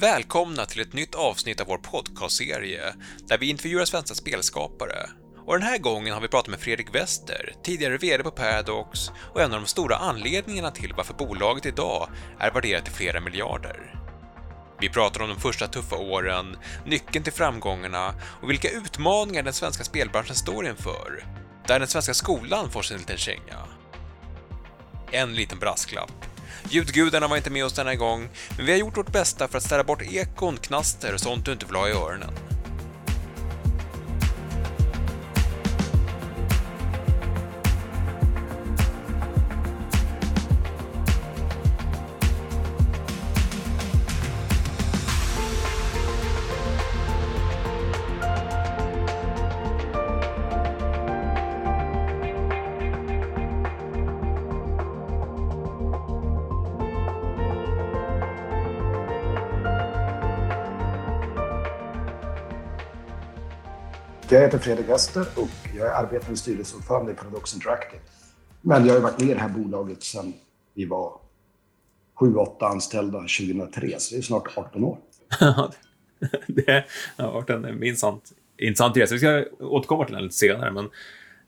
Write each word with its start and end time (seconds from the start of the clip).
Välkomna 0.00 0.66
till 0.66 0.80
ett 0.80 0.92
nytt 0.92 1.14
avsnitt 1.14 1.60
av 1.60 1.66
vår 1.66 1.78
podcastserie 1.78 2.94
där 3.26 3.38
vi 3.38 3.50
intervjuar 3.50 3.84
svenska 3.84 4.14
spelskapare. 4.14 5.10
Och 5.46 5.52
den 5.52 5.62
här 5.62 5.78
gången 5.78 6.14
har 6.14 6.20
vi 6.20 6.28
pratat 6.28 6.50
med 6.50 6.60
Fredrik 6.60 6.94
Wester, 6.94 7.54
tidigare 7.64 7.98
VD 7.98 8.22
på 8.22 8.30
Paradox 8.30 9.10
och 9.34 9.40
en 9.40 9.52
av 9.52 9.60
de 9.60 9.66
stora 9.66 9.96
anledningarna 9.96 10.70
till 10.70 10.94
varför 10.96 11.14
bolaget 11.14 11.66
idag 11.66 12.08
är 12.38 12.50
värderat 12.50 12.84
till 12.84 12.94
flera 12.94 13.20
miljarder. 13.20 13.94
Vi 14.80 14.88
pratar 14.88 15.22
om 15.22 15.28
de 15.28 15.40
första 15.40 15.66
tuffa 15.66 15.96
åren, 15.96 16.56
nyckeln 16.86 17.24
till 17.24 17.32
framgångarna 17.32 18.14
och 18.42 18.50
vilka 18.50 18.70
utmaningar 18.70 19.42
den 19.42 19.52
svenska 19.52 19.84
spelbranschen 19.84 20.36
står 20.36 20.66
inför, 20.66 21.24
där 21.66 21.78
den 21.78 21.88
svenska 21.88 22.14
skolan 22.14 22.70
får 22.70 22.82
sin 22.82 22.98
liten 22.98 23.18
känga. 23.18 23.66
En 25.10 25.34
liten 25.34 25.58
brasklapp. 25.58 26.29
Ljudgudarna 26.70 27.28
var 27.28 27.36
inte 27.36 27.50
med 27.50 27.64
oss 27.64 27.72
denna 27.72 27.94
gång, 27.94 28.28
men 28.56 28.66
vi 28.66 28.72
har 28.72 28.78
gjort 28.78 28.96
vårt 28.96 29.12
bästa 29.12 29.48
för 29.48 29.58
att 29.58 29.64
ställa 29.64 29.84
bort 29.84 30.02
ekon, 30.02 30.56
knaster 30.56 31.14
och 31.14 31.20
sånt 31.20 31.44
du 31.44 31.52
inte 31.52 31.66
vill 31.66 31.76
ha 31.76 31.88
i 31.88 31.92
öronen. 31.92 32.49
Heter 64.50 64.64
Fredrik 64.64 64.88
Wester 64.88 65.26
och 65.36 65.48
jag 65.76 65.86
är 65.86 65.92
arbetande 65.92 66.36
styrelseordförande 66.36 67.12
i 67.12 67.14
Paradox 67.14 67.54
Interactive. 67.54 68.02
Men 68.60 68.86
jag 68.86 68.94
har 68.94 69.00
varit 69.00 69.20
med 69.20 69.28
i 69.28 69.34
det 69.34 69.40
här 69.40 69.48
bolaget 69.48 70.02
sedan 70.02 70.32
vi 70.74 70.84
var 70.84 71.12
7-8 72.20 72.64
anställda 72.64 73.18
2003, 73.18 73.94
så 73.98 74.14
det 74.14 74.20
är 74.20 74.22
snart 74.22 74.58
18 74.58 74.84
år. 74.84 74.98
det 76.46 76.84
har 77.16 77.32
varit 77.32 77.50
en 77.50 77.78
minst 77.78 78.04
intressant 78.58 78.96
resa. 78.96 79.14
Vi 79.14 79.18
ska 79.18 79.44
återkomma 79.60 80.04
till 80.04 80.14
den 80.14 80.24
lite 80.24 80.36
senare, 80.36 80.70
men 80.70 80.90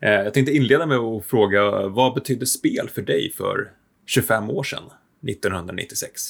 eh, 0.00 0.25
jag 0.25 0.34
tänkte 0.34 0.53
inleda 0.53 0.87
med 0.87 0.98
att 0.98 1.25
fråga 1.25 1.89
vad 1.89 2.14
betydde 2.14 2.47
spel 2.47 2.89
för 2.89 3.03
dig 3.03 3.33
för 3.33 3.70
25 4.06 4.50
år 4.50 4.62
sedan, 4.62 4.84
1996? 5.28 6.22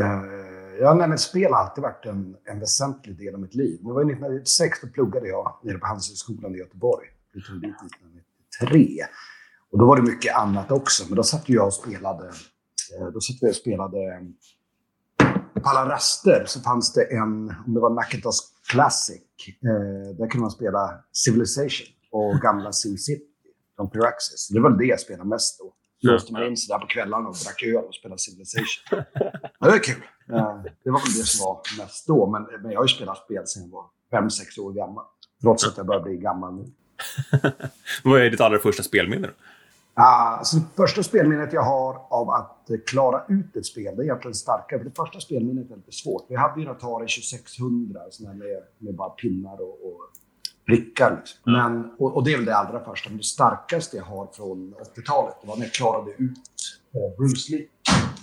Uh, 0.00 0.51
Ja, 0.82 0.94
nej, 0.94 1.08
men 1.08 1.18
spel 1.18 1.52
har 1.52 1.58
alltid 1.58 1.82
varit 1.82 2.06
en, 2.06 2.36
en 2.44 2.60
väsentlig 2.60 3.18
del 3.18 3.34
av 3.34 3.40
mitt 3.40 3.54
liv. 3.54 3.78
Det 3.82 3.92
var 3.92 4.00
1996 4.00 4.78
då 4.82 4.88
pluggade 4.88 5.28
jag 5.28 5.58
nere 5.62 5.78
på 5.78 5.86
Handelshögskolan 5.86 6.54
i 6.54 6.58
Göteborg. 6.58 7.06
Jag 7.32 7.44
tog 7.44 7.60
dit 7.60 7.74
1993. 8.60 9.04
Och 9.72 9.78
då 9.78 9.86
var 9.86 9.96
det 9.96 10.02
mycket 10.02 10.36
annat 10.36 10.70
också, 10.70 11.04
men 11.08 11.16
då 11.16 11.22
satt 11.22 11.48
jag 11.48 11.66
och 11.66 11.74
spelade. 11.74 12.26
Eh, 12.98 13.06
då 13.14 13.20
satt 13.20 13.36
vi 13.40 13.50
och 13.50 13.56
spelade 13.56 13.98
eh, 13.98 15.62
på 15.62 15.68
alla 15.68 15.94
raster 15.94 16.44
så 16.46 16.60
fanns 16.60 16.92
det 16.92 17.04
en, 17.04 17.54
om 17.66 17.74
det 17.74 17.80
var 17.80 17.90
Macintosh 17.90 18.42
Classic, 18.70 19.22
eh, 19.48 20.16
där 20.18 20.30
kunde 20.30 20.40
man 20.40 20.50
spela 20.50 21.04
Civilization 21.12 21.86
och 22.10 22.40
gamla 22.40 22.72
SimCity 22.72 23.24
från 23.76 23.90
Piraxis. 23.90 24.48
Det 24.48 24.60
var 24.60 24.70
det 24.70 24.84
jag 24.84 25.00
spelade 25.00 25.28
mest 25.28 25.58
då. 25.58 25.72
Låste 26.02 26.32
man 26.32 26.46
in 26.46 26.56
sig 26.56 26.74
där 26.74 26.78
på 26.78 26.86
kvällarna 26.86 27.28
och 27.28 27.36
drack 27.44 27.62
öl 27.62 27.84
och 27.84 27.94
spelade 27.94 28.18
Civilization. 28.18 28.82
Det 29.60 29.68
var 29.68 29.78
kul. 29.78 30.02
Det 30.84 30.90
var 30.90 31.00
väl 31.00 31.12
det 31.18 31.26
som 31.26 31.44
var 31.44 31.60
mest 31.78 32.06
då. 32.06 32.26
Men, 32.26 32.42
men 32.62 32.70
jag 32.70 32.78
har 32.78 32.84
ju 32.84 32.88
spelat 32.88 33.18
spel 33.18 33.46
sedan 33.46 33.62
jag 33.62 33.70
var 33.70 33.84
fem 34.10 34.30
sex 34.30 34.58
år 34.58 34.72
gammal. 34.72 35.04
Trots 35.42 35.66
att 35.66 35.76
jag 35.76 35.86
börjar 35.86 36.02
bli 36.02 36.16
gammal 36.16 36.54
nu. 36.54 36.64
Vad 38.04 38.20
är 38.20 38.30
ditt 38.30 38.40
allra 38.40 38.58
första 38.58 38.82
spelminne 38.82 39.26
då? 39.26 39.32
Alltså, 39.94 40.56
det 40.56 40.76
första 40.76 41.02
spelminnet 41.02 41.52
jag 41.52 41.62
har 41.62 42.06
av 42.10 42.30
att 42.30 42.70
klara 42.86 43.24
ut 43.28 43.56
ett 43.56 43.66
spel, 43.66 43.96
det 43.96 44.02
är 44.02 44.04
egentligen 44.04 44.34
starkare. 44.34 44.78
För 44.78 44.84
det 44.84 44.96
första 44.96 45.20
spelminnet 45.20 45.70
är 45.70 45.76
lite 45.76 45.92
svårt. 45.92 46.26
Vi 46.28 46.36
hade 46.36 46.60
ju 46.60 46.66
en 46.66 46.72
Atari 46.72 47.06
2600 47.06 48.00
sån 48.10 48.38
med, 48.38 48.62
med 48.78 48.94
bara 48.94 49.10
pinnar 49.10 49.60
och, 49.60 49.86
och 49.86 50.00
prickar. 50.66 51.16
Liksom. 51.16 51.52
Men, 51.52 51.90
och, 51.98 52.16
och, 52.16 52.24
det 52.24 52.32
är 52.32 52.36
väl 52.36 52.46
det 52.46 52.56
allra 52.56 52.84
första. 52.84 53.10
Men 53.10 53.18
det 53.18 53.24
starkaste 53.24 53.96
jag 53.96 54.04
har 54.04 54.26
från 54.36 54.74
80-talet 54.96 55.34
var 55.42 55.56
när 55.56 55.64
jag 55.64 55.72
klarade 55.72 56.10
ut 56.10 56.38
eh, 56.94 57.18
Bruce 57.18 57.52
Lee. 57.52 57.66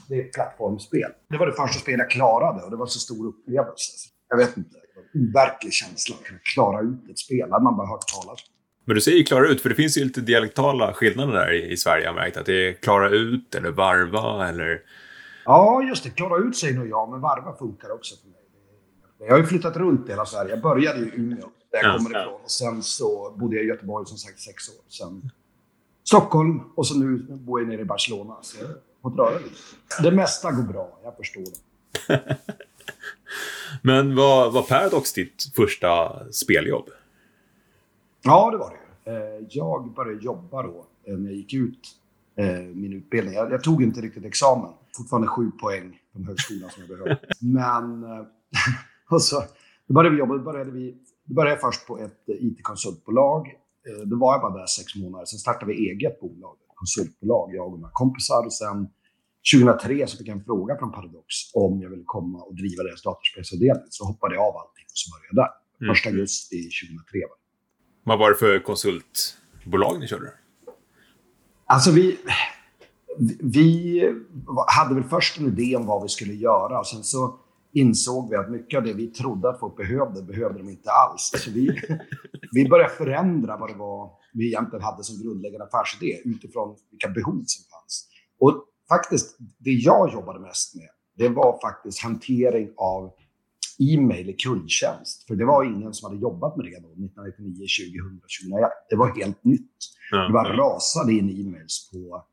Det 0.08 0.16
är 0.16 0.26
ett 0.26 0.34
plattformsspel. 0.34 1.12
Det 1.30 1.38
var 1.38 1.46
det 1.46 1.54
första 1.54 1.80
spel 1.80 2.00
jag 2.00 2.10
klarade 2.10 2.64
och 2.64 2.72
det 2.72 2.78
var 2.78 2.86
så 2.86 3.00
stor 3.00 3.28
upplevelse. 3.28 4.10
Jag 4.30 4.38
vet 4.38 4.58
inte. 4.58 4.76
Det 4.76 4.96
var 4.96 5.04
en 5.14 5.30
overklig 5.30 5.74
känsla 5.74 6.16
att 6.16 6.24
kunna 6.24 6.40
klara 6.54 6.82
ut 6.82 7.10
ett 7.12 7.20
spel. 7.20 7.48
Det 7.48 7.54
hade 7.54 7.64
man 7.64 7.78
bara 7.78 7.88
hört 7.88 8.08
talas 8.08 8.40
men 8.90 8.96
du 8.96 9.02
säger 9.02 9.24
klara 9.24 9.48
ut, 9.48 9.62
för 9.62 9.70
det 9.70 9.76
finns 9.76 9.98
ju 9.98 10.04
lite 10.04 10.22
dialektala 10.22 10.94
skillnader 10.94 11.34
där 11.34 11.54
i, 11.54 11.72
i 11.72 11.78
Sverige. 11.78 12.04
Jag 12.04 12.12
har 12.12 12.16
märkt 12.16 12.38
att 12.38 12.46
det 12.46 12.68
är 12.68 12.74
klara 12.74 13.10
ut 13.10 13.56
eller 13.56 13.72
varva 13.72 14.50
eller... 14.50 14.82
Ja, 15.46 15.84
just 15.84 16.04
det. 16.04 16.10
Klara 16.10 16.38
ut 16.38 16.58
säger 16.58 16.74
nog 16.74 16.88
jag, 16.88 17.12
men 17.12 17.22
varva 17.22 17.58
funkar 17.58 17.92
också 17.92 18.16
för 18.16 18.28
mig. 18.28 18.40
Jag 19.20 19.32
har 19.32 19.38
ju 19.38 19.46
flyttat 19.46 19.78
runt 19.78 20.08
i 20.08 20.12
hela 20.12 20.26
Sverige. 20.26 20.50
Jag 20.50 20.62
började 20.62 21.00
i 21.00 21.12
Umeå, 21.16 21.50
där 21.72 21.84
jag 21.84 21.98
kommer 21.98 22.10
ifrån. 22.10 22.42
Och 22.44 22.52
sen 22.52 22.84
så 22.84 23.36
bodde 23.38 23.56
jag 23.56 23.66
i 23.66 23.68
Göteborg 23.68 24.06
som 24.06 24.18
sagt 24.18 24.40
sex 24.40 24.70
år. 24.70 24.76
Sen 24.88 25.32
Stockholm 26.04 26.62
och 26.76 26.88
så 26.88 26.98
nu 26.98 27.18
bor 27.18 27.60
jag 27.60 27.70
nere 27.70 27.82
i 27.82 27.86
Barcelona. 27.86 28.38
Så 28.42 28.58
jag 28.60 28.68
har 28.68 28.76
fått 29.02 29.18
röra 29.18 29.40
lite. 29.40 29.56
Det 30.04 30.12
mesta 30.12 30.52
går 30.52 30.64
bra, 30.64 31.00
jag 31.04 31.18
förstår 31.18 31.44
det. 31.44 32.38
Men 33.82 34.16
var, 34.16 34.52
var 34.52 34.62
Paradox 34.62 35.14
ditt 35.14 35.44
första 35.56 36.24
speljobb? 36.32 36.90
Ja, 38.22 38.52
det 38.52 38.58
var 38.58 38.78
det. 39.04 39.12
Eh, 39.12 39.46
jag 39.50 39.94
började 39.94 40.24
jobba 40.24 40.64
då 40.64 40.86
eh, 41.04 41.18
när 41.18 41.30
jag 41.30 41.38
gick 41.38 41.54
ut 41.54 41.88
eh, 42.36 42.46
min 42.60 42.94
utbildning. 42.94 43.34
Jag, 43.34 43.64
tog 43.64 43.84
inte 43.84 44.02
riktigt 44.02 44.26
examen. 44.26 44.72
Fortfarande 44.98 45.28
sju 45.28 45.52
poäng 45.62 46.00
från 46.12 46.24
högskolan 46.24 46.70
som 46.70 46.84
jag 46.88 46.90
behövde. 46.90 47.20
Men 47.40 48.06
Och 49.10 49.22
så 49.22 49.44
då 49.88 49.94
började 49.94 50.16
vi 50.16 50.20
jobba. 50.20 50.34
Då 50.34 50.44
började, 50.44 50.72
vi, 50.72 50.98
då 51.30 51.36
började 51.36 51.56
jag 51.56 51.62
först 51.62 51.88
på 51.88 52.00
ett 52.00 52.24
it-konsultbolag. 52.28 53.48
Eh, 53.88 54.08
då 54.10 54.18
var 54.18 54.34
jag 54.34 54.42
bara 54.42 54.58
där 54.58 54.66
sex 54.66 54.96
månader. 54.96 55.26
Sen 55.26 55.40
startade 55.40 55.72
vi 55.72 55.90
eget 55.90 56.20
bolag, 56.20 56.56
ett 56.70 56.76
konsultbolag, 56.76 57.56
jag 57.56 57.74
och 57.74 57.80
några 57.80 57.92
kompisar. 57.94 58.46
Och 58.46 58.54
sen 58.54 58.88
2003 59.54 60.08
så 60.08 60.18
fick 60.18 60.28
jag 60.28 60.38
en 60.38 60.44
fråga 60.44 60.78
från 60.80 60.92
Paradox 60.92 61.26
om 61.54 61.82
jag 61.82 61.90
ville 61.90 62.04
komma 62.06 62.40
och 62.48 62.56
driva 62.56 62.84
deras 62.84 63.04
datorspelsavdelning. 63.04 63.88
Så 63.90 64.06
hoppade 64.06 64.36
jag 64.36 64.44
av 64.44 64.58
allting 64.58 64.86
och 64.94 65.00
så 65.02 65.08
började 65.12 65.28
jag 65.30 65.38
där. 65.44 65.52
Mm. 65.86 65.96
1 65.96 66.08
augusti 66.08 66.58
2003. 66.58 67.20
Vad 68.04 68.20
var 68.20 68.30
det 68.30 68.36
för 68.36 68.60
konsultbolag 68.60 70.00
ni 70.00 70.08
körde? 70.08 70.34
Alltså 71.66 71.92
vi, 71.92 72.18
vi 73.40 73.66
hade 74.68 74.96
väl 74.96 75.04
först 75.04 75.40
en 75.40 75.48
idé 75.48 75.76
om 75.76 75.86
vad 75.86 76.02
vi 76.02 76.10
skulle 76.10 76.34
göra 76.34 76.80
och 76.80 76.88
sen 76.88 77.04
så 77.04 77.40
insåg 77.74 78.30
vi 78.30 78.36
att 78.36 78.52
mycket 78.52 78.78
av 78.78 78.84
det 78.84 78.94
vi 78.94 79.08
trodde 79.08 79.50
att 79.50 79.60
folk 79.60 79.78
behövde, 79.78 80.22
behövde 80.22 80.60
de 80.60 80.70
inte 80.70 80.90
alls. 80.92 81.32
Så 81.36 81.52
vi, 81.52 81.82
vi 82.52 82.70
började 82.70 82.94
förändra 82.94 83.58
vad 83.58 83.70
det 83.70 83.78
var 83.78 84.12
vi 84.34 84.48
egentligen 84.48 84.84
hade 84.84 85.04
som 85.04 85.24
grundläggande 85.24 85.66
affärsidé 85.66 86.22
utifrån 86.26 86.76
vilka 86.92 87.10
behov 87.10 87.44
som 87.46 87.66
fanns. 87.70 88.08
Och 88.40 88.66
faktiskt, 88.90 89.38
det 89.58 89.72
jag 89.72 90.14
jobbade 90.14 90.40
mest 90.40 90.76
med, 90.76 90.90
det 91.18 91.30
var 91.30 91.60
faktiskt 91.62 92.04
hantering 92.04 92.70
av 92.78 93.12
e-mail 93.80 94.30
i 94.30 94.34
kundtjänst. 94.34 95.28
För 95.28 95.36
det 95.36 95.46
var 95.46 95.64
ingen 95.64 95.94
som 95.94 96.10
hade 96.10 96.22
jobbat 96.22 96.58
med 96.58 96.66
det 96.66 96.80
då, 96.80 96.88
1999, 96.88 97.68
2000, 98.02 98.22
2001. 98.42 98.72
Det 98.90 98.96
var 98.96 99.16
helt 99.16 99.44
nytt. 99.44 99.78
Mm. 100.14 100.28
Det 100.28 100.34
bara 100.34 100.58
rasade 100.58 101.14
in 101.14 101.30
e-mails 101.30 101.92
på, 101.92 102.26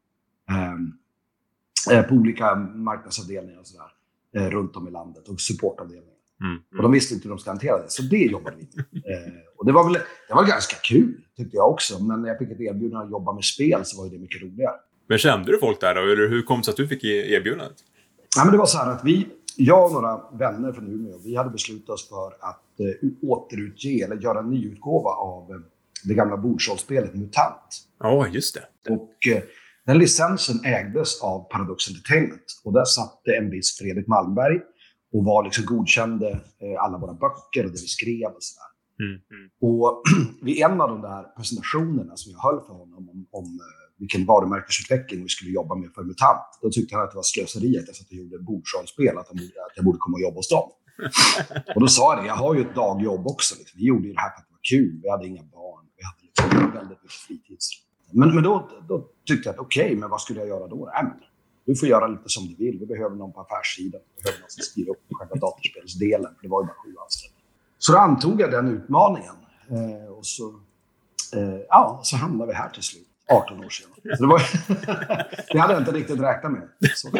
eh, 1.92 2.02
på 2.02 2.14
olika 2.14 2.54
marknadsavdelningar 2.54 3.60
och 3.60 3.66
sådär 3.66 3.95
eh, 4.36 4.50
runt 4.50 4.76
om 4.76 4.88
i 4.88 4.90
landet 4.90 5.28
och 5.28 5.40
supportavdelningar. 5.40 6.16
Mm, 6.40 6.52
mm. 6.52 6.62
Och 6.76 6.82
de 6.82 6.92
visste 6.92 7.14
inte 7.14 7.24
hur 7.24 7.30
de 7.30 7.38
skulle 7.38 7.52
hantera 7.52 7.82
det, 7.82 7.90
så 7.90 8.02
det 8.02 8.16
jobbade 8.16 8.56
vi 8.56 8.68
med. 8.74 8.84
Eh, 9.06 9.32
och 9.56 9.66
det 9.66 9.72
var, 9.72 9.84
väl, 9.84 9.92
det 10.28 10.34
var 10.34 10.44
ganska 10.44 10.76
kul, 10.76 11.20
tyckte 11.36 11.56
jag 11.56 11.70
också. 11.70 12.04
Men 12.04 12.22
när 12.22 12.28
jag 12.28 12.38
fick 12.38 12.50
ett 12.50 12.60
erbjudande 12.60 13.04
att 13.04 13.10
jobba 13.10 13.32
med 13.32 13.44
spel 13.44 13.80
så 13.84 14.02
var 14.02 14.10
det 14.10 14.18
mycket 14.18 14.42
roligare. 14.42 14.74
Men 15.08 15.18
kände 15.18 15.52
du 15.52 15.58
folk 15.58 15.80
där 15.80 15.94
då? 15.94 16.00
Eller 16.00 16.28
hur 16.28 16.42
kom 16.42 16.58
det 16.58 16.64
sig 16.64 16.72
att 16.72 16.76
du 16.76 16.88
fick 16.88 17.04
e- 17.04 17.34
erbjudandet? 17.34 17.76
Ja, 18.36 18.44
men 18.44 18.52
det 18.52 18.58
var 18.58 18.66
så 18.66 18.78
här 18.78 18.92
att 18.92 19.04
vi, 19.04 19.26
jag 19.56 19.84
och 19.84 19.92
några 19.92 20.20
vänner 20.38 20.72
från 20.72 20.86
Umeå, 20.88 21.18
vi 21.24 21.36
hade 21.36 21.50
beslutat 21.50 21.88
oss 21.88 22.08
för 22.08 22.26
att 22.26 22.80
eh, 22.80 23.08
återutge, 23.22 24.04
eller 24.04 24.16
göra 24.16 24.38
en 24.38 24.50
nyutgåva 24.50 25.10
av 25.10 25.50
eh, 25.50 25.56
det 26.04 26.14
gamla 26.14 26.36
bordsrollspelet 26.36 27.14
MUTANT. 27.14 27.86
Ja, 27.98 28.18
oh, 28.18 28.34
just 28.34 28.54
det. 28.54 28.92
Och 28.92 29.28
eh, 29.36 29.42
den 29.86 29.98
licensen 29.98 30.64
ägdes 30.64 31.22
av 31.22 31.48
Paradox 31.52 31.88
Entertainment 31.88 32.60
och 32.64 32.72
där 32.72 32.84
satt 32.84 33.20
en 33.38 33.50
viss 33.50 33.78
Fredrik 33.78 34.06
Malmberg 34.06 34.60
och 35.12 35.24
var 35.24 35.44
liksom 35.44 35.64
godkände 35.64 36.28
eh, 36.62 36.84
alla 36.84 36.98
våra 36.98 37.14
böcker 37.14 37.64
och 37.64 37.72
det 37.74 37.82
vi 37.86 37.92
skrev 37.98 38.28
och 38.36 38.42
sådär. 38.48 38.70
Mm, 39.04 39.16
mm. 39.34 39.46
Och 39.66 40.02
vid 40.46 40.56
en 40.66 40.80
av 40.80 40.88
de 40.88 41.00
där 41.02 41.22
presentationerna 41.36 42.16
som 42.16 42.32
jag 42.32 42.40
höll 42.46 42.60
för 42.66 42.74
honom 42.82 43.08
om, 43.12 43.26
om 43.30 43.44
eh, 43.44 43.76
vilken 43.98 44.26
varumärkesutveckling 44.26 45.22
vi 45.22 45.28
skulle 45.28 45.50
jobba 45.50 45.74
med 45.74 45.90
för 45.94 46.02
MUTANT. 46.02 46.48
Då 46.62 46.70
tyckte 46.70 46.94
han 46.94 47.04
att 47.04 47.10
det 47.10 47.16
var 47.16 47.30
slöseri 47.34 47.78
att 47.78 47.86
jag 47.86 47.96
satt 47.96 48.06
och 48.06 48.20
gjorde 48.20 48.38
bordsrollspel, 48.38 49.18
att, 49.18 49.30
att 49.30 49.74
jag 49.76 49.84
borde 49.84 49.98
komma 49.98 50.14
och 50.14 50.26
jobba 50.26 50.38
hos 50.38 50.48
dem. 50.48 50.68
och 51.74 51.80
då 51.80 51.88
sa 51.88 52.14
jag 52.14 52.22
det, 52.22 52.26
jag 52.26 52.40
har 52.44 52.54
ju 52.54 52.60
ett 52.60 52.74
dagjobb 52.74 53.26
också. 53.26 53.54
Liksom. 53.58 53.74
Vi 53.80 53.86
gjorde 53.86 54.06
ju 54.08 54.12
det 54.14 54.20
här 54.20 54.30
för 54.30 54.40
att 54.40 54.48
det 54.48 54.54
var 54.58 54.66
kul. 54.74 55.00
Vi 55.02 55.08
hade 55.10 55.26
inga 55.26 55.42
barn. 55.42 55.84
Vi 55.96 56.02
hade 56.08 56.22
liksom 56.26 56.72
väldigt 56.78 57.02
mycket 57.02 57.20
fritid. 57.26 57.58
Men, 58.10 58.34
men 58.34 58.44
då, 58.44 58.70
då 58.88 59.08
tyckte 59.26 59.48
jag 59.48 59.54
att 59.54 59.60
okej, 59.60 59.84
okay, 59.84 59.96
men 59.96 60.10
vad 60.10 60.20
skulle 60.20 60.40
jag 60.40 60.48
göra 60.48 60.66
då? 60.66 60.88
Äh, 60.88 61.08
du 61.66 61.76
får 61.76 61.88
göra 61.88 62.06
lite 62.06 62.28
som 62.28 62.46
du 62.46 62.54
vill. 62.54 62.78
Vi 62.78 62.86
behöver 62.86 63.16
någon 63.16 63.32
på 63.32 63.40
affärssidan. 63.40 64.00
Vi 64.16 64.22
behöver 64.22 64.40
någon 64.40 64.50
som 64.50 64.62
skriver 64.62 64.90
upp 64.90 65.02
själva 65.10 65.34
datorspelsdelen. 65.34 66.34
För 66.34 66.42
det 66.42 66.48
var 66.48 66.62
ju 66.62 66.66
bara 66.66 66.74
sju 66.74 66.94
anställda. 67.04 67.36
Så 67.78 67.92
då 67.92 67.98
antog 67.98 68.40
jag 68.40 68.50
den 68.50 68.68
utmaningen. 68.68 69.34
Eh, 69.70 70.12
och 70.12 70.26
så, 70.26 70.48
eh, 71.36 71.60
ja, 71.68 72.00
så 72.02 72.16
hamnade 72.16 72.52
vi 72.52 72.56
här 72.56 72.68
till 72.68 72.82
slut. 72.82 73.06
18 73.28 73.64
år 73.64 73.68
sedan. 73.68 73.90
Så 74.16 74.22
det, 74.22 74.28
var, 74.28 74.42
det 75.52 75.58
hade 75.58 75.72
jag 75.72 75.82
inte 75.82 75.92
riktigt 75.92 76.20
räknat 76.20 76.52
med. 76.52 76.68
Så 76.94 77.10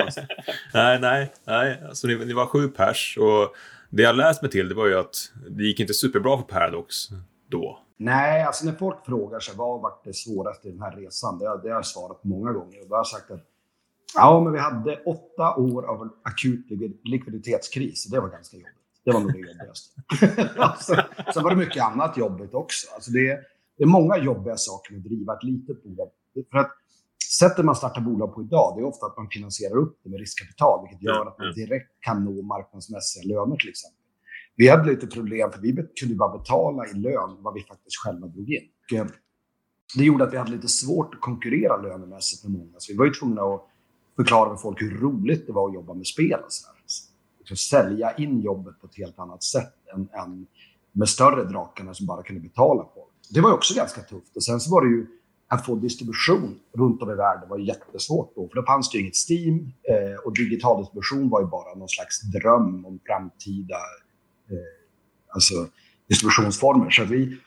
nej, 0.75 1.01
nej, 1.01 1.33
nej. 1.45 1.83
Alltså, 1.89 2.07
ni, 2.07 2.25
ni, 2.25 2.33
var 2.33 2.47
sju 2.47 2.69
pers 2.69 3.19
och 3.21 3.55
det 3.91 4.03
jag 4.03 4.17
läst 4.17 4.43
mig 4.43 4.51
till 4.51 4.69
det 4.69 4.75
var 4.75 4.87
ju 4.87 4.99
att 4.99 5.33
det 5.51 5.65
gick 5.65 5.81
inte 5.81 5.95
superbra 5.95 6.37
för 6.37 6.45
Paradox 6.45 6.95
då. 7.49 7.79
Nej, 7.97 8.43
alltså 8.43 8.67
när 8.67 8.73
folk 8.73 9.05
frågar 9.07 9.41
sig 9.41 9.55
vad 9.57 9.81
var 9.81 9.93
det 10.05 10.15
svåraste 10.15 10.69
i 10.69 10.71
den 10.71 10.81
här 10.81 10.97
resan, 10.97 11.39
det, 11.39 11.45
det 11.45 11.69
har 11.69 11.77
jag 11.77 11.87
svarat 11.87 12.25
många 12.25 12.53
gånger. 12.53 12.81
Och 12.83 12.89
då 12.89 12.95
har 12.95 12.99
jag 12.99 13.07
sagt 13.07 13.31
att 13.31 13.45
ja, 14.15 14.41
men 14.41 14.53
vi 14.53 14.59
hade 14.59 15.03
åtta 15.07 15.55
år 15.57 15.83
av 15.87 16.03
en 16.03 16.11
akut 16.23 16.67
likviditetskris. 17.05 18.05
Det 18.05 18.21
var 18.21 18.29
ganska 18.29 18.57
jobbigt. 18.57 18.73
Det 19.05 19.13
var 19.13 19.21
nog 19.21 19.33
det 19.33 19.39
jobbigaste. 19.39 20.01
alltså, 20.59 20.95
sen 21.35 21.43
var 21.43 21.51
det 21.51 21.57
mycket 21.57 21.85
annat 21.85 22.17
jobbigt 22.17 22.55
också. 22.55 22.87
Alltså 22.95 23.11
det, 23.11 23.41
det 23.77 23.83
är 23.83 23.87
många 23.87 24.19
jobbiga 24.19 24.57
saker 24.57 24.93
med 24.93 24.99
att 24.99 25.05
driva 25.05 25.35
ett 25.37 25.43
litet 25.43 25.83
bolag. 25.83 26.11
För 26.51 26.59
att 26.59 26.73
sättet 27.39 27.65
man 27.65 27.77
startar 27.77 28.01
bolag 28.01 28.35
på 28.35 28.43
idag, 28.43 28.75
det 28.77 28.83
är 28.83 28.87
ofta 28.87 29.07
att 29.07 29.17
man 29.17 29.29
finansierar 29.29 29.77
upp 29.77 29.99
det 30.03 30.11
med 30.11 30.21
riskkapital, 30.21 30.89
vilket 30.89 31.03
gör 31.03 31.27
att 31.27 31.39
man 31.39 31.53
direkt 31.55 31.91
kan 32.01 32.25
nå 32.25 32.43
marknadsmässiga 32.43 33.25
löner 33.35 33.57
till 33.57 33.69
exempel. 33.69 34.06
Vi 34.57 34.69
hade 34.69 34.91
lite 34.91 35.07
problem, 35.07 35.53
för 35.53 35.61
vi 35.61 35.87
kunde 36.01 36.15
bara 36.15 36.39
betala 36.39 36.87
i 36.87 36.95
lön 36.95 37.37
vad 37.43 37.55
vi 37.55 37.63
faktiskt 37.63 37.97
själva 37.97 38.27
drog 38.27 38.53
in. 38.53 38.63
Och 38.85 38.99
eh, 38.99 39.07
det 39.97 40.05
gjorde 40.05 40.25
att 40.25 40.33
vi 40.33 40.37
hade 40.37 40.51
lite 40.51 40.69
svårt 40.69 41.15
att 41.15 41.21
konkurrera 41.21 41.77
lönemässigt 41.77 42.45
med 42.45 42.53
många. 42.53 42.75
Så 42.79 42.93
vi 42.93 42.99
var 42.99 43.05
ju 43.05 43.13
tvungna 43.13 43.43
att 43.43 43.67
förklara 44.17 44.51
för 44.51 44.57
folk 44.57 44.83
hur 44.83 44.99
roligt 44.99 45.47
det 45.47 45.53
var 45.53 45.69
att 45.69 45.75
jobba 45.75 45.95
med 45.95 46.07
spel 46.07 46.41
och 46.45 46.53
så 46.53 47.53
Att 47.53 47.59
sälja 47.59 48.15
in 48.17 48.41
jobbet 48.41 48.81
på 48.81 48.87
ett 48.87 48.97
helt 48.97 49.19
annat 49.19 49.43
sätt 49.43 49.75
än, 49.95 50.01
än 50.01 50.47
med 50.93 51.09
större 51.09 51.45
drakarna 51.45 51.95
som 51.95 52.07
bara 52.07 52.23
kunde 52.23 52.43
betala 52.43 52.83
folk. 52.95 53.13
Det 53.31 53.41
var 53.41 53.53
också 53.53 53.75
ganska 53.75 54.01
tufft. 54.01 54.37
Och 54.37 54.45
sen 54.45 54.61
så 54.61 54.71
var 54.71 54.85
det 54.85 54.91
ju 54.91 55.07
att 55.49 55.67
få 55.67 55.77
distribution 55.77 56.59
runt 56.73 57.03
om 57.03 57.11
i 57.11 57.15
världen 57.15 57.49
var 57.49 57.59
jättesvårt 57.59 58.35
då. 58.35 58.49
För 58.49 58.55
då 58.55 58.63
fanns 58.63 58.91
det 58.91 58.99
ju 58.99 59.03
inget 59.03 59.17
Steam 59.17 59.73
eh, 59.91 60.19
och 60.25 60.35
digital 60.37 60.81
distribution 60.81 61.29
var 61.29 61.41
ju 61.41 61.47
bara 61.47 61.75
någon 61.75 61.89
slags 61.89 62.21
dröm 62.23 62.85
om 62.85 62.99
framtida 63.07 63.77
Eh, 64.51 64.57
alltså 65.35 65.55
distributionsformer. 66.09 66.91
Så 66.91 67.05
vi, 67.05 67.39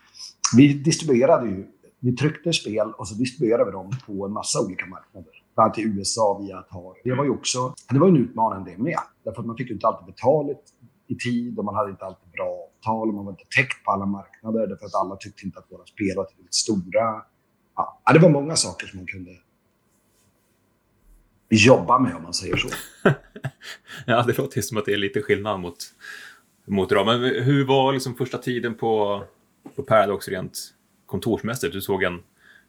vi 0.55 0.73
distribuerade 0.73 1.47
ju, 1.47 1.67
vi 1.99 2.15
tryckte 2.15 2.53
spel 2.53 2.93
och 2.97 3.07
så 3.07 3.15
distribuerade 3.15 3.65
vi 3.65 3.71
dem 3.71 3.91
på 4.05 4.25
en 4.25 4.31
massa 4.31 4.59
olika 4.65 4.85
marknader. 4.85 5.31
Bland 5.55 5.65
annat 5.65 5.77
i 5.77 5.81
USA 5.81 6.39
via 6.41 6.57
Atari. 6.57 7.01
Det 7.03 7.15
var 7.15 7.23
ju 7.23 7.29
också, 7.29 7.73
det 7.89 7.99
var 7.99 8.07
en 8.07 8.17
utmaning 8.17 8.65
det 8.65 8.83
med. 8.83 8.99
Därför 9.23 9.41
att 9.41 9.47
man 9.47 9.57
fick 9.57 9.67
ju 9.67 9.73
inte 9.73 9.87
alltid 9.87 10.05
betalt 10.05 10.63
i 11.07 11.15
tid 11.15 11.59
och 11.59 11.65
man 11.65 11.75
hade 11.75 11.91
inte 11.91 12.05
alltid 12.05 12.29
bra 12.31 12.69
avtal 12.79 13.07
och 13.07 13.13
man 13.13 13.25
var 13.25 13.31
inte 13.31 13.45
täckt 13.55 13.83
på 13.85 13.91
alla 13.91 14.05
marknader 14.05 14.67
därför 14.67 14.85
att 14.85 14.95
alla 14.95 15.15
tyckte 15.15 15.45
inte 15.45 15.59
att 15.59 15.71
våra 15.71 15.85
spel 15.85 16.13
var 16.15 16.25
tillräckligt 16.25 16.53
stora. 16.53 17.23
Ja, 17.75 18.13
det 18.13 18.19
var 18.19 18.29
många 18.29 18.55
saker 18.55 18.87
som 18.87 18.99
man 18.99 19.07
kunde 19.07 19.31
jobba 21.49 21.99
med 21.99 22.15
om 22.15 22.23
man 22.23 22.33
säger 22.33 22.57
så. 22.57 22.69
ja, 24.05 24.23
det 24.23 24.37
låter 24.37 24.61
som 24.61 24.77
att 24.77 24.85
det 24.85 24.93
är 24.93 24.97
lite 24.97 25.21
skillnad 25.21 25.59
mot, 25.59 25.77
mot 26.69 26.91
idag. 26.91 27.05
Men 27.05 27.21
hur 27.21 27.67
var 27.67 27.93
liksom 27.93 28.15
första 28.15 28.37
tiden 28.37 28.75
på, 28.75 29.23
på 29.75 29.83
Paradox 29.83 30.27
rent 30.27 30.59
kontorsmässigt? 31.05 31.75
Hur 31.75 31.81
såg 31.81 32.03
en, 32.03 32.13
hur 32.13 32.21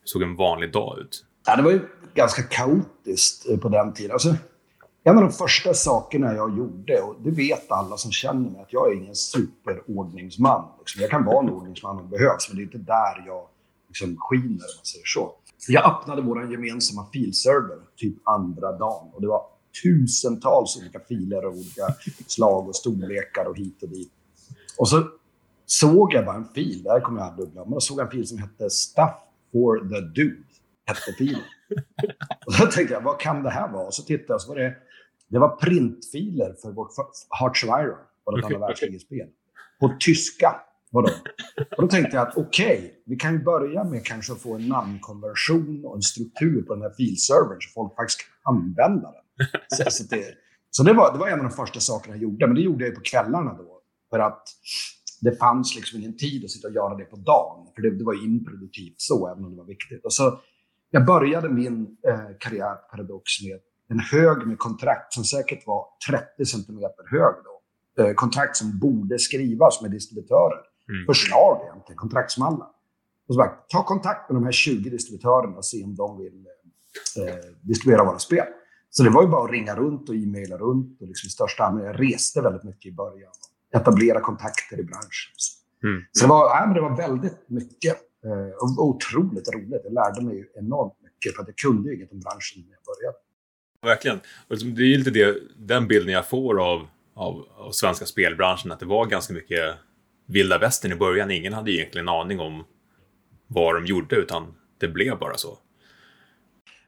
såg 0.05 0.23
en 0.23 0.37
vanlig 0.37 0.73
dag 0.73 0.99
ut? 0.99 1.25
Ja, 1.47 1.57
det 1.57 1.63
var 1.63 1.71
ju 1.71 1.81
ganska 2.15 2.43
kaotiskt 2.43 3.49
eh, 3.49 3.59
på 3.59 3.69
den 3.69 3.93
tiden. 3.93 4.13
Alltså, 4.13 4.37
en 5.05 5.17
av 5.17 5.23
de 5.23 5.33
första 5.33 5.75
sakerna 5.75 6.35
jag 6.35 6.59
gjorde, 6.59 7.01
och 7.01 7.17
det 7.23 7.31
vet 7.31 7.73
alla 7.73 7.97
som 7.97 8.13
känner 8.13 8.51
mig, 8.51 8.61
att 8.61 8.73
jag 8.73 8.93
är 8.93 8.97
ingen 8.97 9.15
superordningsman. 9.15 10.65
Liksom. 10.79 11.03
Jag 11.03 11.11
kan 11.11 11.25
vara 11.25 11.45
en 11.45 11.51
ordningsman 11.51 11.99
om 11.99 12.11
det 12.11 12.19
behövs, 12.19 12.49
men 12.49 12.57
det 12.57 12.63
är 12.63 12.65
inte 12.65 12.79
där 12.79 13.27
jag 13.27 13.47
liksom 13.89 14.17
skiner, 14.19 14.49
om 14.49 14.77
man 14.77 14.85
säger 14.85 15.07
så. 15.07 15.33
Jag 15.69 15.87
öppnade 15.87 16.23
vår 16.23 16.53
gemensamma 16.53 17.07
filserver 17.13 17.79
typ 17.97 18.15
andra 18.25 18.73
dagen 18.73 19.11
och 19.13 19.21
det 19.21 19.29
var 19.29 19.43
tusentals 19.83 20.77
olika 20.77 21.01
filer 21.01 21.43
av 21.43 21.53
olika 21.53 21.95
slag 22.27 22.69
och 22.69 22.77
storlekar 22.77 23.45
och 23.45 23.59
hit 23.59 23.83
och 23.83 23.89
dit. 23.89 24.13
Och 24.79 24.89
så 24.89 25.09
såg 25.67 26.15
jag 26.15 26.25
bara 26.25 26.37
en 26.37 26.49
fil, 26.55 26.83
det 26.83 26.91
här 26.91 27.01
kommer 27.01 27.21
jag 27.21 27.29
aldrig 27.29 27.53
glömma, 27.53 27.71
jag 27.73 27.83
såg 27.83 28.01
en 28.01 28.11
fil 28.11 28.29
som 28.29 28.39
hette 28.39 28.71
Stuff 28.71 29.15
for 29.53 29.89
the 29.89 30.01
Dude, 30.01 30.43
hette 30.87 31.13
filen. 31.19 31.43
Och 32.47 32.53
då 32.61 32.67
tänkte 32.67 32.95
jag, 32.95 33.01
vad 33.01 33.21
kan 33.21 33.43
det 33.43 33.51
här 33.51 33.73
vara? 33.73 33.87
Och 33.87 33.95
så 33.95 34.03
tittade 34.03 34.33
jag, 34.33 34.41
så 34.41 34.49
var 34.49 34.57
det 34.57 34.77
det 35.31 35.39
var 35.39 35.57
printfiler 35.57 36.55
för 36.63 36.73
vårt 36.73 36.91
Hearts 37.41 37.65
of 37.65 37.69
Iron, 37.69 37.99
vårt 38.25 38.45
andra 38.45 38.59
världskrigets 38.59 39.05
spel. 39.05 39.29
På 39.81 39.97
tyska 40.01 40.55
var 40.91 41.03
de. 41.03 41.11
Och 41.77 41.83
då 41.83 41.89
tänkte 41.89 42.17
jag 42.17 42.29
att 42.29 42.37
okej, 42.37 42.79
okay, 42.79 42.91
vi 43.07 43.17
kan 43.17 43.33
ju 43.33 43.39
börja 43.39 43.85
med 43.85 44.05
kanske 44.05 44.33
att 44.33 44.41
få 44.41 44.55
en 44.55 44.69
namnkonversion 44.69 45.85
och 45.85 45.97
en 45.97 46.03
struktur 46.03 46.63
på 46.63 46.75
den 46.75 46.83
här 46.83 46.91
filservern 46.97 47.61
så 47.61 47.71
folk 47.75 47.97
faktiskt 47.97 48.21
kan 48.21 48.55
använda 48.55 49.13
den. 49.13 49.20
Så, 49.69 49.91
så, 49.91 50.05
det, 50.11 50.25
så 50.71 50.83
det, 50.83 50.93
var, 50.93 51.13
det 51.13 51.19
var 51.19 51.29
en 51.29 51.39
av 51.39 51.45
de 51.45 51.51
första 51.51 51.81
sakerna 51.81 52.17
jag 52.17 52.23
gjorde, 52.23 52.47
men 52.47 52.57
det 52.57 52.63
gjorde 52.63 52.85
jag 52.85 52.95
på 52.95 53.01
kvällarna 53.01 53.55
då. 53.55 53.81
För 54.11 54.19
att 54.19 54.43
det 55.21 55.39
fanns 55.39 55.77
liksom 55.77 55.99
ingen 55.99 56.17
tid 56.17 56.45
att 56.45 56.51
sitta 56.51 56.69
och 56.69 56.75
göra 56.75 56.95
det 56.95 57.05
på 57.05 57.17
dagen. 57.17 57.67
För 57.75 57.83
det, 57.83 57.91
det 57.99 58.05
var 58.05 58.25
improduktivt 58.25 58.95
så, 58.97 59.29
även 59.29 59.45
om 59.45 59.51
det 59.51 59.57
var 59.57 59.67
viktigt. 59.67 60.05
Och 60.05 60.13
så, 60.13 60.41
jag 60.91 61.07
började 61.07 61.49
min 61.49 61.97
eh, 62.09 62.21
karriär 62.41 62.75
Paradox 62.91 63.43
med 63.43 63.61
en 63.89 64.01
hög 64.01 64.47
med 64.47 64.59
kontrakt 64.59 65.13
som 65.13 65.25
säkert 65.25 65.67
var 65.67 65.87
30 66.11 66.45
centimeter 66.45 67.05
hög. 67.11 67.35
Då. 67.45 68.03
Eh, 68.03 68.15
kontrakt 68.15 68.57
som 68.57 68.79
borde 68.79 69.19
skrivas 69.19 69.83
med 69.83 69.91
distributörer. 69.91 70.61
Mm. 70.89 71.07
Förslag 71.07 71.61
egentligen, 71.65 71.97
kontraktsmallar. 71.97 72.69
Och 73.29 73.35
så 73.35 73.39
bara, 73.39 73.49
ta 73.69 73.85
kontakt 73.85 74.31
med 74.31 74.37
de 74.37 74.45
här 74.45 74.53
20 74.53 74.91
distributörerna 74.91 75.57
och 75.57 75.65
se 75.65 75.85
om 75.85 75.95
de 75.97 76.19
vill 76.19 76.47
eh, 77.17 77.35
distribuera 77.63 78.05
våra 78.05 78.19
spel. 78.19 78.47
Så 78.91 79.03
det 79.03 79.11
var 79.11 79.23
ju 79.23 79.29
bara 79.29 79.45
att 79.45 79.51
ringa 79.51 79.77
runt 79.77 80.09
och 80.09 80.15
e-maila 80.15 80.57
runt. 80.57 81.01
Och 81.01 81.07
liksom 81.09 81.27
i 81.27 81.31
största 81.31 81.65
allmänhet. 81.65 81.97
Jag 81.97 82.13
reste 82.13 82.41
väldigt 82.41 82.65
mycket 82.65 82.93
i 82.93 82.95
början. 82.95 83.33
Etablera 83.75 84.21
kontakter 84.21 84.81
i 84.81 84.85
branschen. 84.85 85.33
Mm. 85.85 86.03
Så 86.13 86.25
det 86.25 86.31
var, 86.31 86.45
ja, 86.45 86.63
men 86.67 86.75
det 86.75 86.81
var 86.81 86.97
väldigt 86.97 87.49
mycket. 87.49 87.97
Eh, 88.25 88.55
och 88.63 88.85
otroligt 88.89 89.55
roligt. 89.55 89.81
Jag 89.85 89.93
lärde 89.93 90.23
mig 90.23 90.53
enormt 90.55 90.95
mycket 91.03 91.37
för 91.37 91.43
att 91.43 91.49
jag 91.49 91.57
kunde 91.57 91.91
ju 91.91 91.97
inget 91.97 92.13
om 92.13 92.21
branschen 92.21 92.63
när 92.67 92.73
jag 92.73 92.85
började. 92.97 93.19
Verkligen. 93.83 94.21
Liksom, 94.49 94.75
det 94.75 94.83
är 94.83 94.99
lite 94.99 95.11
det, 95.11 95.39
den 95.57 95.89
bilden 95.89 96.13
jag 96.15 96.29
får 96.29 96.61
av, 96.61 96.87
av, 97.15 97.47
av 97.57 97.71
svenska 97.71 98.07
spelbranschen, 98.07 98.73
att 98.73 98.81
det 98.81 98.87
var 98.87 99.07
ganska 99.07 99.33
mycket 99.35 99.75
vilda 100.27 100.59
västern 100.59 100.93
i 100.93 100.97
början. 100.97 101.31
Ingen 101.31 101.53
hade 101.53 101.73
egentligen 101.73 102.09
en 102.09 102.15
aning 102.15 102.41
om 102.41 102.65
vad 103.47 103.75
de 103.75 103.87
gjorde, 103.87 104.17
utan 104.17 104.55
det 104.79 104.89
blev 104.89 105.19
bara 105.19 105.37
så. 105.37 105.59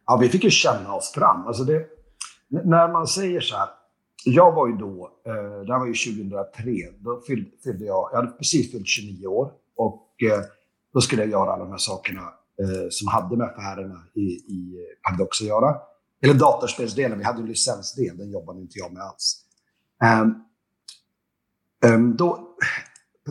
Ja, 0.07 0.17
vi 0.17 0.29
fick 0.29 0.45
ju 0.45 0.50
känna 0.50 0.95
oss 0.95 1.12
fram. 1.12 1.47
Alltså 1.47 1.65
det, 1.65 1.87
när 2.52 2.92
man 2.92 3.06
säger 3.06 3.40
så 3.40 3.56
här, 3.56 3.68
jag 4.25 4.52
var 4.52 4.68
ju 4.68 4.73
då, 4.73 5.11
eh, 5.26 5.66
det 5.66 5.73
här 5.73 5.78
var 5.78 5.87
ju 5.87 5.94
2003, 5.94 6.73
då 6.99 7.21
fyllde, 7.26 7.50
fyllde 7.64 7.85
jag, 7.85 8.09
jag 8.12 8.16
hade 8.16 8.32
precis 8.32 8.73
fyllt 8.73 8.87
29 8.87 9.26
år 9.26 9.52
och 9.76 10.09
eh, 10.23 10.40
då 10.92 11.00
skulle 11.00 11.23
jag 11.23 11.30
göra 11.30 11.52
alla 11.52 11.64
de 11.64 11.71
här 11.71 11.78
sakerna 11.78 12.21
eh, 12.62 12.88
som 12.90 13.09
hade 13.09 13.37
med 13.37 13.47
affärerna 13.47 14.02
i, 14.14 14.21
i 14.30 14.76
eh, 14.78 15.11
Paradox 15.11 15.40
att 15.40 15.47
göra. 15.47 15.76
Eller 16.23 16.35
datorspelsdelen, 16.35 17.18
vi 17.18 17.25
hade 17.25 17.40
en 17.40 17.47
licensdel, 17.47 18.18
den 18.18 18.30
jobbade 18.30 18.61
inte 18.61 18.78
jag 18.78 18.92
med 18.92 19.02
alls. 19.02 19.44
Um, 20.23 20.44
um, 21.92 22.16
då, 22.16 22.56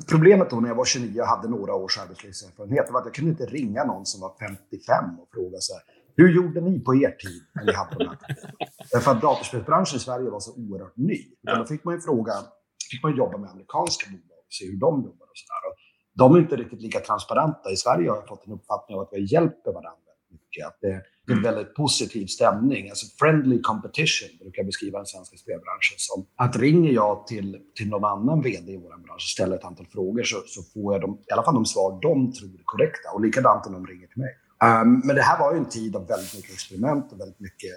problemet 0.10 0.50
då 0.50 0.60
när 0.60 0.70
jag 0.70 0.76
var 0.76 0.86
29 0.86 1.22
och 1.22 1.28
hade 1.28 1.50
några 1.50 1.74
års 1.74 1.98
arbetslivserfarenhet 1.98 2.92
var 2.92 3.00
att 3.00 3.06
jag 3.06 3.14
kunde 3.14 3.32
inte 3.32 3.46
ringa 3.46 3.84
någon 3.84 4.06
som 4.06 4.22
var 4.22 4.36
55 4.40 5.20
och 5.20 5.30
fråga 5.34 5.58
så 5.60 5.74
här, 5.74 5.84
hur 6.16 6.36
gjorde 6.36 6.62
ni 6.62 6.80
på 6.80 6.96
er 6.96 7.12
tid 7.12 7.44
när 7.54 7.66
ni 7.66 7.74
hade 7.74 7.96
de 7.98 8.08
här 8.08 8.18
Därför 8.94 9.12
att 9.12 9.22
datorspelsbranschen 9.22 9.98
i 9.98 10.00
Sverige 10.00 10.30
var 10.30 10.40
så 10.40 10.52
oerhört 10.56 10.98
ny. 10.98 11.18
Ja. 11.42 11.56
Då 11.56 11.66
fick 11.66 11.84
man 11.84 11.96
ju 11.96 12.02
fråga, 12.02 12.34
fick 12.92 13.04
man 13.04 13.16
jobba 13.16 13.38
med 13.38 13.50
amerikanska 13.50 14.10
bolag 14.10 14.40
och 14.48 14.54
se 14.54 14.66
hur 14.66 14.78
de 14.78 14.96
jobbar 15.04 15.26
och 15.26 15.38
sådär. 15.38 15.62
De 16.14 16.36
är 16.36 16.40
inte 16.40 16.56
riktigt 16.56 16.82
lika 16.82 17.00
transparenta. 17.00 17.72
I 17.72 17.76
Sverige 17.76 18.10
har 18.10 18.18
jag 18.18 18.28
fått 18.28 18.48
en 18.48 18.54
uppfattning 18.54 18.98
av 18.98 19.02
att 19.02 19.10
vi 19.12 19.34
hjälper 19.34 19.72
varandra 19.72 20.12
mycket. 20.32 20.68
Att 20.68 20.78
det, 20.82 21.34
är 21.34 21.38
en 21.38 21.44
väldigt 21.44 21.76
positiv 21.76 22.26
stämning. 22.26 22.90
Alltså 22.90 23.06
friendly 23.20 23.62
competition 23.62 24.30
brukar 24.40 24.64
beskriva 24.64 24.98
den 24.98 25.06
svenska 25.06 25.38
spelbranschen 25.38 25.98
som. 25.98 26.26
Att 26.36 26.56
ringer 26.56 26.92
jag 26.92 27.28
till, 27.28 27.60
till 27.76 27.90
någon 27.90 28.06
annan 28.06 28.42
vd 28.42 28.72
i 28.72 28.78
vår 28.78 28.90
bransch 28.90 29.16
och 29.16 29.22
ställer 29.22 29.56
ett 29.56 29.66
antal 29.66 29.86
frågor 29.86 30.24
så, 30.24 30.38
så 30.46 30.62
får 30.64 30.94
jag 30.94 31.02
de, 31.02 31.18
i 31.30 31.32
alla 31.34 31.44
fall 31.44 31.54
de 31.54 31.66
svar 31.66 32.00
de 32.02 32.34
tror 32.34 32.50
är 32.50 32.64
korrekta. 32.66 33.12
Och 33.14 33.22
likadant 33.22 33.68
om 33.68 33.74
de 33.74 33.88
ringer 33.88 34.08
till 34.08 34.22
mig. 34.22 34.34
Um, 34.64 35.02
men 35.06 35.16
det 35.16 35.22
här 35.22 35.40
var 35.40 35.54
ju 35.54 35.58
en 35.58 35.70
tid 35.70 35.96
av 35.96 36.08
väldigt 36.08 36.36
mycket 36.36 36.54
experiment 36.54 37.12
och 37.12 37.20
väldigt 37.20 37.40
mycket... 37.40 37.72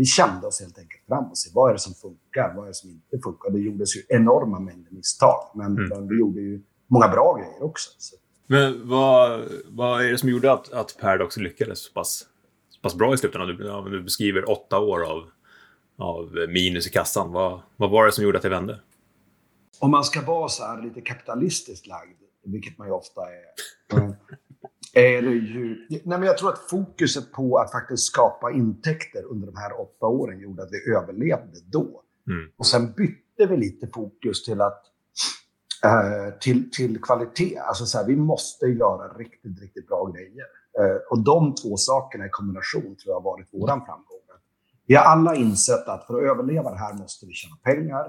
Vi 0.00 0.06
kände 0.06 0.46
oss 0.46 0.60
helt 0.60 0.78
enkelt 0.78 1.06
fram 1.06 1.24
och 1.24 1.38
se 1.38 1.50
vad 1.54 1.70
är 1.70 1.72
det 1.72 1.78
som 1.78 1.94
funkar, 1.94 2.54
vad 2.56 2.64
är 2.64 2.68
det 2.68 2.74
som 2.74 2.90
inte 2.90 3.18
funkar. 3.24 3.50
Det 3.50 3.58
gjordes 3.58 3.96
ju 3.96 4.02
enorma 4.08 4.60
mängder 4.60 4.90
misstag, 4.90 5.50
men, 5.54 5.66
mm. 5.66 5.88
men 5.88 6.08
vi 6.08 6.18
gjorde 6.18 6.40
ju 6.40 6.62
många 6.86 7.08
bra 7.08 7.34
grejer 7.34 7.62
också. 7.62 7.90
Så. 7.98 8.16
Men 8.46 8.88
vad, 8.88 9.42
vad 9.68 10.04
är 10.04 10.10
det 10.10 10.18
som 10.18 10.28
gjorde 10.28 10.52
att, 10.52 10.72
att 10.72 10.96
Paradox 11.00 11.36
lyckades 11.36 11.78
så 11.78 11.92
pass, 11.92 12.26
så 12.70 12.80
pass 12.80 12.94
bra 12.94 13.14
i 13.14 13.16
slutändan? 13.16 13.56
Du, 13.56 13.66
ja, 13.66 13.86
du 13.90 14.02
beskriver 14.02 14.50
åtta 14.50 14.78
år 14.78 15.04
av, 15.04 15.30
av 15.98 16.32
minus 16.48 16.86
i 16.86 16.90
kassan. 16.90 17.32
Vad, 17.32 17.60
vad 17.76 17.90
var 17.90 18.06
det 18.06 18.12
som 18.12 18.24
gjorde 18.24 18.38
att 18.38 18.42
det 18.42 18.48
vände? 18.48 18.80
Om 19.78 19.90
man 19.90 20.04
ska 20.04 20.22
vara 20.22 20.48
så 20.48 20.64
här 20.64 20.82
lite 20.82 21.00
kapitalistiskt 21.00 21.86
lagd, 21.86 22.18
vilket 22.44 22.78
man 22.78 22.86
ju 22.86 22.92
ofta 22.92 23.20
är, 23.20 23.44
är 24.94 25.22
det 25.22 25.30
ju... 25.30 25.86
Nej, 25.88 26.02
men 26.04 26.22
jag 26.22 26.38
tror 26.38 26.48
att 26.48 26.70
fokuset 26.70 27.32
på 27.32 27.56
att 27.56 27.72
faktiskt 27.72 28.02
skapa 28.06 28.50
intäkter 28.52 29.24
under 29.24 29.46
de 29.46 29.56
här 29.56 29.80
åtta 29.80 30.06
åren 30.06 30.40
gjorde 30.40 30.62
att 30.62 30.68
vi 30.72 30.92
överlevde 30.92 31.60
då. 31.66 32.02
Mm. 32.26 32.50
Och 32.56 32.66
sen 32.66 32.92
bytte 32.92 33.46
vi 33.46 33.56
lite 33.56 33.86
fokus 33.86 34.44
till 34.44 34.60
att 34.60 34.82
eh, 35.84 36.38
till, 36.40 36.70
till 36.70 37.02
kvalitet. 37.02 37.58
Alltså 37.58 37.86
så 37.86 37.98
här, 37.98 38.06
vi 38.06 38.16
måste 38.16 38.66
göra 38.66 39.18
riktigt, 39.18 39.60
riktigt 39.60 39.88
bra 39.88 40.06
grejer. 40.06 40.44
Eh, 40.78 40.96
och 41.10 41.24
de 41.24 41.54
två 41.54 41.76
sakerna 41.76 42.26
i 42.26 42.30
kombination 42.30 42.82
tror 42.82 43.06
jag 43.06 43.14
har 43.14 43.22
varit 43.22 43.48
vår 43.52 43.68
framgång. 43.68 44.20
Vi 44.90 44.96
har 44.96 45.04
alla 45.04 45.34
insett 45.34 45.88
att 45.88 46.06
för 46.06 46.14
att 46.14 46.30
överleva 46.30 46.70
det 46.70 46.78
här 46.78 46.94
måste 46.94 47.26
vi 47.26 47.32
tjäna 47.32 47.56
pengar, 47.56 48.06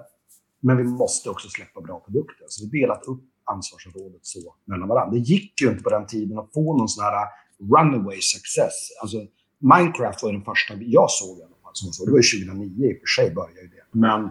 men 0.60 0.78
vi 0.78 0.84
måste 0.84 1.30
också 1.30 1.50
släppa 1.50 1.82
bra 1.82 2.00
produkter. 2.00 2.46
Så 2.48 2.70
vi 2.72 2.82
har 2.82 2.88
delat 2.88 3.06
upp 3.06 3.24
ansvarsområdet 3.46 4.20
så 4.22 4.56
mellan 4.66 4.88
varandra. 4.88 5.18
Det 5.18 5.24
gick 5.24 5.62
ju 5.62 5.70
inte 5.70 5.84
på 5.84 5.90
den 5.90 6.08
tiden 6.08 6.40
att 6.40 6.54
få 6.54 6.78
någon 6.78 6.90
sån 6.90 7.04
här 7.04 7.28
runaway 7.60 8.22
success. 8.22 8.74
Alltså, 9.02 9.18
Minecraft 9.60 10.24
var 10.24 10.32
den 10.32 10.44
första 10.44 10.74
jag 10.74 11.12
såg 11.12 11.40
i 11.40 11.42
alla 11.42 11.56
fall. 11.64 11.72
Som 11.74 11.94
så. 11.94 12.06
Det 12.06 12.12
var 12.12 12.20
ju 12.20 12.46
2009 12.46 12.90
i 12.90 12.94
och 12.94 13.00
för 13.00 13.08
sig 13.08 13.36
började 13.36 13.68
det. 13.68 13.84
Men 13.92 14.30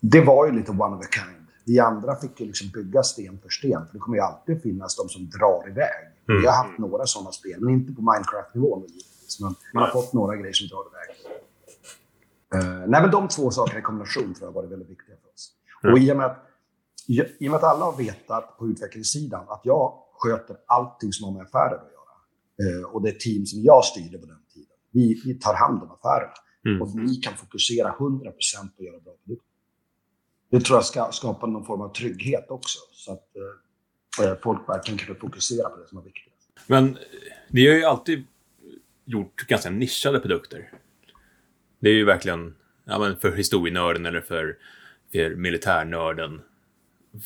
det 0.00 0.20
var 0.20 0.46
ju 0.46 0.52
lite 0.52 0.70
one 0.70 0.96
of 0.96 1.04
a 1.04 1.08
kind. 1.10 1.46
Vi 1.64 1.78
andra 1.78 2.16
fick 2.16 2.40
ju 2.40 2.46
liksom 2.46 2.68
bygga 2.68 3.02
sten 3.02 3.38
för 3.42 3.48
sten. 3.48 3.86
För 3.86 3.92
det 3.92 3.98
kommer 3.98 4.16
ju 4.16 4.22
alltid 4.22 4.62
finnas 4.62 4.96
de 4.96 5.08
som 5.08 5.30
drar 5.30 5.68
iväg. 5.68 6.04
Mm. 6.28 6.40
Vi 6.40 6.46
har 6.46 6.56
haft 6.64 6.78
några 6.78 7.06
sådana 7.06 7.32
spel, 7.32 7.60
men 7.60 7.74
inte 7.74 7.92
på 7.92 8.02
Minecraft-nivån 8.02 8.80
givetvis. 8.80 9.40
Men 9.40 9.54
man 9.74 9.82
har 9.82 9.90
fått 9.90 10.12
några 10.12 10.36
grejer 10.36 10.52
som 10.52 10.68
drar 10.68 10.84
iväg. 10.90 11.10
Uh, 12.54 12.88
nej, 12.88 13.02
men 13.02 13.10
de 13.10 13.28
två 13.28 13.50
sakerna 13.50 13.78
i 13.78 13.82
kombination 13.82 14.34
tror 14.34 14.48
jag 14.48 14.52
var 14.52 14.62
väldigt 14.62 14.90
viktiga 14.90 15.16
för 15.22 15.28
oss. 15.34 15.52
Mm. 15.82 15.92
Och 15.92 15.98
i 15.98 16.12
och 16.12 16.16
med 16.16 16.26
att 16.26 16.49
i 17.10 17.48
och 17.48 17.50
med 17.50 17.54
att 17.54 17.64
alla 17.64 17.84
har 17.84 17.96
vetat 17.96 18.58
på 18.58 18.68
utvecklingssidan 18.68 19.44
att 19.48 19.60
jag 19.64 20.02
sköter 20.12 20.56
allting 20.66 21.12
som 21.12 21.24
har 21.24 21.32
med 21.32 21.42
affärer 21.42 21.76
att 21.76 21.92
göra. 21.92 22.80
Eh, 22.80 22.94
och 22.94 23.02
det 23.02 23.20
team 23.20 23.46
som 23.46 23.62
jag 23.62 23.84
styrde 23.84 24.18
på 24.18 24.26
den 24.26 24.42
tiden. 24.54 24.76
Vi, 24.90 25.22
vi 25.24 25.34
tar 25.34 25.54
hand 25.54 25.82
om 25.82 25.90
affärerna. 25.90 26.32
Mm. 26.66 26.82
Och 26.82 26.94
ni 26.94 27.14
kan 27.14 27.34
fokusera 27.36 27.88
100% 27.88 27.96
på 27.98 28.02
att 28.02 28.86
göra 28.86 29.00
bra 29.00 29.12
produkter. 29.24 29.50
Det 30.50 30.60
tror 30.60 30.76
jag 30.76 30.84
ska 30.84 31.08
skapa 31.12 31.46
någon 31.46 31.64
form 31.64 31.80
av 31.80 31.92
trygghet 31.92 32.50
också. 32.50 32.78
Så 32.92 33.12
att 33.12 33.28
eh, 33.36 34.26
eh 34.26 34.38
folk 34.42 34.68
verkligen 34.68 34.98
kan 34.98 35.16
fokusera 35.16 35.68
på 35.68 35.76
det 35.76 35.88
som 35.88 35.98
är 35.98 36.02
viktigt. 36.02 36.32
Men 36.66 36.88
eh, 36.88 37.00
ni 37.48 37.66
har 37.66 37.74
ju 37.74 37.84
alltid 37.84 38.24
gjort 39.04 39.46
ganska 39.48 39.70
nischade 39.70 40.20
produkter. 40.20 40.72
Det 41.80 41.88
är 41.88 41.94
ju 41.94 42.04
verkligen 42.04 42.54
ja, 42.84 42.98
men 42.98 43.16
för 43.16 43.36
historienörden 43.36 44.06
eller 44.06 44.20
för, 44.20 44.58
för 45.12 45.34
militärnörden 45.34 46.40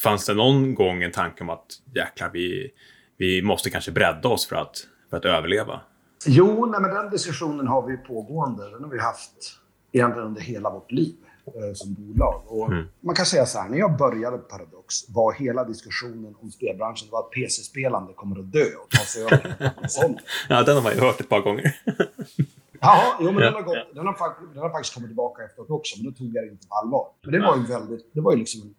fanns 0.03 0.26
det 0.26 0.35
någon 0.35 0.75
gång 0.75 1.03
en 1.03 1.12
tanke 1.12 1.43
om 1.43 1.50
att 1.50 1.67
jäklar, 1.95 2.31
vi, 2.33 2.71
vi 3.17 3.43
måste 3.43 3.71
kanske 3.71 3.93
bredda 3.93 4.29
oss 4.29 4.47
för 4.47 4.57
att, 4.57 4.87
för 5.11 5.17
att 5.17 5.25
överleva? 5.25 5.81
Jo, 6.26 6.67
nej, 6.67 6.81
men 6.81 6.91
den 6.91 7.11
diskussionen 7.11 7.67
har 7.67 7.87
vi 7.87 7.97
pågående. 7.97 8.71
Den 8.71 8.83
har 8.83 8.91
vi 8.91 9.00
haft 9.00 9.61
egentligen 9.93 10.29
under 10.29 10.41
hela 10.41 10.71
vårt 10.71 10.93
liv 10.93 11.14
eh, 11.47 11.75
som 11.75 11.95
bolag. 11.95 12.43
Och 12.47 12.73
mm. 12.73 12.85
Man 13.00 13.14
kan 13.14 13.26
säga 13.26 13.47
så 13.47 13.59
här, 13.59 13.69
när 13.69 13.79
jag 13.79 13.97
började 13.97 14.38
på 14.38 14.45
Paradox 14.45 15.09
var 15.09 15.33
hela 15.33 15.64
diskussionen 15.64 16.35
om 16.43 16.50
spelbranschen 16.50 17.09
var 17.11 17.21
att 17.21 17.31
PC-spelande 17.31 18.12
kommer 18.12 18.38
att 18.38 18.53
dö 18.53 18.64
och 18.83 18.91
ta 18.91 19.05
sig 19.05 19.23
över 19.23 19.57
ja, 20.49 20.62
den 20.62 20.76
har 20.76 20.83
man 20.83 20.93
ju 20.93 21.00
hört 21.00 21.21
ett 21.21 21.29
par 21.29 21.41
gånger. 21.41 21.76
Jaha, 22.81 23.17
jo, 23.21 23.33
men 23.33 23.43
den, 23.43 23.55
har 23.55 23.62
gått, 23.62 23.95
den, 23.95 24.07
har, 24.07 24.55
den 24.55 24.62
har 24.62 24.71
faktiskt 24.71 24.95
kommit 24.95 25.09
tillbaka 25.09 25.45
efteråt 25.45 25.71
också, 25.71 25.97
men 25.99 26.12
då 26.12 26.19
tog 26.19 26.26
jag 26.26 26.45
det 26.45 26.50
inte 26.50 26.67
på 26.69 26.75
allvar. 26.75 27.09
Men 27.23 27.33
det 27.33 27.41
var 27.41 27.57
ju 27.57 27.62
väldigt, 27.62 28.14
det 28.14 28.21
var 28.21 28.33
ju 28.33 28.38
liksom 28.38 28.75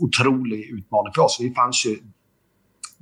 otrolig 0.00 0.70
utmaning 0.70 1.12
för 1.14 1.22
oss. 1.22 1.36
Vi 1.40 1.54
fanns 1.54 1.86
ju 1.86 1.98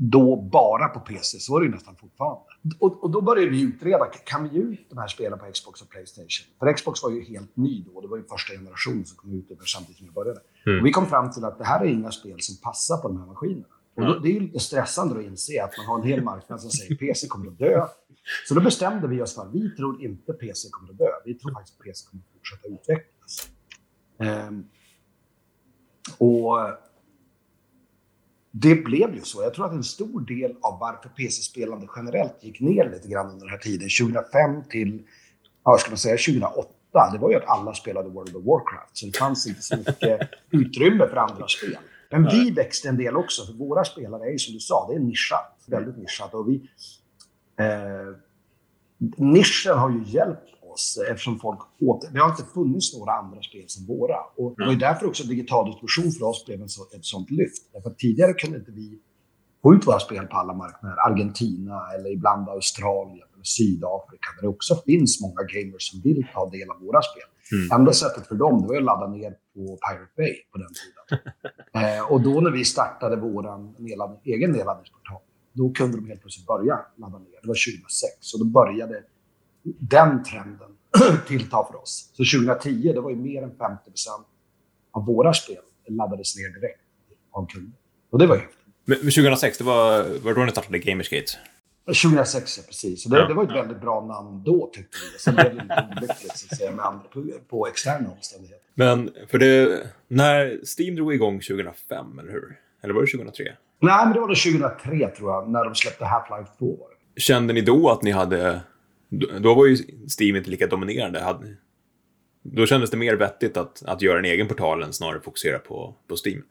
då 0.00 0.36
bara 0.36 0.88
på 0.88 1.00
PC, 1.00 1.38
så 1.40 1.52
var 1.52 1.60
det 1.60 1.66
ju 1.66 1.72
nästan 1.72 1.96
fortfarande. 1.96 2.42
Och, 2.78 3.04
och, 3.04 3.10
då 3.10 3.20
började 3.20 3.50
vi 3.50 3.62
utreda, 3.62 4.06
kan 4.24 4.48
vi 4.48 4.56
ge 4.56 4.62
ut 4.62 4.86
de 4.90 4.98
här 4.98 5.08
spelen 5.08 5.38
på 5.38 5.52
Xbox 5.52 5.82
och 5.82 5.88
Playstation? 5.88 6.46
För 6.58 6.72
Xbox 6.72 7.02
var 7.02 7.10
ju 7.10 7.24
helt 7.24 7.56
ny 7.56 7.84
då, 7.84 8.00
det 8.00 8.08
var 8.08 8.16
ju 8.16 8.24
första 8.24 8.52
generationen 8.52 9.04
som 9.04 9.16
kom 9.16 9.32
ut 9.32 9.46
samtidigt 9.66 9.98
som 9.98 10.06
vi 10.06 10.12
började. 10.12 10.40
Mm. 10.66 10.80
Och 10.80 10.86
vi 10.86 10.92
kom 10.92 11.06
fram 11.06 11.30
till 11.30 11.44
att 11.44 11.58
det 11.58 11.64
här 11.64 11.80
är 11.80 11.88
inga 11.88 12.10
spel 12.10 12.36
som 12.40 12.56
passar 12.56 12.96
på 12.96 13.08
de 13.08 13.18
här 13.18 13.26
maskinerna. 13.26 13.66
Och 13.96 14.06
då, 14.06 14.18
det 14.18 14.28
är 14.28 14.32
ju 14.32 14.40
lite 14.40 14.58
stressande 14.58 15.18
att 15.18 15.24
inse 15.24 15.64
att 15.64 15.76
man 15.78 15.86
har 15.86 15.98
en 15.98 16.06
hel 16.06 16.22
marknad 16.22 16.60
som 16.60 16.70
säger 16.70 16.96
PC 16.96 17.28
kommer 17.28 17.46
att 17.46 17.58
dö. 17.58 17.86
Så 18.48 18.54
då 18.54 18.60
bestämde 18.60 19.08
vi 19.08 19.22
oss 19.22 19.34
för 19.34 19.42
att 19.42 19.54
vi 19.54 19.70
tror 19.76 20.04
inte 20.04 20.32
PC 20.32 20.68
kommer 20.70 20.90
att 20.92 20.98
dö. 20.98 21.10
Vi 21.24 21.34
tror 21.34 21.52
faktiskt 21.52 21.80
att 21.80 21.84
PC 21.84 22.06
kommer 22.10 22.22
att 22.22 22.32
fortsätta 22.32 22.68
utvecklas. 22.68 23.48
Um, 24.48 24.68
och 26.18 26.58
det 28.60 28.74
blev 28.74 29.14
ju 29.14 29.20
så. 29.20 29.42
Jag 29.42 29.54
tror 29.54 29.66
att 29.66 29.72
en 29.72 29.84
stor 29.84 30.20
del 30.20 30.56
av 30.60 30.78
varför 30.78 31.08
PC-spelande 31.08 31.86
generellt 31.96 32.44
gick 32.44 32.60
ner 32.60 32.90
lite 32.90 33.08
grann 33.08 33.26
under 33.26 33.40
den 33.40 33.50
här 33.50 33.58
tiden, 33.58 33.88
2005 34.00 34.62
till 34.70 35.02
ja, 35.64 35.78
ska 35.78 35.90
man 35.90 35.98
säga, 35.98 36.16
2008, 36.16 36.68
det 37.12 37.18
var 37.18 37.30
ju 37.30 37.36
att 37.36 37.46
alla 37.46 37.74
spelade 37.74 38.08
World 38.08 38.36
of 38.36 38.44
Warcraft. 38.44 38.96
Så 38.96 39.06
det 39.06 39.18
fanns 39.18 39.46
inte 39.46 39.62
så 39.62 39.76
mycket 39.76 40.20
utrymme 40.50 41.08
för 41.08 41.16
andra 41.16 41.48
spel. 41.48 41.78
Men 42.10 42.24
vi 42.24 42.50
växte 42.50 42.88
en 42.88 42.96
del 42.96 43.16
också, 43.16 43.46
för 43.46 43.52
våra 43.52 43.84
spelare 43.84 44.22
är 44.28 44.32
ju 44.32 44.38
som 44.38 44.54
du 44.54 44.60
sa, 44.60 44.86
det 44.90 44.94
är 44.94 45.00
nischat. 45.00 45.64
Väldigt 45.66 45.96
nischat. 45.96 46.34
Och 46.34 46.48
vi, 46.48 46.70
eh, 47.58 48.14
nischen 49.16 49.78
har 49.78 49.90
ju 49.90 50.02
hjälpt 50.06 50.57
oss 50.78 50.98
eftersom 51.10 51.38
folk 51.38 51.60
åter... 51.80 52.10
Det 52.12 52.18
har 52.18 52.30
inte 52.30 52.44
funnits 52.54 52.98
några 52.98 53.12
andra 53.12 53.42
spel 53.42 53.64
som 53.66 53.86
våra. 53.86 54.18
Och 54.36 54.54
det 54.56 54.64
var 54.64 54.72
ju 54.72 54.78
därför 54.78 55.06
också 55.06 55.24
digital 55.24 55.66
distribution 55.66 56.12
för 56.12 56.24
oss 56.26 56.46
blev 56.46 56.62
en 56.62 56.68
så, 56.68 56.82
ett 56.96 57.04
sånt 57.04 57.30
lyft. 57.30 57.62
Därför 57.72 57.90
tidigare 57.90 58.32
kunde 58.32 58.58
inte 58.58 58.70
vi 58.70 58.98
få 59.62 59.74
ut 59.74 59.86
våra 59.86 60.00
spel 60.00 60.26
på 60.26 60.36
alla 60.36 60.54
marknader. 60.54 60.96
Argentina 61.08 61.76
eller 61.94 62.10
ibland 62.10 62.48
Australien 62.48 63.28
eller 63.34 63.44
Sydafrika 63.56 64.28
där 64.36 64.42
det 64.42 64.48
också 64.48 64.74
finns 64.86 65.20
många 65.20 65.42
gamers 65.54 65.90
som 65.90 66.00
vill 66.00 66.26
ta 66.34 66.50
del 66.50 66.70
av 66.70 66.78
våra 66.86 67.02
spel. 67.02 67.28
Mm. 67.52 67.80
Enda 67.80 67.92
sättet 67.92 68.26
för 68.26 68.34
dem 68.34 68.66
var 68.66 68.76
att 68.76 68.82
ladda 68.82 69.06
ner 69.06 69.32
på 69.54 69.62
Pirate 69.84 70.12
Bay 70.16 70.34
på 70.52 70.58
den 70.62 70.72
tiden. 70.80 70.98
eh, 71.98 72.12
och 72.12 72.20
då 72.20 72.40
när 72.40 72.50
vi 72.50 72.64
startade 72.64 73.16
vår 73.16 73.44
egen 74.24 74.50
nedladdningsportal, 74.52 75.22
då 75.52 75.70
kunde 75.70 75.96
de 75.96 76.06
helt 76.08 76.20
plötsligt 76.20 76.46
börja 76.46 76.74
ladda 76.96 77.18
ner. 77.18 77.38
Det 77.42 77.48
var 77.48 77.58
2006. 77.80 78.34
Och 78.34 78.40
då 78.42 78.46
började 78.60 79.02
den 79.78 80.24
trenden 80.24 80.70
tillta 81.26 81.66
för 81.70 81.82
oss. 81.82 82.10
Så 82.12 82.38
2010, 82.38 82.92
det 82.92 83.00
var 83.00 83.10
ju 83.10 83.16
mer 83.16 83.42
än 83.42 83.50
50% 83.50 83.56
av 84.92 85.06
våra 85.06 85.32
spel 85.32 85.62
laddades 85.88 86.36
ner 86.36 86.60
direkt 86.60 86.80
av 87.30 87.46
kunder. 87.46 87.78
Och 88.10 88.18
det 88.18 88.26
var 88.26 88.36
ju. 88.36 88.42
Men 88.84 88.98
2006, 88.98 89.58
det 89.58 89.64
var, 89.64 90.04
var 90.22 90.34
då 90.34 90.44
ni 90.44 90.50
startade 90.50 90.78
Gamersgate? 90.78 91.32
2006, 91.86 92.58
ja, 92.58 92.64
precis. 92.66 93.02
Så 93.02 93.08
det, 93.08 93.18
ja. 93.18 93.26
det 93.26 93.34
var 93.34 93.44
ett 93.44 93.50
väldigt 93.50 93.80
bra 93.80 94.06
namn 94.06 94.42
då, 94.44 94.70
tyckte 94.72 94.96
vi. 95.12 95.18
Sen 95.18 95.34
blev 95.34 95.54
det 95.54 95.62
lite 95.62 95.88
olyckligt, 95.96 96.36
så 96.36 96.46
att 96.50 96.58
säga, 96.58 96.70
med, 96.70 97.10
på, 97.12 97.24
på 97.48 97.66
externa 97.66 98.10
omständigheter. 98.10 98.64
Men, 98.74 99.10
för 99.30 99.38
det... 99.38 99.86
När 100.08 100.60
Steam 100.78 100.96
drog 100.96 101.14
igång 101.14 101.40
2005, 101.40 102.18
eller 102.18 102.32
hur? 102.32 102.56
Eller 102.82 102.94
var 102.94 103.00
det 103.00 103.06
2003? 103.06 103.44
Nej, 103.80 104.04
men 104.04 104.12
det 104.12 104.20
var 104.20 104.28
det 104.28 104.34
2003, 104.34 105.08
tror 105.08 105.32
jag, 105.32 105.50
när 105.50 105.64
de 105.64 105.74
släppte 105.74 106.04
Half-Life 106.04 106.58
2. 106.58 106.78
Kände 107.16 107.52
ni 107.52 107.60
då 107.60 107.90
att 107.90 108.02
ni 108.02 108.10
hade 108.10 108.60
då 109.40 109.54
var 109.54 109.66
ju 109.66 109.76
Steam 110.18 110.36
inte 110.36 110.50
lika 110.50 110.66
dominerande. 110.66 111.38
Då 112.42 112.66
kändes 112.66 112.90
det 112.90 112.96
mer 112.96 113.16
vettigt 113.16 113.56
att, 113.56 113.82
att 113.82 114.02
göra 114.02 114.18
en 114.18 114.24
egen 114.24 114.48
portal 114.48 114.82
än 114.82 114.92
snarare 114.92 115.20
fokusera 115.20 115.58
på, 115.58 115.94
på 116.08 116.16
Steam. 116.26 116.42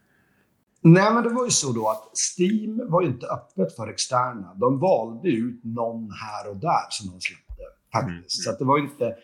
Nej, 0.82 1.14
men 1.14 1.24
det 1.24 1.30
var 1.30 1.46
ju 1.46 1.52
så 1.52 1.72
då 1.72 1.90
att 1.90 2.12
Steam 2.18 2.92
var 2.92 3.02
ju 3.02 3.08
inte 3.08 3.28
öppet 3.28 3.76
för 3.76 3.88
externa. 3.88 4.54
De 4.56 4.80
valde 4.80 5.30
ut 5.30 5.64
någon 5.64 6.12
här 6.12 6.50
och 6.50 6.58
där 6.58 6.88
som 6.90 7.12
de 7.12 7.22
släppte 7.22 7.64
faktiskt. 7.94 8.48
Mm. 8.48 8.56
Så 8.56 8.64
det 8.64 8.66
var 8.66 8.80
inte 8.80 9.16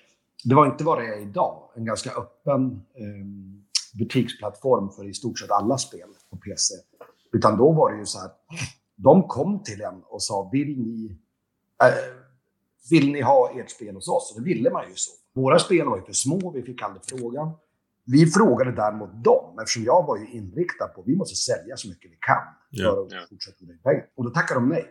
det 0.43 0.55
var 0.55 0.65
inte 0.65 0.83
vad 0.83 0.97
det 0.99 1.07
är 1.07 1.21
idag. 1.21 1.69
En 1.75 1.85
ganska 1.85 2.11
öppen 2.11 2.81
eh, 2.95 3.25
butiksplattform 3.99 4.89
för 4.91 5.09
i 5.09 5.13
stort 5.13 5.39
sett 5.39 5.51
alla 5.51 5.77
spel 5.77 6.09
på 6.29 6.37
PC. 6.37 6.73
Utan 7.33 7.57
då 7.57 7.71
var 7.71 7.91
det 7.91 7.99
ju 7.99 8.05
så 8.05 8.19
här, 8.19 8.29
de 8.95 9.27
kom 9.27 9.63
till 9.63 9.81
en 9.81 10.01
och 10.03 10.23
sa, 10.23 10.49
vill 10.51 10.79
ni... 10.79 11.17
Eh, 11.83 12.22
vill 12.89 13.11
ni 13.11 13.21
ha 13.21 13.51
ert 13.59 13.69
spel 13.69 13.95
hos 13.95 14.07
oss? 14.07 14.33
Och 14.35 14.41
det 14.41 14.45
ville 14.45 14.69
man 14.69 14.89
ju 14.89 14.95
så. 14.95 15.11
Våra 15.33 15.59
spel 15.59 15.85
var 15.85 15.97
ju 15.97 16.03
för 16.03 16.13
små, 16.13 16.51
vi 16.51 16.63
fick 16.63 16.81
aldrig 16.81 17.03
frågan. 17.05 17.51
Vi 18.05 18.25
frågade 18.25 18.71
däremot 18.71 19.23
dem, 19.23 19.59
eftersom 19.59 19.83
jag 19.83 20.05
var 20.07 20.17
ju 20.17 20.27
inriktad 20.27 20.87
på 20.87 21.01
att 21.01 21.07
vi 21.07 21.15
måste 21.15 21.35
sälja 21.35 21.77
så 21.77 21.87
mycket 21.87 22.11
vi 22.11 22.17
kan 22.19 22.83
för 22.83 23.01
att 23.01 23.11
ja. 23.11 23.19
fortsätta 23.29 23.65
med 23.65 23.83
pengar. 23.83 24.05
Och 24.15 24.23
då 24.23 24.29
tackade 24.29 24.59
de 24.59 24.69
nej. 24.69 24.85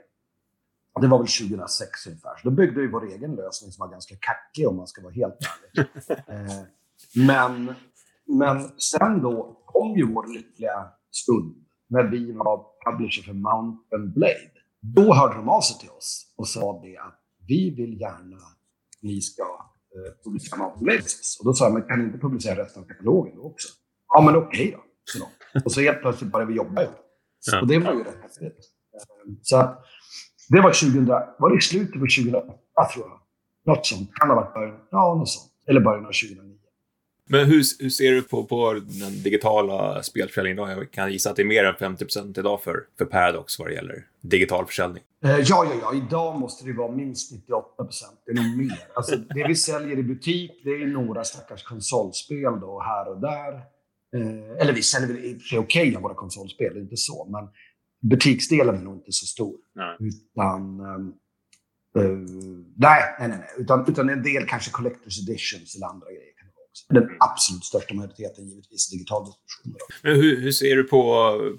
det 1.01 1.07
var 1.07 1.19
väl 1.19 1.27
2006 1.27 2.07
ungefär. 2.07 2.37
Så 2.37 2.49
då 2.49 2.51
byggde 2.51 2.81
vi 2.81 2.87
vår 2.87 3.07
egen 3.07 3.35
lösning 3.35 3.73
som 3.73 3.87
var 3.87 3.93
ganska 3.93 4.15
kackig 4.21 4.69
om 4.69 4.77
man 4.77 4.87
ska 4.87 5.03
vara 5.03 5.13
helt 5.13 5.39
ärlig. 5.51 5.87
eh, 6.29 6.63
men, 7.27 7.75
men 8.27 8.79
sen 8.79 9.23
då 9.23 9.63
kom 9.67 9.97
ju 9.97 10.13
vår 10.13 10.27
lyckliga 10.35 10.89
stund 11.11 11.55
när 11.89 12.03
vi 12.03 12.33
var 12.33 12.67
publisher 12.87 13.23
för 13.23 13.33
Mountain 13.33 14.13
Blade. 14.13 14.53
Då 14.81 15.15
hörde 15.15 15.35
de 15.35 15.49
av 15.49 15.61
sig 15.61 15.79
till 15.79 15.91
oss 15.91 16.35
och 16.37 16.49
sa 16.49 16.81
det 16.83 16.97
att 16.97 17.22
vi 17.47 17.71
vill 17.71 18.01
gärna 18.01 18.37
att 18.37 18.59
ni 19.01 19.21
ska 19.21 19.43
eh, 19.43 20.25
publicera 20.25 20.59
Mountain 20.59 20.85
Blade. 20.85 21.03
Och 21.39 21.45
då 21.45 21.55
sa 21.55 21.65
jag, 21.65 21.73
men 21.73 21.83
kan 21.83 21.99
ni 21.99 22.05
inte 22.05 22.19
publicera 22.19 22.63
resten 22.65 22.83
av 22.83 22.87
katalogen 22.87 23.37
då 23.37 23.43
också? 23.43 23.69
Ja, 24.09 24.23
men 24.23 24.37
okej 24.37 24.77
då. 24.77 24.85
Så. 25.05 25.29
Och 25.65 25.73
så 25.73 25.81
helt 25.81 26.01
plötsligt 26.01 26.33
började 26.33 26.53
vi 26.53 26.57
jobba 26.57 26.83
ihop. 26.83 26.95
Ja. 27.53 27.61
Och 27.61 27.67
det 27.67 27.79
var 27.79 27.93
ju 27.93 28.05
rätt 28.05 28.23
häftigt. 28.23 28.59
Eh, 28.95 29.33
så 29.43 29.57
att, 29.57 29.85
det 30.49 30.61
var 30.61 30.71
2000, 30.71 31.07
var 31.39 31.51
det 31.51 31.57
i 31.57 31.61
slutet 31.61 31.93
på 31.93 32.07
2008 32.19 32.53
tror 32.95 33.07
jag? 33.09 33.21
Något 33.65 33.87
sånt. 33.87 34.15
Kan 34.15 34.29
ha 34.29 34.37
varit 34.37 34.55
början, 34.55 34.79
ja, 34.91 35.15
något 35.15 35.29
sånt. 35.29 35.53
Eller 35.67 35.81
början 35.81 36.07
av 36.07 36.13
2009. 36.13 36.52
Men 37.29 37.47
hur, 37.47 37.63
hur 37.83 37.91
ser 37.91 38.13
du 38.13 38.23
på, 38.23 38.45
på 38.45 38.73
den 38.73 39.23
digitala 39.23 40.03
spelförsäljningen 40.03 40.59
idag? 40.59 40.71
Jag 40.71 40.91
kan 40.91 41.13
gissa 41.13 41.31
att 41.31 41.37
det 41.37 41.43
är 41.43 41.47
mer 41.47 41.65
än 41.65 41.75
50% 41.75 42.39
idag 42.39 42.63
för, 42.63 42.85
för 42.99 43.05
Paradox 43.05 43.59
vad 43.59 43.69
det 43.69 43.75
gäller 43.75 44.07
digital 44.21 44.67
försäljning. 44.67 45.03
Eh, 45.25 45.31
ja, 45.31 45.45
ja, 45.45 45.71
ja. 45.83 45.95
Idag 46.07 46.41
måste 46.41 46.65
det 46.65 46.73
vara 46.73 46.93
minst 46.93 47.33
98 47.33 47.87
Det 48.27 48.33
är 48.33 48.35
nog 48.35 48.57
mer. 48.57 48.89
Alltså, 48.95 49.17
det 49.17 49.49
vi 49.49 49.55
säljer 49.55 49.99
i 49.99 50.03
butik, 50.03 50.51
det 50.65 50.71
är 50.71 50.87
några 50.87 51.25
stackars 51.25 51.63
konsolspel 51.63 52.61
då, 52.61 52.81
här 52.81 53.09
och 53.09 53.21
där. 53.21 53.53
Eh, 54.17 54.61
eller 54.61 54.73
vi 54.73 54.83
säljer 54.83 55.09
väl 55.09 55.25
i 55.25 55.37
och 55.37 55.41
för 55.41 55.49
sig 55.49 55.59
okej 55.59 55.83
okay 55.83 55.97
av 55.97 56.03
våra 56.03 56.15
konsolspel, 56.15 56.77
inte 56.77 56.97
så. 56.97 57.29
Men 57.31 57.49
butiksdelen 58.11 58.77
är 58.77 58.83
nog 58.83 58.95
inte 58.95 59.13
så 59.13 59.27
stor. 59.27 59.57
Nej. 59.75 59.97
Utan... 60.01 60.81
Uh, 61.99 62.19
nej, 62.77 63.03
nej, 63.19 63.29
nej. 63.29 63.49
Utan, 63.59 63.85
utan 63.89 64.09
en 64.09 64.23
del 64.23 64.47
kanske 64.47 64.71
collector's 64.71 65.29
editions 65.29 65.77
eller 65.77 65.87
andra 65.87 66.07
grejer. 66.07 66.33
Den 66.89 67.09
absolut 67.19 67.65
största 67.65 67.95
majoriteten 67.95 68.49
givetvis 68.49 68.91
digital 68.91 69.25
distribution. 69.25 69.89
Men 70.03 70.17
hur, 70.17 70.41
hur, 70.41 70.53
ser 70.53 70.77
du 70.77 70.85
på, 70.85 71.05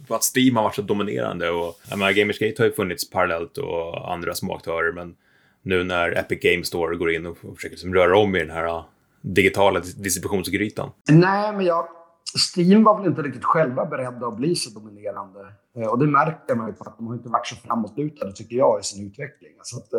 på, 0.07 0.15
att 0.15 0.23
Steam 0.35 0.55
har 0.55 0.63
varit 0.63 0.75
så 0.75 0.81
dominerande? 0.81 1.49
Och, 1.49 1.79
jag 1.89 1.99
menar, 1.99 2.11
Gamersgate 2.11 2.61
har 2.61 2.65
ju 2.65 2.73
funnits 2.73 3.09
parallellt 3.09 3.57
och 3.57 4.13
andra 4.13 4.35
små 4.35 4.55
aktörer, 4.55 4.91
men 4.91 5.15
nu 5.61 5.83
när 5.83 6.11
Epic 6.11 6.39
Games 6.41 6.67
Store 6.67 6.95
går 6.95 7.11
in 7.11 7.25
och 7.25 7.37
försöker 7.37 7.69
liksom 7.69 7.93
röra 7.93 8.17
om 8.17 8.35
i 8.35 8.39
den 8.39 8.49
här 8.49 8.83
digitala 9.21 9.79
distributionsgrytan? 9.79 10.91
Nej, 11.09 11.53
men 11.53 11.65
jag, 11.65 11.87
Steam 12.55 12.83
var 12.83 12.97
väl 12.97 13.07
inte 13.07 13.21
riktigt 13.21 13.43
själva 13.43 13.85
beredda 13.85 14.27
att 14.27 14.37
bli 14.37 14.55
så 14.55 14.79
dominerande. 14.79 15.39
Eh, 15.77 15.87
och 15.87 15.99
det 15.99 16.07
märker 16.07 16.55
man 16.55 16.67
ju 16.67 16.73
på 16.73 16.83
att 16.83 16.97
de 16.97 17.07
har 17.07 17.13
inte 17.13 17.29
varit 17.29 17.47
så 17.47 17.55
framåtlutade, 17.55 18.33
tycker 18.33 18.55
jag, 18.55 18.79
i 18.79 18.83
sin 18.83 19.07
utveckling. 19.07 19.51
Så 19.61 19.77
att, 19.77 19.93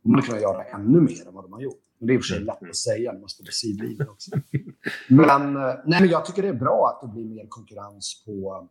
eh, 0.00 0.04
de 0.04 0.14
hade 0.14 0.26
kunnat 0.26 0.42
göra 0.42 0.64
ännu 0.64 1.00
mer 1.00 1.28
än 1.28 1.34
vad 1.34 1.44
de 1.44 1.52
har 1.52 1.60
gjort. 1.60 1.80
Men 1.98 2.06
det 2.06 2.12
är 2.12 2.14
i 2.14 2.18
och 2.18 2.22
för 2.22 2.34
sig 2.34 2.40
lätt 2.40 2.62
att 2.62 2.76
säga 2.76 3.12
när 3.12 3.20
man 3.20 3.28
står 3.28 3.44
på 3.44 3.52
sidlinjen 3.52 4.08
också. 4.08 4.30
Men, 5.08 5.56
eh, 5.56 5.74
nej, 5.86 6.00
men 6.00 6.08
jag 6.08 6.24
tycker 6.26 6.42
det 6.42 6.48
är 6.48 6.52
bra 6.52 6.88
att 6.88 7.08
det 7.08 7.14
blir 7.14 7.24
mer 7.24 7.46
konkurrens 7.48 8.24
på, 8.26 8.68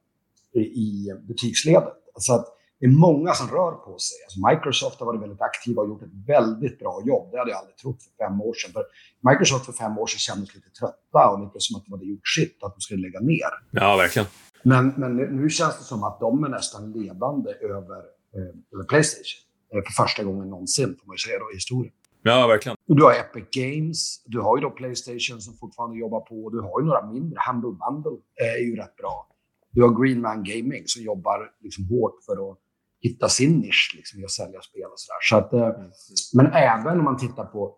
i 0.54 1.14
butiksledet. 1.28 1.94
Alltså 2.14 2.34
att 2.34 2.46
det 2.80 2.86
är 2.86 2.90
många 2.90 3.34
som 3.34 3.48
rör 3.48 3.72
på 3.72 3.98
sig. 3.98 4.18
Alltså 4.26 4.40
Microsoft 4.50 5.00
har 5.00 5.06
varit 5.06 5.22
väldigt 5.22 5.42
aktiva 5.42 5.82
och 5.82 5.90
gjort 5.90 6.02
ett 6.02 6.28
väldigt 6.28 6.80
bra 6.80 7.02
jobb. 7.06 7.32
Det 7.32 7.38
hade 7.38 7.52
jag 7.52 7.60
aldrig 7.60 7.78
trott 7.78 8.04
för 8.04 8.26
fem 8.26 8.42
år 8.42 8.54
sedan. 8.54 8.72
För 8.74 8.84
Microsoft 9.30 9.66
för 9.66 9.74
fem 9.74 9.98
år 9.98 10.08
sedan 10.08 10.20
kändes 10.20 10.56
lite 10.56 10.70
trötta 10.70 11.30
och 11.32 11.40
lite 11.44 11.60
som 11.60 11.76
att 11.78 11.86
de 11.86 11.92
hade 11.92 12.06
gjort 12.06 12.28
sitt, 12.38 12.64
att 12.64 12.74
de 12.76 12.82
skulle 12.82 13.02
lägga 13.02 13.20
ner. 13.20 13.52
Ja, 13.72 13.98
verkligen. 13.98 14.28
Men, 14.64 14.94
men 14.98 15.16
nu 15.16 15.50
känns 15.50 15.78
det 15.78 15.84
som 15.84 16.04
att 16.04 16.20
de 16.20 16.44
är 16.44 16.50
nästan 16.50 16.92
ledande 16.92 17.52
över, 17.52 18.00
eh, 18.36 18.56
över 18.74 18.84
Playstation. 18.84 19.49
Eh, 19.74 19.82
för 19.86 20.04
första 20.04 20.24
gången 20.24 20.50
någonsin, 20.50 20.98
får 21.00 21.08
man 21.08 21.14
ju 21.14 21.18
säga 21.18 21.40
då, 21.40 21.52
i 21.52 21.56
historien. 21.56 21.94
Ja, 22.24 22.48
verkligen. 22.48 22.78
Och 22.90 22.96
du 22.96 23.04
har 23.04 23.12
Epic 23.12 23.46
Games, 23.52 24.24
du 24.26 24.40
har 24.40 24.58
ju 24.58 24.62
då 24.62 24.70
Playstation 24.70 25.42
som 25.42 25.54
fortfarande 25.54 25.98
jobbar 25.98 26.20
på, 26.20 26.50
du 26.50 26.60
har 26.62 26.82
ju 26.82 26.86
några 26.86 27.06
mindre. 27.12 27.40
Humble 27.48 27.78
Bundle 27.82 28.20
är 28.36 28.64
ju 28.66 28.76
rätt 28.76 28.96
bra. 28.96 29.28
Du 29.72 29.82
har 29.84 30.04
Green 30.04 30.22
Man 30.22 30.44
Gaming 30.44 30.84
som 30.86 31.04
jobbar 31.04 31.52
liksom 31.60 31.86
hårt 31.86 32.24
för 32.26 32.52
att 32.52 32.58
hitta 33.02 33.30
sin 33.30 33.60
nisch 33.60 33.94
liksom, 33.96 34.20
i 34.20 34.24
att 34.26 34.32
sälja 34.32 34.62
spel 34.62 34.86
och 34.86 35.00
sådär. 35.00 35.20
Så 35.22 35.36
att, 35.38 35.54
eh, 35.54 35.80
mm. 35.80 35.92
Men 36.34 36.46
även 36.54 37.00
om 37.00 37.06
man 37.06 37.18
tittar 37.18 37.46
på... 37.46 37.76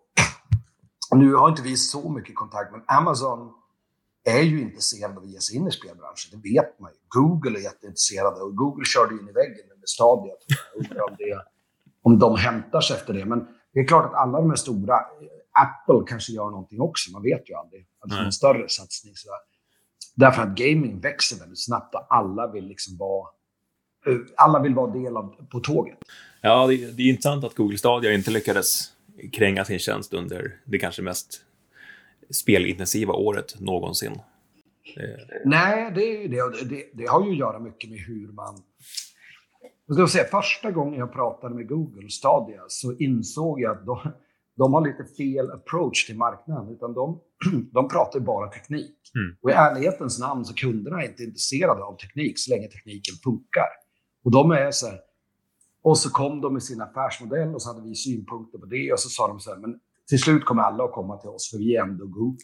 Nu 1.14 1.34
har 1.34 1.48
inte 1.48 1.62
vi 1.62 1.76
så 1.76 2.10
mycket 2.10 2.34
kontakt, 2.34 2.72
men 2.72 2.82
Amazon 2.86 3.52
är 4.24 4.42
ju 4.42 4.60
intresserade 4.60 5.16
av 5.16 5.22
att 5.22 5.30
ge 5.30 5.40
sig 5.40 5.56
in 5.56 5.68
i 5.68 5.70
spelbranschen. 5.70 6.30
Det 6.32 6.50
vet 6.50 6.80
man 6.80 6.90
ju. 6.92 6.98
Google 7.08 7.58
är 7.58 7.62
jätteintresserade 7.62 8.40
och 8.40 8.56
Google 8.56 8.84
körde 8.84 9.14
in 9.14 9.28
i 9.28 9.32
väggen 9.32 9.66
med 9.80 9.88
Stadia. 9.88 10.32
Jag 10.74 10.84
undrar 10.84 11.10
om, 11.10 11.16
det, 11.18 11.44
om 12.02 12.18
de 12.18 12.36
hämtar 12.36 12.80
sig 12.80 12.96
efter 12.96 13.14
det. 13.14 13.24
Men 13.24 13.46
det 13.74 13.80
är 13.80 13.86
klart 13.86 14.04
att 14.04 14.14
alla 14.14 14.40
de 14.40 14.50
här 14.50 14.56
stora... 14.56 14.96
Apple 15.54 16.10
kanske 16.10 16.32
gör 16.32 16.50
någonting 16.50 16.80
också. 16.80 17.12
Man 17.12 17.22
vet 17.22 17.50
ju 17.50 17.54
aldrig. 17.54 17.86
Alltså 18.00 18.18
en 18.18 18.32
större 18.32 18.68
satsning. 18.68 19.12
Sådär. 19.16 19.38
Därför 20.14 20.42
att 20.42 20.48
gaming 20.48 21.00
växer 21.00 21.38
väldigt 21.38 21.64
snabbt 21.64 21.94
och 21.94 22.06
alla 22.08 22.52
vill 22.52 22.66
liksom 22.66 22.96
vara 22.96 23.26
Eh, 24.06 24.16
alla 24.36 24.58
vill 24.58 24.74
vara 24.74 24.92
del 24.92 25.16
av 25.16 25.46
på 25.50 25.60
tåget. 25.60 25.98
Ja, 26.40 26.66
det, 26.66 26.76
det 26.76 27.02
är 27.02 27.08
intressant 27.08 27.44
att 27.44 27.54
Google 27.54 27.78
Stadia 27.78 28.12
inte 28.12 28.30
lyckades 28.30 28.92
kränga 29.32 29.64
sin 29.64 29.78
tjänst 29.78 30.14
under 30.14 30.60
det 30.64 30.78
kanske 30.78 31.02
mest 31.02 31.40
spelintensiva 32.30 33.12
året 33.12 33.60
någonsin. 33.60 34.12
Nej, 35.44 35.92
det, 35.94 36.28
det, 36.28 36.64
det, 36.64 36.84
det 36.92 37.06
har 37.06 37.24
ju 37.24 37.30
att 37.30 37.38
göra 37.38 37.58
mycket 37.58 37.90
med 37.90 37.98
hur 37.98 38.32
man... 38.32 38.62
Jag 39.96 40.08
ska 40.08 40.18
säga, 40.18 40.30
första 40.30 40.70
gången 40.70 40.98
jag 40.98 41.12
pratade 41.12 41.54
med 41.54 41.68
Google 41.68 42.08
Stadia 42.08 42.62
så 42.68 42.92
insåg 42.92 43.60
jag 43.60 43.78
att 43.78 43.86
de, 43.86 43.98
de 44.56 44.74
har 44.74 44.80
lite 44.80 45.04
fel 45.16 45.50
approach 45.50 46.06
till 46.06 46.16
marknaden. 46.16 46.74
Utan 46.74 46.94
de, 46.94 47.20
de 47.72 47.88
pratar 47.88 48.20
bara 48.20 48.50
teknik. 48.50 48.96
Mm. 49.14 49.36
Och 49.42 49.50
i 49.50 49.52
ärlighetens 49.52 50.20
namn 50.20 50.44
så 50.44 50.54
kunderna 50.54 51.02
är 51.02 51.08
inte 51.08 51.22
intresserade 51.22 51.82
av 51.82 51.96
teknik 51.96 52.38
så 52.38 52.50
länge 52.50 52.68
tekniken 52.68 53.14
funkar. 53.24 53.68
Och 54.24 54.30
de 54.30 54.50
är 54.50 54.70
så 54.70 54.86
här, 54.86 55.00
och 55.82 55.98
så 55.98 56.10
kom 56.10 56.40
de 56.40 56.52
med 56.52 56.62
sin 56.62 56.80
affärsmodell 56.80 57.54
och 57.54 57.62
så 57.62 57.72
hade 57.72 57.88
vi 57.88 57.94
synpunkter 57.94 58.58
på 58.58 58.66
det 58.66 58.92
och 58.92 59.00
så 59.00 59.08
sa 59.08 59.28
de 59.28 59.40
så 59.40 59.50
här, 59.50 59.58
men 59.58 59.80
till 60.12 60.22
slut 60.22 60.44
kommer 60.44 60.62
alla 60.62 60.84
att 60.84 60.92
komma 60.92 61.16
till 61.16 61.30
oss 61.30 61.50
för 61.50 61.58
vi 61.58 61.76
är 61.76 61.82
ändå 61.82 62.06
Google. 62.06 62.38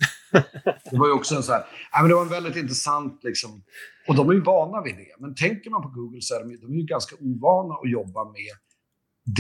det 0.90 0.98
var 0.98 1.07
ju 1.07 1.12
också 1.12 1.35
en 1.35 1.42
så 1.42 1.52
här, 1.52 1.64
ja, 1.92 1.98
men 2.00 2.09
det 2.09 2.14
var 2.14 2.22
en 2.22 2.28
väldigt 2.28 2.57
intressant 2.57 3.24
liksom, 3.24 3.62
och 4.09 4.14
de 4.14 4.31
är 4.31 4.35
ju 4.35 4.40
vana 4.40 4.83
vid 4.83 4.96
det. 4.96 5.12
Men 5.18 5.35
tänker 5.35 5.70
man 5.70 5.83
på 5.83 5.88
Google 5.88 6.20
så 6.20 6.35
är 6.35 6.40
de, 6.40 6.57
de 6.57 6.72
är 6.72 6.76
ju 6.76 6.87
ganska 6.96 7.16
ovana 7.20 7.74
att 7.74 7.90
jobba 7.90 8.24
med 8.24 8.54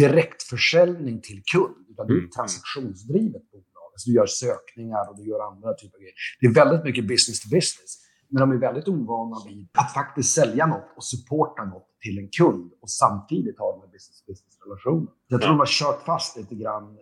direktförsäljning 0.00 1.20
till 1.20 1.42
kund. 1.52 1.86
Utan 1.90 2.06
det 2.06 2.12
är 2.12 2.16
ett 2.16 2.20
mm. 2.20 2.36
transaktionsdrivet 2.38 3.44
bolag. 3.50 3.88
Alltså 3.92 4.10
du 4.10 4.14
gör 4.16 4.26
sökningar 4.26 5.04
och 5.10 5.16
du 5.18 5.24
gör 5.30 5.40
andra 5.50 5.74
typer 5.74 5.96
av 5.96 6.00
grejer. 6.00 6.18
Det 6.40 6.46
är 6.46 6.54
väldigt 6.62 6.84
mycket 6.84 7.04
business 7.12 7.40
to 7.40 7.48
business. 7.58 7.90
Men 8.30 8.40
de 8.40 8.46
är 8.56 8.60
väldigt 8.68 8.88
ovana 8.88 9.36
vid 9.48 9.68
att 9.80 9.92
faktiskt 9.94 10.34
sälja 10.34 10.66
något 10.66 10.88
och 10.96 11.04
supporta 11.04 11.64
något 11.64 11.88
till 12.04 12.18
en 12.18 12.28
kund 12.38 12.72
och 12.82 12.90
samtidigt 12.90 13.58
ha 13.58 13.68
de 13.74 13.80
här 13.84 13.92
business-business-relationen. 13.96 15.08
Jag 15.28 15.40
tror 15.40 15.50
de 15.50 15.58
har 15.58 15.72
kört 15.80 16.02
fast 16.10 16.36
lite 16.36 16.54
grann 16.54 16.98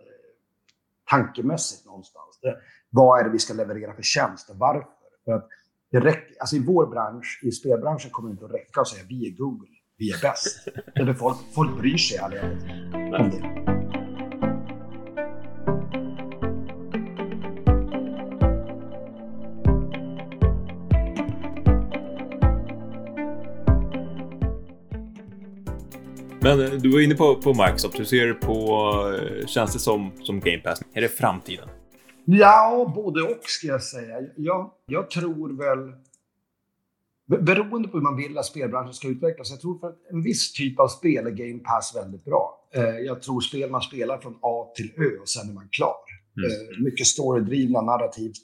tankemässigt 1.09 1.85
någonstans. 1.85 2.39
Det, 2.41 2.57
vad 2.89 3.19
är 3.19 3.23
det 3.23 3.29
vi 3.29 3.39
ska 3.39 3.53
leverera 3.53 3.93
för 3.93 4.03
tjänst 4.03 4.49
och 4.49 4.57
varför? 4.57 4.89
För 5.25 5.31
att 5.31 5.47
det 5.91 5.99
räcker, 5.99 6.35
alltså 6.39 6.55
I 6.55 6.59
vår 6.59 6.87
bransch, 6.87 7.39
i 7.43 7.51
spelbranschen, 7.51 8.11
kommer 8.11 8.29
det 8.29 8.31
inte 8.31 8.45
att 8.45 8.51
räcka 8.51 8.81
att 8.81 8.87
säga 8.87 9.03
vi 9.09 9.27
är 9.27 9.37
Google, 9.37 9.67
vi 9.97 10.11
är 10.11 10.21
bäst. 10.21 10.67
Eller 10.95 11.13
folk, 11.13 11.37
folk 11.55 11.77
bryr 11.77 11.97
sig 11.97 12.17
aldrig 12.17 12.43
om 12.93 13.29
det. 13.29 13.76
Men 26.47 26.61
eh, 26.61 26.71
du 26.71 26.91
var 26.91 26.99
inne 26.99 27.15
på, 27.15 27.35
på 27.35 27.49
Microsoft. 27.49 27.99
Hur 27.99 28.05
ser 28.05 28.27
du 28.27 28.33
på 28.33 28.81
eh, 29.13 29.47
tjänster 29.47 29.79
som, 29.79 30.11
som 30.23 30.39
Game 30.39 30.57
Pass? 30.57 30.81
Är 30.93 31.01
det 31.01 31.09
framtiden? 31.09 31.69
Ja, 32.25 32.91
både 32.95 33.21
och 33.21 33.43
ska 33.43 33.67
jag 33.67 33.83
säga. 33.83 34.15
Jag, 34.35 34.71
jag 34.85 35.09
tror 35.09 35.57
väl... 35.57 35.93
Beroende 37.45 37.87
på 37.87 37.97
hur 37.97 38.03
man 38.03 38.17
vill 38.17 38.37
att 38.37 38.45
spelbranschen 38.45 38.93
ska 38.93 39.07
utvecklas. 39.07 39.51
Jag 39.51 39.61
tror 39.61 39.79
för 39.79 39.87
att 39.87 39.97
en 40.11 40.23
viss 40.23 40.53
typ 40.53 40.79
av 40.79 40.87
spel 40.87 41.27
är 41.27 41.31
Game 41.31 41.59
Pass 41.59 41.95
väldigt 41.95 42.25
bra. 42.25 42.69
Eh, 42.73 42.83
jag 42.83 43.21
tror 43.21 43.41
spel 43.41 43.71
man 43.71 43.81
spelar 43.81 44.17
från 44.17 44.39
A 44.41 44.71
till 44.75 44.91
Ö 44.97 45.17
och 45.21 45.29
sen 45.29 45.49
är 45.49 45.53
man 45.53 45.69
klar. 45.71 45.95
Mm. 46.37 46.83
Mycket 46.83 47.07
storydrivna, 47.07 47.81
narrativt 47.81 48.43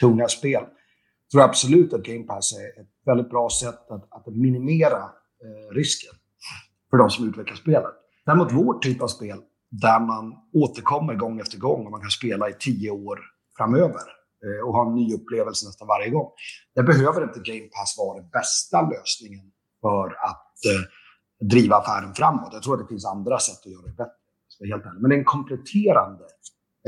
tunga 0.00 0.28
spel. 0.28 0.52
Jag 0.52 1.30
tror 1.32 1.42
absolut 1.42 1.92
att 1.92 2.02
Game 2.02 2.24
Pass 2.24 2.58
är 2.58 2.80
ett 2.80 2.88
väldigt 3.06 3.30
bra 3.30 3.48
sätt 3.50 3.90
att, 3.90 4.08
att 4.10 4.26
minimera 4.26 5.10
risken 5.72 6.12
för 6.94 6.98
de 6.98 7.10
som 7.10 7.28
utvecklar 7.28 7.56
spelet. 7.56 7.94
Däremot 8.26 8.52
vår 8.52 8.78
typ 8.78 9.02
av 9.02 9.08
spel, 9.08 9.38
där 9.70 10.00
man 10.00 10.34
återkommer 10.52 11.14
gång 11.14 11.40
efter 11.40 11.58
gång 11.58 11.84
och 11.84 11.90
man 11.90 12.00
kan 12.00 12.10
spela 12.10 12.48
i 12.48 12.54
tio 12.58 12.90
år 12.90 13.20
framöver 13.56 14.04
eh, 14.44 14.66
och 14.66 14.72
ha 14.74 14.86
en 14.86 14.94
ny 14.94 15.14
upplevelse 15.14 15.66
nästan 15.66 15.88
varje 15.88 16.10
gång. 16.10 16.28
Det 16.74 16.82
behöver 16.82 17.22
inte 17.22 17.40
Game 17.40 17.68
Pass 17.76 17.94
vara 17.98 18.20
den 18.20 18.28
bästa 18.28 18.82
lösningen 18.82 19.46
för 19.80 20.06
att 20.06 20.56
eh, 20.70 21.46
driva 21.48 21.76
affären 21.76 22.14
framåt. 22.14 22.50
Jag 22.52 22.62
tror 22.62 22.74
att 22.74 22.80
det 22.80 22.92
finns 22.94 23.06
andra 23.06 23.38
sätt 23.38 23.60
att 23.64 23.72
göra 23.72 23.86
det 23.86 23.96
bättre. 23.96 24.20
Så 24.48 24.64
helt. 24.64 24.84
Men 25.00 25.08
det 25.08 25.16
är 25.16 25.18
en 25.18 25.24
kompletterande 25.24 26.24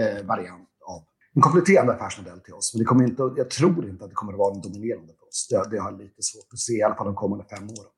eh, 0.00 0.26
variant 0.26 0.68
av 0.86 1.02
en 1.34 1.42
kompletterande 1.42 1.92
affärsmodell 1.92 2.40
till 2.40 2.54
oss. 2.54 2.74
Men 2.74 2.78
det 2.78 2.84
kommer 2.84 3.04
inte, 3.04 3.22
jag 3.36 3.50
tror 3.50 3.88
inte 3.88 4.04
att 4.04 4.10
det 4.10 4.14
kommer 4.14 4.32
att 4.32 4.38
vara 4.38 4.54
en 4.54 4.60
dominerande 4.60 5.12
för 5.18 5.26
oss. 5.28 5.48
Det, 5.50 5.70
det 5.70 5.78
har 5.78 5.92
lite 5.92 6.22
svårt 6.22 6.52
att 6.52 6.58
se, 6.58 6.72
i 6.72 6.82
alla 6.82 6.94
fall 6.94 7.06
de 7.06 7.14
kommande 7.14 7.44
fem 7.44 7.64
åren. 7.64 7.92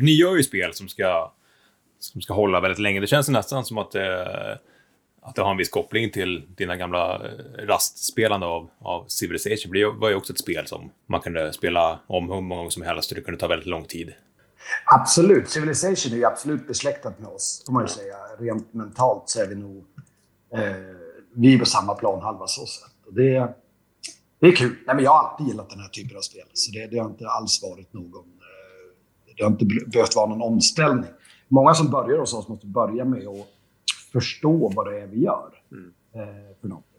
Ni 0.00 0.12
gör 0.12 0.36
ju 0.36 0.42
spel 0.42 0.74
som 0.74 0.88
ska, 0.88 1.32
som 1.98 2.20
ska 2.20 2.34
hålla 2.34 2.60
väldigt 2.60 2.78
länge. 2.78 3.00
Det 3.00 3.06
känns 3.06 3.28
nästan 3.28 3.64
som 3.64 3.78
att 3.78 3.90
det, 3.90 4.58
att 5.22 5.34
det 5.34 5.42
har 5.42 5.50
en 5.50 5.56
viss 5.56 5.68
koppling 5.68 6.10
till 6.10 6.42
dina 6.56 6.76
gamla 6.76 7.14
eh, 7.14 7.66
rastspelande 7.66 8.46
av, 8.46 8.70
av 8.78 9.04
Civilization. 9.08 9.72
Det 9.72 9.86
var 9.86 10.08
ju 10.08 10.14
också 10.14 10.32
ett 10.32 10.38
spel 10.38 10.66
som 10.66 10.90
man 11.06 11.20
kunde 11.20 11.52
spela 11.52 12.00
om 12.06 12.30
hur 12.30 12.40
många 12.40 12.56
gånger 12.56 12.70
som 12.70 12.82
helst 12.82 13.10
och 13.10 13.16
det 13.16 13.22
kunde 13.22 13.40
ta 13.40 13.48
väldigt 13.48 13.68
lång 13.68 13.84
tid. 13.84 14.14
Absolut. 14.84 15.48
Civilization 15.48 16.12
är 16.12 16.16
ju 16.16 16.24
absolut 16.24 16.66
besläktat 16.66 17.18
med 17.18 17.28
oss, 17.28 17.62
får 17.66 17.72
man 17.72 17.84
ju 17.84 17.88
säga. 17.88 18.16
Rent 18.38 18.74
mentalt 18.74 19.22
så 19.26 19.42
är 19.42 19.46
vi 19.46 19.54
nog... 19.54 19.84
Eh, 20.54 20.60
vi 21.36 21.54
är 21.54 21.58
på 21.58 21.66
samma 21.66 21.94
planhalva 21.94 22.46
så 22.46 22.66
sätt. 22.66 22.92
Och 23.06 23.14
det, 23.14 23.54
det 24.40 24.46
är 24.46 24.56
kul. 24.56 24.76
Nej, 24.86 24.96
men 24.96 25.04
jag 25.04 25.10
har 25.10 25.28
alltid 25.28 25.46
gillat 25.46 25.70
den 25.70 25.80
här 25.80 25.88
typen 25.88 26.16
av 26.16 26.20
spel. 26.20 26.46
Så 26.52 26.72
det, 26.72 26.86
det 26.86 26.98
har 26.98 27.10
inte 27.10 27.28
alls 27.28 27.62
varit 27.62 27.92
någon... 27.92 28.40
Det 29.36 29.42
har 29.42 29.50
inte 29.50 29.64
behövt 29.64 30.16
vara 30.16 30.26
någon 30.26 30.42
omställning. 30.42 31.10
Många 31.48 31.74
som 31.74 31.90
börjar 31.90 32.18
hos 32.18 32.34
oss 32.34 32.48
måste 32.48 32.66
börja 32.66 33.04
med 33.04 33.28
att 33.28 33.46
förstå 34.12 34.72
vad 34.76 34.86
det 34.86 35.00
är 35.00 35.06
vi 35.06 35.22
gör 35.22 35.50
Mm. 35.72 35.92
eh, 36.14 36.56
för 36.60 36.68
någonting. 36.68 36.90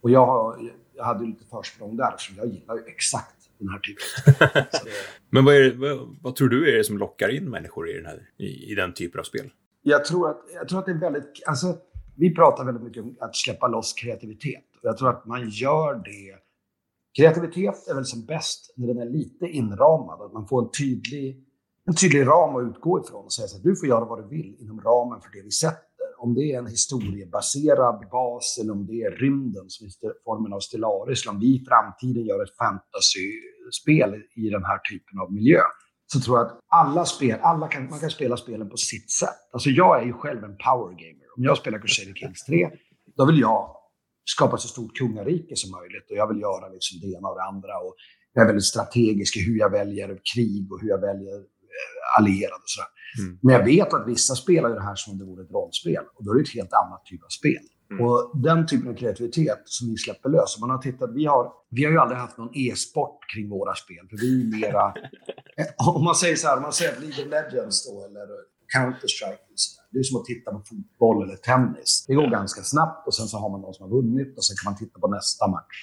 Och 0.00 0.10
jag, 0.10 0.26
har, 0.26 0.70
jag 0.96 1.04
hade 1.04 1.26
lite 1.26 1.44
försprång 1.44 1.96
där, 1.96 2.08
eftersom 2.08 2.36
jag 2.36 2.46
gillar 2.46 2.74
ju 2.74 2.82
exakt 2.86 3.36
den 3.58 3.68
här 3.68 3.78
typen 3.78 4.66
Men 5.30 5.44
vad, 5.44 5.54
det, 5.54 5.72
vad, 5.76 6.16
vad 6.22 6.34
tror 6.36 6.48
du 6.48 6.72
är 6.72 6.76
det 6.78 6.84
som 6.84 6.98
lockar 6.98 7.28
in 7.28 7.50
människor 7.50 7.90
i 7.90 7.92
den, 7.92 8.06
här, 8.06 8.28
i, 8.38 8.72
i 8.72 8.74
den 8.74 8.94
typen 8.94 9.20
av 9.20 9.24
spel? 9.24 9.50
jag, 9.82 10.04
tror 10.04 10.30
att, 10.30 10.40
jag 10.54 10.68
tror 10.68 10.78
att 10.78 10.86
det 10.86 10.92
är 10.92 11.00
väldigt... 11.00 11.42
Alltså, 11.46 11.76
vi 12.16 12.34
pratar 12.34 12.64
väldigt 12.64 12.84
mycket 12.84 13.02
om 13.02 13.16
att 13.20 13.36
släppa 13.36 13.68
loss 13.68 13.92
kreativitet. 13.92 14.64
Och 14.82 14.88
jag 14.88 14.96
tror 14.96 15.10
att 15.10 15.26
man 15.26 15.48
gör 15.48 15.94
det... 15.94 16.36
Kreativitet 17.16 17.88
är 17.88 17.94
väl 17.94 18.04
som 18.04 18.24
bäst 18.26 18.74
när 18.76 18.86
den 18.86 18.98
är 18.98 19.10
lite 19.10 19.46
inramad. 19.46 20.20
Att 20.22 20.32
man 20.32 20.48
får 20.48 20.62
en 20.62 20.70
tydlig, 20.78 21.44
en 21.90 21.96
tydlig 21.96 22.26
ram 22.26 22.56
att 22.56 22.64
utgå 22.70 22.92
ifrån 23.00 23.24
och 23.24 23.32
säga 23.32 23.46
att 23.56 23.62
du 23.62 23.76
får 23.76 23.88
göra 23.88 24.04
vad 24.04 24.18
du 24.22 24.26
vill 24.36 24.50
inom 24.62 24.80
ramen 24.80 25.20
för 25.20 25.30
det 25.36 25.42
vi 25.42 25.50
sätter. 25.50 26.06
Om 26.18 26.34
det 26.34 26.52
är 26.52 26.58
en 26.58 26.66
historiebaserad 26.66 27.98
bas 28.10 28.58
eller 28.60 28.72
om 28.72 28.86
det 28.86 28.98
är 29.02 29.10
rymden 29.10 29.66
som 29.68 29.86
är 29.86 30.12
formen 30.24 30.52
av 30.52 30.60
Stellaris, 30.60 31.22
eller 31.22 31.32
om 31.34 31.40
vi 31.40 31.50
i 31.56 31.64
framtiden 31.68 32.24
gör 32.30 32.42
ett 32.42 32.56
fantasyspel 32.62 34.10
i 34.42 34.44
den 34.56 34.64
här 34.70 34.78
typen 34.90 35.14
av 35.22 35.32
miljö 35.32 35.62
så 36.12 36.20
tror 36.20 36.38
jag 36.38 36.46
att 36.46 36.58
alla 36.68 37.04
spel, 37.04 37.38
alla 37.42 37.68
kan, 37.68 37.88
man 37.90 38.00
kan 38.00 38.10
spela 38.10 38.36
spelen 38.36 38.70
på 38.70 38.76
sitt 38.76 39.10
sätt. 39.10 39.40
Alltså 39.52 39.70
jag 39.70 40.00
är 40.00 40.06
ju 40.06 40.12
själv 40.12 40.44
en 40.44 40.56
power 40.66 40.92
gamer. 41.02 41.26
Om 41.36 41.42
jag 41.44 41.56
spelar 41.56 41.78
Crusader 41.78 42.14
Kings 42.14 42.44
3, 42.44 42.70
då 43.16 43.26
vill 43.26 43.40
jag 43.40 43.76
skapa 44.24 44.56
så 44.56 44.68
stort 44.68 44.96
kungarike 44.96 45.56
som 45.56 45.70
möjligt 45.70 46.06
och 46.10 46.16
jag 46.16 46.28
vill 46.30 46.40
göra 46.40 46.68
liksom 46.68 47.00
det 47.00 47.06
ena 47.16 47.28
och 47.28 47.36
det 47.36 47.46
andra. 47.52 47.74
Och 47.84 47.94
jag 48.32 48.42
är 48.42 48.46
väldigt 48.46 48.72
strategisk 48.74 49.36
i 49.36 49.40
hur 49.40 49.58
jag 49.58 49.70
väljer 49.70 50.08
krig 50.34 50.72
och 50.72 50.80
hur 50.80 50.88
jag 50.88 51.00
väljer 51.00 51.38
allierade 52.18 52.54
och 52.54 52.70
sådär. 52.74 52.90
Mm. 53.18 53.38
Men 53.42 53.54
jag 53.54 53.64
vet 53.64 53.94
att 53.94 54.08
vissa 54.08 54.34
spelar 54.34 54.68
ju 54.68 54.74
det 54.74 54.82
här 54.82 54.94
som 54.94 55.12
om 55.12 55.18
det 55.18 55.24
vore 55.24 55.42
ett 55.44 55.50
rollspel 55.50 56.04
och 56.14 56.24
då 56.24 56.30
är 56.30 56.34
det 56.34 56.42
ett 56.42 56.54
helt 56.54 56.72
annat 56.72 57.04
typ 57.04 57.22
av 57.24 57.28
spel. 57.28 57.64
Mm. 57.90 58.06
Och 58.06 58.32
den 58.34 58.66
typen 58.66 58.88
av 58.90 58.94
kreativitet 58.94 59.62
som 59.64 59.88
vi 59.90 59.96
släpper 59.96 60.28
lös. 60.28 60.58
Man 60.60 60.70
har 60.70 60.78
tittat, 60.78 61.10
vi 61.14 61.26
har, 61.26 61.52
vi 61.70 61.84
har 61.84 61.92
ju 61.92 61.98
aldrig 61.98 62.18
haft 62.20 62.38
någon 62.38 62.50
e-sport 62.54 63.18
kring 63.34 63.48
våra 63.48 63.74
spel. 63.74 64.04
För 64.10 64.16
vi 64.16 64.42
är 64.42 64.60
mera... 64.60 64.94
Om 65.96 66.04
man 66.04 66.14
säger 66.14 66.36
så 66.36 66.48
här, 66.48 66.56
om 66.56 66.62
man 66.62 66.72
säger 66.72 66.92
att 66.92 67.00
League 67.00 67.24
of 67.24 67.30
Legends 67.30 67.86
då, 67.86 68.04
eller 68.04 68.26
Counter-Strike, 68.76 69.46
det 69.90 69.98
är 69.98 70.02
som 70.02 70.20
att 70.20 70.24
titta 70.24 70.50
på 70.50 70.62
fotboll 70.68 71.22
eller 71.24 71.36
tennis. 71.36 72.04
Det 72.08 72.14
går 72.14 72.30
ganska 72.30 72.62
snabbt 72.62 73.06
och 73.06 73.14
sen 73.14 73.26
så 73.26 73.36
har 73.38 73.50
man 73.50 73.60
någon 73.60 73.74
som 73.74 73.82
har 73.90 73.96
vunnit 73.96 74.36
och 74.36 74.44
sen 74.44 74.56
kan 74.62 74.72
man 74.72 74.78
titta 74.78 75.00
på 75.00 75.08
nästa 75.08 75.48
match. 75.48 75.76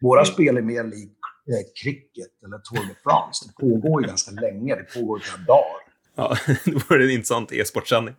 Våra 0.00 0.24
spel 0.24 0.56
är 0.56 0.62
mer 0.62 0.84
lik 0.84 1.19
eh, 1.50 1.64
cricket 1.82 2.44
eller 2.44 2.58
Tour 2.58 2.88
de 2.88 2.94
France. 3.02 3.46
Det 3.46 3.54
pågår 3.66 4.02
ju 4.02 4.08
ganska 4.08 4.30
länge, 4.30 4.74
det 4.74 5.00
pågår 5.00 5.18
i 5.18 5.22
flera 5.22 5.44
dagar. 5.44 5.80
Ja, 6.14 6.36
det 6.88 7.04
en 7.04 7.10
intressant 7.10 7.52
e-sportsändning. 7.52 8.14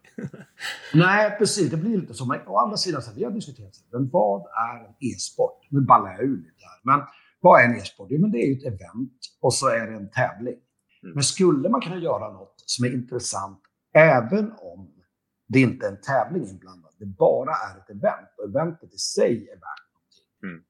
Nej, 0.93 1.37
precis. 1.37 1.71
Det 1.71 1.77
blir 1.77 1.97
lite 1.97 2.13
så. 2.13 2.25
Men 2.25 2.47
å 2.47 2.57
andra 2.57 2.77
sidan, 2.77 3.01
så 3.01 3.11
vi 3.15 3.23
har 3.23 3.31
diskuterat 3.31 3.73
men 3.91 4.09
vad 4.09 4.41
är 4.41 4.85
en 4.85 4.95
e-sport? 4.99 5.67
Nu 5.69 5.81
ballar 5.81 6.11
jag 6.11 6.23
ur 6.23 6.37
lite 6.37 6.65
här. 6.69 6.79
Men 6.83 7.07
vad 7.41 7.61
är 7.61 7.65
en 7.65 7.75
e-sport? 7.75 8.07
Jo, 8.11 8.21
men 8.21 8.31
det 8.31 8.37
är 8.37 8.47
ju 8.47 8.53
ett 8.53 8.65
event 8.65 9.19
och 9.41 9.53
så 9.53 9.67
är 9.67 9.87
det 9.87 9.95
en 9.95 10.09
tävling. 10.09 10.59
Mm. 11.03 11.13
Men 11.13 11.23
skulle 11.23 11.69
man 11.69 11.81
kunna 11.81 11.97
göra 11.97 12.33
något 12.33 12.53
som 12.65 12.85
är 12.85 12.93
intressant 12.93 13.61
även 13.93 14.51
om 14.51 14.89
det 15.47 15.59
inte 15.59 15.85
är 15.85 15.91
en 15.91 16.01
tävling 16.01 16.47
inblandad, 16.47 16.91
det 16.99 17.05
bara 17.05 17.51
är 17.51 17.77
ett 17.79 17.89
event 17.89 18.29
och 18.37 18.49
eventet 18.49 18.93
i 18.93 18.97
sig 18.97 19.49
är 19.49 19.55
värt 19.55 19.87
någonting. 19.93 20.25
Mm. 20.43 20.63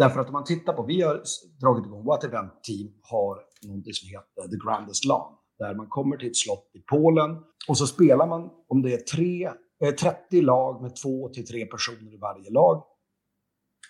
Därför 0.00 0.20
att 0.20 0.26
om 0.26 0.32
man 0.32 0.44
tittar 0.44 0.72
på, 0.72 0.82
vi 0.82 1.02
har 1.02 1.22
dragit 1.60 1.86
igång, 1.86 2.04
vårt 2.04 2.24
event-team 2.24 2.92
har 3.02 3.38
någonting 3.66 3.94
som 3.94 4.08
heter 4.08 4.48
The 4.50 4.56
Grandest 4.66 5.04
Lawn, 5.04 5.34
där 5.58 5.74
man 5.74 5.86
kommer 5.86 6.16
till 6.16 6.28
ett 6.28 6.36
slott 6.36 6.70
i 6.74 6.78
Polen 6.78 7.30
och 7.68 7.78
så 7.78 7.86
spelar 7.86 8.26
man, 8.26 8.50
om 8.68 8.82
det 8.82 8.94
är 8.94 8.98
tre, 8.98 9.50
eh, 9.80 9.94
30 9.94 10.42
lag 10.42 10.82
med 10.82 10.96
två 10.96 11.28
till 11.28 11.46
tre 11.46 11.66
personer 11.66 12.14
i 12.14 12.16
varje 12.16 12.50
lag. 12.50 12.84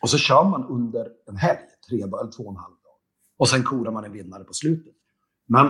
Och 0.02 0.10
så 0.10 0.18
kör 0.18 0.44
man 0.44 0.64
under 0.64 1.08
en 1.26 1.36
helg, 1.36 1.58
tre 1.88 2.02
eller 2.02 2.36
två 2.36 2.42
och 2.42 2.50
en 2.50 2.56
halv 2.56 2.76
dag. 2.84 2.96
Och 3.38 3.48
sen 3.48 3.62
korar 3.62 3.92
man 3.92 4.04
en 4.04 4.12
vinnare 4.12 4.44
på 4.44 4.52
slutet. 4.52 4.94
Men 5.46 5.66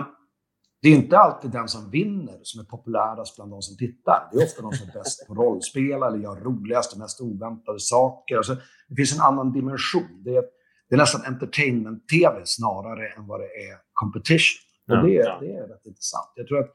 det 0.81 0.89
är 0.89 0.95
inte 0.95 1.17
alltid 1.17 1.51
den 1.51 1.67
som 1.67 1.91
vinner 1.91 2.39
som 2.43 2.61
är 2.61 2.65
populärast 2.65 3.35
bland 3.35 3.51
de 3.51 3.61
som 3.61 3.77
tittar. 3.77 4.29
Det 4.31 4.37
är 4.37 4.45
ofta 4.45 4.61
de 4.61 4.73
som 4.73 4.89
är 4.89 4.93
bäst 4.93 5.27
på 5.27 5.33
rollspel 5.33 6.03
eller 6.03 6.17
gör 6.17 6.35
roligast 6.35 6.93
och 6.93 6.99
mest 6.99 7.21
oväntade 7.21 7.79
saker. 7.79 8.37
Alltså, 8.37 8.55
det 8.89 8.95
finns 8.95 9.15
en 9.15 9.21
annan 9.21 9.53
dimension. 9.53 10.23
Det 10.23 10.35
är, 10.35 10.43
det 10.89 10.95
är 10.95 10.97
nästan 10.97 11.21
entertainment-tv 11.25 12.41
snarare 12.45 13.07
än 13.17 13.27
vad 13.27 13.39
det 13.39 13.45
är 13.45 13.77
competition. 13.93 14.61
Och 14.89 14.97
Ja, 14.97 15.01
det, 15.01 15.13
ja. 15.13 15.37
det 15.41 15.51
är 15.51 15.67
rätt 15.67 15.85
intressant. 15.85 16.31
Jag 16.35 16.47
tror 16.47 16.59
att 16.59 16.71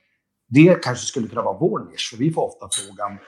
det 0.48 0.82
kanske 0.82 1.06
skulle 1.06 1.28
kunna 1.28 1.42
vara 1.42 1.58
vår 1.58 1.90
nisch, 1.90 2.10
för 2.10 2.18
vi 2.18 2.32
får 2.32 2.42
ofta 2.42 2.68
frågan 2.72 3.18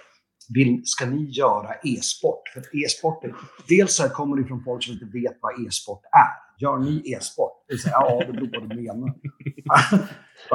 vill, 0.54 0.82
ska 0.84 1.06
ni 1.06 1.30
göra 1.30 1.74
e-sport? 1.74 2.42
För 2.54 2.60
e-sport, 2.60 3.24
dels 3.68 3.96
så 3.96 4.08
kommer 4.08 4.36
det 4.36 4.44
från 4.44 4.64
folk 4.64 4.84
som 4.84 4.92
inte 4.92 5.04
vet 5.04 5.36
vad 5.40 5.66
e-sport 5.66 6.02
är. 6.04 6.47
Gör 6.58 6.78
ni 6.78 7.12
e-sport? 7.12 7.64
Det 7.68 7.74
är 7.74 7.90
ja, 7.90 8.24
det 8.26 8.32
beror 8.32 8.46
på 8.46 8.60
vad 8.60 8.70
du 8.70 8.82
menar. 8.82 9.14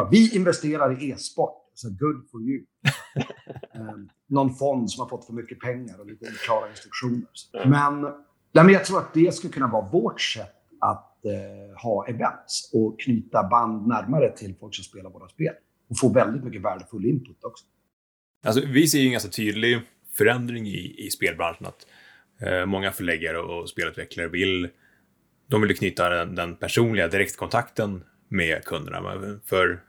Vi 0.11 0.35
investerar 0.35 1.03
i 1.03 1.11
e-sport. 1.11 1.59
Så 1.73 1.89
good 1.89 2.29
for 2.31 2.41
you. 2.41 2.63
Um, 3.75 4.09
någon 4.27 4.55
fond 4.55 4.91
som 4.91 5.01
har 5.01 5.09
fått 5.09 5.25
för 5.25 5.33
mycket 5.33 5.59
pengar 5.59 5.99
och 5.99 6.05
lite 6.05 6.25
oklara 6.25 6.69
instruktioner. 6.69 7.27
Men, 7.65 8.01
nej, 8.51 8.63
men 8.63 8.69
jag 8.69 8.85
tror 8.85 8.99
att 8.99 9.13
det 9.13 9.33
skulle 9.33 9.53
kunna 9.53 9.67
vara 9.67 9.89
vårt 9.89 10.21
sätt 10.21 10.55
att 10.79 11.25
eh, 11.25 11.81
ha 11.83 12.07
events 12.07 12.71
och 12.73 12.99
knyta 12.99 13.43
band 13.43 13.87
närmare 13.87 14.37
till 14.37 14.55
folk 14.59 14.75
som 14.75 14.83
spelar 14.83 15.09
våra 15.09 15.27
spel. 15.27 15.53
Och 15.89 15.99
få 15.99 16.09
väldigt 16.09 16.43
mycket 16.43 16.61
värdefull 16.61 17.05
input 17.05 17.43
också. 17.43 17.65
Alltså, 18.45 18.61
vi 18.65 18.87
ser 18.87 18.99
ju 18.99 19.05
en 19.05 19.11
ganska 19.11 19.29
tydlig 19.29 19.81
förändring 20.13 20.67
i, 20.67 21.05
i 21.05 21.09
spelbranschen. 21.09 21.65
Att 21.65 21.87
eh, 22.41 22.65
många 22.65 22.91
förläggare 22.91 23.37
och 23.37 23.69
spelutvecklare 23.69 24.27
vill, 24.27 24.69
de 25.53 25.61
vill 25.61 25.77
knyta 25.77 26.09
den, 26.09 26.35
den 26.35 26.55
personliga 26.55 27.07
direktkontakten 27.07 28.03
med 28.27 28.63
kunderna. 28.63 29.01
För 29.45 29.83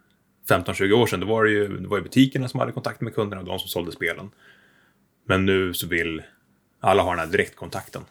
15-20 0.49 0.93
år 0.93 1.07
sedan 1.07 1.21
då 1.21 1.27
var 1.27 1.45
det 1.45 1.51
ju 1.51 1.79
det 1.79 1.89
var 1.89 1.97
ju 1.97 2.03
butikerna 2.03 2.49
som 2.49 2.61
hade 2.61 2.73
kontakt 2.73 3.01
med 3.01 3.15
kunderna 3.15 3.41
och 3.41 3.47
de 3.47 3.59
som 3.59 3.69
sålde 3.69 3.93
spelen. 3.93 4.31
Men 5.29 5.47
nu 5.47 5.75
så 5.75 5.89
vill 5.89 6.23
alla 6.81 7.03
ha 7.03 7.11
den 7.11 7.19
här 7.19 7.27
direktkontakten. 7.27 8.03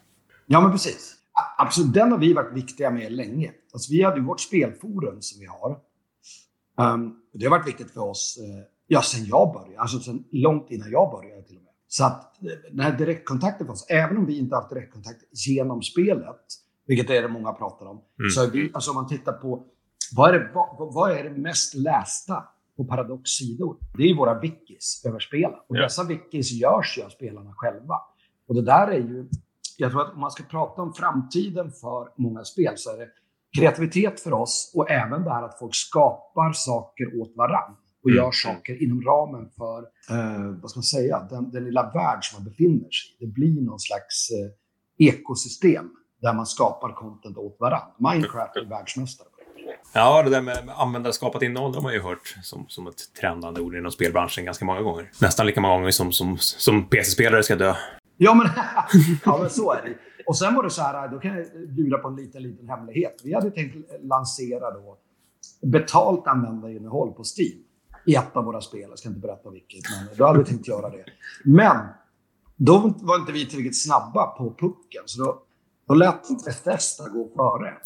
Ja, 0.46 0.62
men 0.62 0.72
precis. 0.72 1.16
Absolut, 1.58 1.94
den 1.94 2.12
har 2.12 2.20
vi 2.20 2.34
varit 2.34 2.54
viktiga 2.54 2.92
med 2.92 3.12
länge. 3.12 3.52
Alltså, 3.74 3.92
vi 3.92 4.04
hade 4.04 4.18
ju 4.18 4.24
vårt 4.24 4.42
spelforum 4.42 5.22
som 5.22 5.40
vi 5.40 5.46
har. 5.46 5.80
Um, 6.94 7.16
det 7.34 7.46
har 7.46 7.52
varit 7.52 7.68
viktigt 7.68 7.92
för 7.92 8.02
oss 8.02 8.40
uh, 8.42 8.64
ja, 8.88 9.02
sen 9.02 9.26
jag 9.26 9.54
började. 9.54 9.80
Alltså 9.80 10.00
sen 10.00 10.24
långt 10.32 10.72
innan 10.72 10.92
jag 10.92 11.12
började 11.12 11.44
till 11.44 11.58
och 11.58 11.64
med. 11.64 11.74
Så 11.88 12.06
att 12.06 12.44
eh, 12.44 12.72
den 12.72 12.80
här 12.80 12.98
direktkontakten 12.98 13.68
för 13.68 13.74
oss, 13.74 13.86
även 13.90 14.18
om 14.18 14.26
vi 14.26 14.38
inte 14.38 14.56
haft 14.56 14.70
direktkontakt 14.70 15.24
genom 15.48 15.82
spelet, 15.82 16.63
vilket 16.88 17.10
är 17.10 17.22
det 17.22 17.28
många 17.28 17.54
pratar 17.54 17.86
om, 17.86 18.02
Mm. 18.20 18.30
så 18.30 18.50
vi, 18.50 18.72
alltså 18.74 18.92
om 18.92 18.96
man 18.96 19.08
tittar 19.08 19.34
på 19.34 19.66
vad 20.16 20.30
är, 20.36 20.40
det, 20.40 20.52
vad, 20.54 20.94
vad 20.94 21.12
är 21.12 21.24
det 21.24 21.30
mest 21.30 21.74
lästa 21.74 22.44
på 22.78 22.86
Paradox 22.86 23.30
sidor? 23.30 23.78
Det 23.98 24.04
är 24.04 24.16
våra 24.16 24.40
wikis 24.40 25.04
över 25.06 25.20
spelen. 25.20 25.60
Och 25.68 25.78
Ja. 25.78 25.82
dessa 25.84 26.04
wikis 26.04 26.52
görs 26.52 26.98
ju 26.98 27.02
av 27.04 27.10
spelarna 27.10 27.54
själva. 27.56 27.96
Och 28.48 28.56
det 28.56 28.62
där 28.62 28.88
är 28.88 28.98
ju, 28.98 29.30
jag 29.78 29.92
tror 29.92 30.02
att 30.02 30.14
om 30.14 30.20
man 30.20 30.32
ska 30.32 30.44
prata 30.44 30.82
om 30.82 30.94
framtiden 30.94 31.72
för 31.72 32.10
många 32.22 32.44
spel 32.44 32.74
så 32.76 32.90
är 32.94 32.98
det 32.98 33.08
kreativitet 33.60 34.20
för 34.20 34.34
oss 34.34 34.72
och 34.76 34.92
även 34.92 35.24
det 35.24 35.30
här 35.30 35.44
att 35.44 35.60
folk 35.60 35.76
skapar 35.76 36.52
saker 36.54 37.22
åt 37.22 37.34
varann 37.36 37.76
och 38.04 38.10
Mm. 38.10 38.24
gör 38.24 38.32
saker 38.32 38.84
inom 38.84 39.02
ramen 39.02 39.50
för, 39.58 39.80
eh, 40.10 40.60
vad 40.62 40.70
ska 40.72 40.78
man 40.78 40.84
säga, 40.84 41.28
den, 41.30 41.52
den 41.52 41.64
lilla 41.64 41.92
värld 41.94 42.24
som 42.24 42.44
man 42.44 42.50
befinner 42.52 42.90
sig 42.92 43.16
i. 43.20 43.26
Det 43.26 43.32
blir 43.32 43.62
någon 43.62 43.80
slags 43.80 44.30
eh, 44.32 45.08
ekosystem 45.08 45.90
där 46.24 46.34
man 46.34 46.46
skapar 46.46 46.94
content 46.94 47.38
åt 47.38 47.58
varann. 47.60 47.92
Minecraft 47.98 48.56
är 48.56 48.66
världsmästare. 48.66 49.28
Ja, 49.94 50.24
det 50.24 50.30
där 50.30 50.42
med 50.42 50.70
användarskapat 50.76 51.42
innehåll 51.42 51.76
har 51.76 51.82
man 51.82 51.94
ju 51.94 52.02
hört 52.02 52.36
som, 52.44 52.66
som 52.68 52.88
ett 52.88 53.14
trendande 53.22 53.62
ord 53.62 53.76
inom 53.76 53.92
spelbranschen 53.92 54.46
ganska 54.46 54.66
många 54.66 54.82
gånger. 54.82 55.12
Nästan 55.22 55.46
lika 55.46 55.62
många 55.62 55.74
gånger 55.74 55.92
som, 55.92 56.12
som, 56.12 56.38
som 56.38 56.90
PC-spelare 56.90 57.44
ska 57.44 57.56
dö. 57.56 57.76
Ja, 58.18 58.34
men, 58.34 58.48
ja, 59.26 59.38
men 59.42 59.50
så 59.50 59.72
är 59.72 59.82
det. 59.82 59.98
Och 60.28 60.38
sen 60.38 60.56
var 60.56 60.64
det 60.64 60.70
så 60.70 60.82
här, 60.82 61.08
då 61.08 61.20
kan 61.20 61.38
jag 61.38 61.46
bjuda 61.70 61.98
på 61.98 62.08
en 62.08 62.16
liten, 62.16 62.44
liten 62.44 62.70
hemlighet. 62.70 63.22
Vi 63.24 63.34
hade 63.34 63.52
tänkt 63.52 63.76
lansera 64.02 64.72
då 64.72 64.98
betalt 65.62 66.28
användarinnehåll 66.28 67.14
på 67.14 67.24
Steam 67.24 67.64
i 68.06 68.16
ett 68.16 68.36
av 68.36 68.46
våra 68.46 68.62
spel. 68.62 68.86
Jag 68.90 69.00
ska 69.00 69.10
inte 69.10 69.22
berätta 69.22 69.50
vilket, 69.50 69.82
men 70.08 70.18
då 70.18 70.26
hade 70.26 70.40
vi 70.40 70.46
tänkt 70.46 70.68
göra 70.68 70.90
det. 70.90 71.06
Men 71.44 71.78
då 72.56 72.94
var 73.02 73.20
inte 73.20 73.32
vi 73.32 73.50
tillräckligt 73.50 73.84
snabba 73.84 74.26
på 74.28 74.56
pucken, 74.60 75.04
så 75.06 75.24
då, 75.24 75.42
då 75.88 75.94
lät 75.94 76.46
Bethesda 76.46 77.10
gå 77.10 77.30
före. 77.36 77.78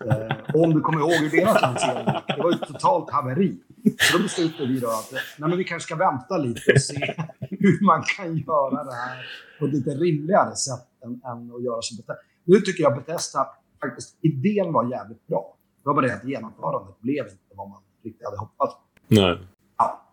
Eh, 0.00 0.62
om 0.62 0.74
du 0.74 0.80
kommer 0.80 0.98
ihåg 1.00 1.12
hur 1.12 1.30
deras 1.30 1.62
lansering. 1.62 2.06
Det 2.26 2.42
var 2.42 2.50
ju 2.50 2.56
ett 2.56 2.68
totalt 2.68 3.10
haveri. 3.10 3.58
Så 3.98 4.16
då 4.16 4.22
beslutade 4.22 4.72
vi 4.72 4.80
då 4.80 4.88
att 4.88 5.12
nej, 5.12 5.48
men 5.48 5.58
vi 5.58 5.64
kanske 5.64 5.86
ska 5.86 5.96
vänta 5.96 6.36
lite 6.36 6.72
och 6.72 6.80
se 6.80 7.14
hur 7.50 7.84
man 7.84 8.02
kan 8.16 8.36
göra 8.36 8.84
det 8.84 8.94
här 8.94 9.26
på 9.58 9.66
ett 9.66 9.72
lite 9.72 9.90
rimligare 9.90 10.56
sätt 10.56 10.88
än, 11.04 11.10
än 11.10 11.54
att 11.54 11.62
göra 11.64 11.82
som 11.82 11.96
Bethesda. 11.96 12.22
Nu 12.44 12.60
tycker 12.60 12.82
jag 12.82 12.96
Bethesda, 12.96 13.46
faktiskt, 13.80 14.18
idén 14.20 14.72
var 14.72 14.90
jävligt 14.90 15.26
bra. 15.26 15.56
Det 15.82 15.88
var 15.88 15.94
bara 15.94 16.06
det 16.06 16.14
att 16.14 16.24
genomförandet 16.24 17.00
blev 17.00 17.24
inte 17.24 17.54
vad 17.54 17.68
man 17.68 17.82
riktigt 18.04 18.24
hade 18.24 18.38
hoppats. 18.38 18.74
Nej. 19.08 19.38
Ja. 19.78 20.08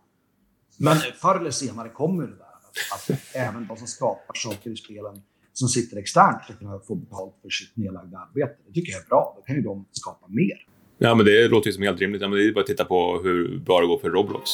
Men 0.77 0.97
förr 0.97 1.35
eller 1.35 1.51
senare 1.51 1.89
kommer 1.89 2.23
det 2.23 2.35
där. 2.35 2.45
Att, 2.93 3.09
att 3.11 3.35
även 3.35 3.67
de 3.67 3.77
som 3.77 3.87
skapar 3.87 4.33
saker 4.33 4.69
i 4.69 4.75
spelen 4.75 5.21
som 5.53 5.67
sitter 5.67 5.97
externt 5.97 6.43
ska 6.43 6.53
kunna 6.53 6.79
få 6.79 6.95
betalt 6.95 7.33
för 7.41 7.49
sitt 7.49 7.77
nedlagda 7.77 8.17
arbete. 8.17 8.55
Det 8.67 8.73
tycker 8.73 8.91
jag 8.91 9.01
är 9.01 9.07
bra. 9.07 9.33
Då 9.37 9.41
kan 9.41 9.55
ju 9.55 9.61
de 9.61 9.85
skapa 9.91 10.27
mer. 10.27 10.65
Ja, 10.97 11.15
men 11.15 11.25
det 11.25 11.47
låter 11.47 11.67
ju 11.67 11.73
som 11.73 11.83
helt 11.83 12.01
rimligt. 12.01 12.21
Ja, 12.21 12.27
men 12.27 12.39
det 12.39 12.47
är 12.47 12.53
bara 12.53 12.61
att 12.61 12.67
titta 12.67 12.85
på 12.85 13.21
hur 13.23 13.57
bra 13.57 13.81
det 13.81 13.87
går 13.87 13.97
för 13.97 14.09
Roblox. 14.09 14.51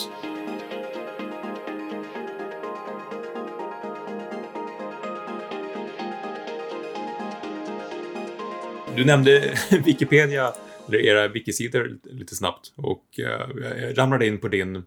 Du 8.95 9.05
nämnde 9.05 9.57
Wikipedia, 9.85 10.53
eller 10.87 11.05
era 11.05 11.27
wikisidor 11.27 11.97
lite 12.03 12.35
snabbt. 12.35 12.73
Och 12.75 13.19
eh, 13.19 13.81
jag 13.81 13.97
ramlade 13.97 14.27
in 14.27 14.37
på 14.37 14.47
din, 14.47 14.83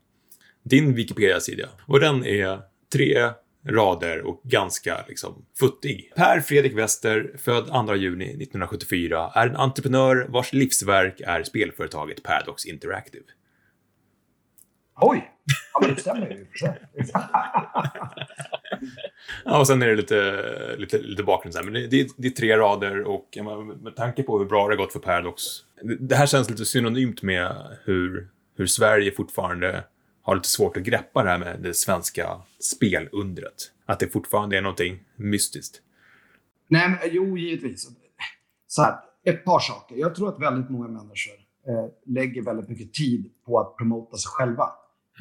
din 0.63 0.95
Wikipedia-sida. 0.95 1.69
Och 1.87 2.01
den 2.01 2.25
är 2.25 2.61
tre 2.93 3.31
rader 3.69 4.21
och 4.27 4.41
ganska 4.45 5.05
liksom 5.09 5.45
futtig. 5.61 6.13
Per 6.17 6.41
Fredrik 6.41 6.79
Wester, 6.79 7.31
född 7.39 7.67
2 7.87 7.95
juni 7.95 8.25
1974, 8.25 9.31
är 9.35 9.47
en 9.49 9.57
entreprenör 9.57 10.27
vars 10.29 10.53
livsverk 10.53 11.21
är 11.21 11.43
spelföretaget 11.43 12.23
Paradox 12.23 12.67
Interactive. 12.67 13.25
Oj! 15.01 15.31
Ja, 15.73 15.81
men 15.87 15.95
det 15.95 16.01
stämmer 16.01 16.31
ju. 16.31 16.47
Ja, 19.45 19.59
och 19.61 19.67
sen 19.67 19.83
är 19.83 19.87
det 19.87 19.95
lite, 19.97 20.77
lite, 20.79 20.99
lite 20.99 21.23
bakgrund. 21.23 21.55
Men 21.65 21.73
det, 21.75 21.87
det, 21.87 22.01
är- 22.01 22.07
det 22.17 22.29
är 22.29 22.33
tre 22.33 22.57
rader 22.59 23.01
och 23.03 23.39
med 23.83 23.97
tanke 23.97 24.23
på 24.23 24.39
hur 24.39 24.47
bra 24.47 24.69
det 24.69 24.77
gått 24.77 24.93
för 24.93 25.01
Paradox. 25.01 25.43
Det, 25.83 25.97
det 25.97 26.17
här 26.17 26.27
känns 26.27 26.51
lite 26.51 26.65
synonymt 26.65 27.23
med 27.23 27.57
hur, 27.85 28.29
hur 28.57 28.67
Sverige 28.67 29.13
fortfarande 29.13 29.85
har 30.31 30.37
lite 30.37 30.49
svårt 30.49 30.77
att 30.77 30.83
greppa 30.83 31.23
det 31.23 31.31
här 31.31 31.39
med 31.39 31.61
det 31.63 31.75
svenska 31.75 32.41
spelundret. 32.61 33.73
Att 33.87 34.01
det 34.01 34.09
fortfarande 34.09 34.57
är 34.57 34.63
någonting 34.63 34.99
mystiskt. 35.17 35.81
Nej, 36.69 36.89
men, 36.89 36.99
jo, 37.13 37.39
givetvis. 37.39 37.89
Så 38.67 38.83
här, 38.83 38.95
ett 39.25 39.45
par 39.45 39.61
saker. 39.61 39.97
Jag 39.97 40.15
tror 40.15 40.29
att 40.29 40.41
väldigt 40.41 40.71
många 40.71 40.89
människor 40.89 41.35
eh, 41.69 41.87
lägger 42.07 42.43
väldigt 42.43 42.69
mycket 42.69 42.93
tid 42.93 43.31
på 43.47 43.61
att 43.61 43.77
promota 43.77 44.17
sig 44.17 44.29
själva. 44.29 44.69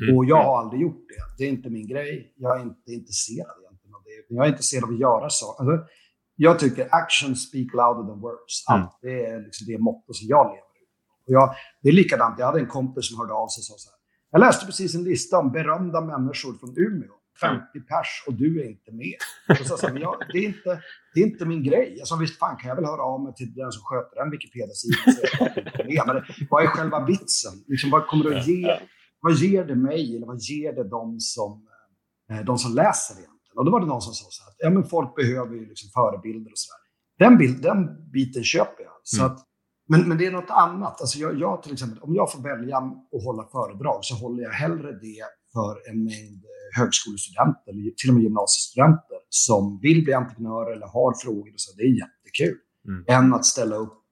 Mm. 0.02 0.18
Och 0.18 0.26
jag 0.26 0.44
har 0.44 0.60
aldrig 0.60 0.82
gjort 0.82 1.06
det. 1.10 1.38
Det 1.38 1.44
är 1.44 1.50
inte 1.50 1.70
min 1.70 1.88
grej. 1.88 2.34
Jag 2.36 2.60
är 2.60 2.64
inte 2.64 2.92
intresserad 2.92 3.56
egentligen 3.62 3.96
av 3.96 4.02
det. 4.04 4.36
Jag 4.36 4.46
är 4.46 4.50
intresserad 4.50 4.84
av 4.84 4.90
att 4.90 5.00
göra 5.00 5.30
saker. 5.30 5.64
Alltså, 5.64 5.88
jag 6.36 6.60
tycker 6.60 6.88
action 6.92 7.36
speak 7.36 7.74
louder 7.74 8.04
than 8.10 8.22
words. 8.22 8.66
Mm. 8.70 8.82
Allt. 8.82 9.00
Det 9.02 9.26
är 9.26 9.40
liksom 9.46 9.68
det 9.68 9.78
motto 9.78 10.14
som 10.14 10.28
jag 10.28 10.46
lever 10.46 10.74
ut. 10.82 10.90
Och 11.28 11.34
jag, 11.34 11.56
det 11.82 11.90
är 11.90 11.94
likadant. 11.94 12.40
Jag 12.40 12.46
hade 12.46 12.60
en 12.60 12.68
kompis 12.68 13.08
som 13.08 13.18
hörde 13.20 13.34
av 13.34 13.48
sig 13.48 13.62
och 13.62 13.66
sa 13.66 13.74
så 13.78 13.90
här. 13.90 13.99
Jag 14.32 14.40
läste 14.40 14.66
precis 14.66 14.96
en 14.96 15.04
lista 15.04 15.38
om 15.40 15.52
berömda 15.52 16.02
människor 16.02 16.54
från 16.58 16.78
Umeå. 16.78 17.14
50 17.42 17.80
pers 17.80 18.24
och 18.28 18.34
du 18.34 18.62
är 18.62 18.70
inte 18.70 18.92
med. 18.92 19.16
Så 19.68 19.78
så 19.78 19.86
här, 19.86 19.94
men 19.94 20.02
jag, 20.02 20.16
det, 20.34 20.38
är 20.38 20.44
inte, 20.44 20.82
det 21.14 21.20
är 21.22 21.26
inte 21.26 21.46
min 21.46 21.64
grej. 21.64 21.96
Jag 21.98 22.08
sa, 22.08 22.16
visst 22.16 22.40
fan 22.40 22.58
kan 22.58 22.70
jag 22.70 22.76
väl 22.76 22.86
höra 22.86 23.02
av 23.02 23.22
mig 23.24 23.34
till 23.36 23.54
den 23.54 23.72
som 23.72 23.84
sköter 23.84 24.16
den 24.16 24.32
Wikipedia-sidan. 24.32 25.16
Men 26.08 26.24
vad 26.50 26.64
är 26.64 26.68
själva 26.68 27.06
vitsen? 27.06 27.54
Liksom, 27.68 27.90
vad 27.90 28.08
kommer 28.08 28.38
att 28.38 28.48
ge? 28.48 28.80
Vad 29.22 29.34
ger 29.34 29.64
det 29.66 29.76
mig 29.76 30.16
eller 30.16 30.28
vad 30.28 30.40
ger 30.40 30.74
det 30.74 30.84
de 30.90 31.20
som, 31.20 31.68
eh, 32.32 32.40
de 32.46 32.58
som 32.58 32.74
läser 32.76 33.14
egentligen? 33.14 33.58
Och 33.58 33.66
då 33.66 33.72
var 33.72 33.80
det 33.80 33.86
någon 33.86 34.02
som 34.02 34.14
sa 34.14 34.26
så 34.30 34.44
här, 34.44 34.50
att 34.50 34.56
ja, 34.60 34.70
men 34.70 34.84
folk 34.90 35.16
behöver 35.16 35.56
ju 35.56 35.66
liksom 35.70 35.90
förebilder 35.94 36.52
och 36.52 36.58
sådär. 36.58 36.80
Den, 37.30 37.38
bild, 37.38 37.62
den 37.62 38.12
biten 38.12 38.44
köper 38.44 38.84
jag. 38.84 38.94
Så 39.04 39.22
Mm. 39.22 39.32
att, 39.32 39.40
men, 39.92 40.10
men 40.10 40.18
det 40.18 40.26
är 40.26 40.32
något 40.32 40.50
annat. 40.50 41.02
Alltså 41.02 41.20
jag, 41.20 41.40
jag 41.40 41.64
till 41.64 41.74
exempel, 41.74 42.00
om 42.02 42.16
jag 42.16 42.32
får 42.32 42.42
välja 42.42 42.78
att 42.78 43.24
hålla 43.24 43.44
föredrag 43.52 44.00
så 44.02 44.16
håller 44.16 44.44
jag 44.44 44.52
hellre 44.52 44.92
det 44.92 45.24
för 45.54 45.90
en 45.90 46.04
mängd 46.04 46.44
eh, 46.46 46.80
högskolestudenter, 46.80 47.72
eller 47.72 47.92
till 47.92 48.10
och 48.10 48.16
med 48.16 48.24
gymnasiestudenter, 48.24 49.20
som 49.30 49.80
vill 49.82 50.04
bli 50.04 50.14
entreprenörer 50.14 50.72
eller 50.72 50.88
har 50.88 51.14
frågor. 51.24 51.54
Och 51.54 51.60
så. 51.60 51.76
Det 51.78 51.84
är 51.84 51.96
jättekul. 52.04 52.58
Mm. 52.88 53.06
Än 53.08 53.34
att 53.34 53.46
ställa 53.46 53.76
upp 53.76 54.04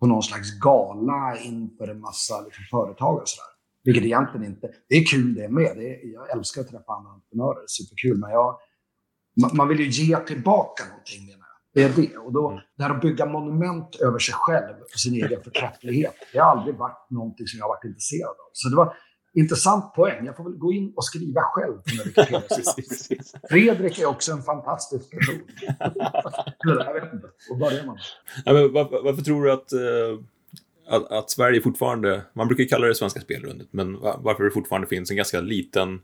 på 0.00 0.06
någon 0.06 0.22
slags 0.22 0.58
gala 0.58 1.38
inför 1.38 1.88
en 1.88 2.00
massa 2.00 2.40
liksom, 2.40 2.64
företag 2.70 3.14
och 3.22 3.28
sådär. 3.28 3.52
Vilket 3.84 4.04
egentligen 4.04 4.46
inte... 4.46 4.70
Det 4.88 4.94
är 4.96 5.04
kul 5.04 5.34
det 5.34 5.48
med. 5.48 5.76
Det 5.76 5.88
är, 5.88 6.12
jag 6.12 6.30
älskar 6.30 6.60
att 6.60 6.68
träffa 6.68 6.92
andra 6.92 7.10
entreprenörer. 7.10 7.64
Superkul. 7.66 8.18
Men 8.18 8.30
jag, 8.30 8.58
man, 9.40 9.50
man 9.54 9.68
vill 9.68 9.80
ju 9.80 10.04
ge 10.04 10.16
tillbaka 10.16 10.84
någonting 10.84 11.26
menar. 11.26 11.43
Det 11.74 11.82
är 11.82 11.88
det. 11.96 12.16
Och 12.16 12.32
då, 12.32 12.48
Mm. 12.50 12.62
det 12.76 12.82
här 12.82 12.90
att 12.90 13.00
bygga 13.00 13.26
monument 13.26 13.96
över 14.00 14.18
sig 14.18 14.34
själv 14.34 14.74
och 14.92 14.98
sin 15.00 15.14
egen 15.14 15.42
förträfflighet. 15.42 16.14
Det 16.32 16.38
har 16.38 16.50
aldrig 16.56 16.76
varit 16.76 17.10
någonting 17.10 17.46
som 17.46 17.58
jag 17.58 17.64
har 17.64 17.68
varit 17.74 17.84
intresserad 17.84 18.28
av. 18.30 18.50
Så 18.52 18.68
det 18.68 18.76
var 18.76 18.94
intressant 19.34 19.94
poäng. 19.94 20.26
Jag 20.26 20.36
får 20.36 20.44
väl 20.44 20.52
gå 20.58 20.72
in 20.72 20.92
och 20.96 21.04
skriva 21.04 21.40
själv 21.42 21.72
på 21.72 21.82
Wikipedia-sidan. 22.04 23.24
Fredrik 23.50 23.98
är 23.98 24.06
också 24.06 24.32
en 24.32 24.42
fantastisk 24.42 25.10
person. 25.10 25.40
Jag 26.64 26.94
vet 26.94 27.12
inte. 27.12 27.26
Var 27.50 27.56
börjar 27.56 27.86
man? 27.86 27.98
Ja, 28.44 28.52
men 28.52 28.72
varför, 28.72 29.02
varför 29.04 29.22
tror 29.22 29.44
du 29.44 29.52
att, 29.52 29.72
eh, 29.72 30.20
att, 30.88 31.12
att 31.12 31.30
Sverige 31.30 31.60
fortfarande, 31.60 32.22
man 32.32 32.48
brukar 32.48 32.64
kalla 32.64 32.86
det 32.86 32.94
svenska 32.94 33.20
spelrundet, 33.20 33.68
men 33.70 34.00
va- 34.00 34.20
varför 34.22 34.44
det 34.44 34.50
fortfarande 34.50 34.86
finns 34.86 35.10
en 35.10 35.16
ganska 35.16 35.40
liten 35.40 36.00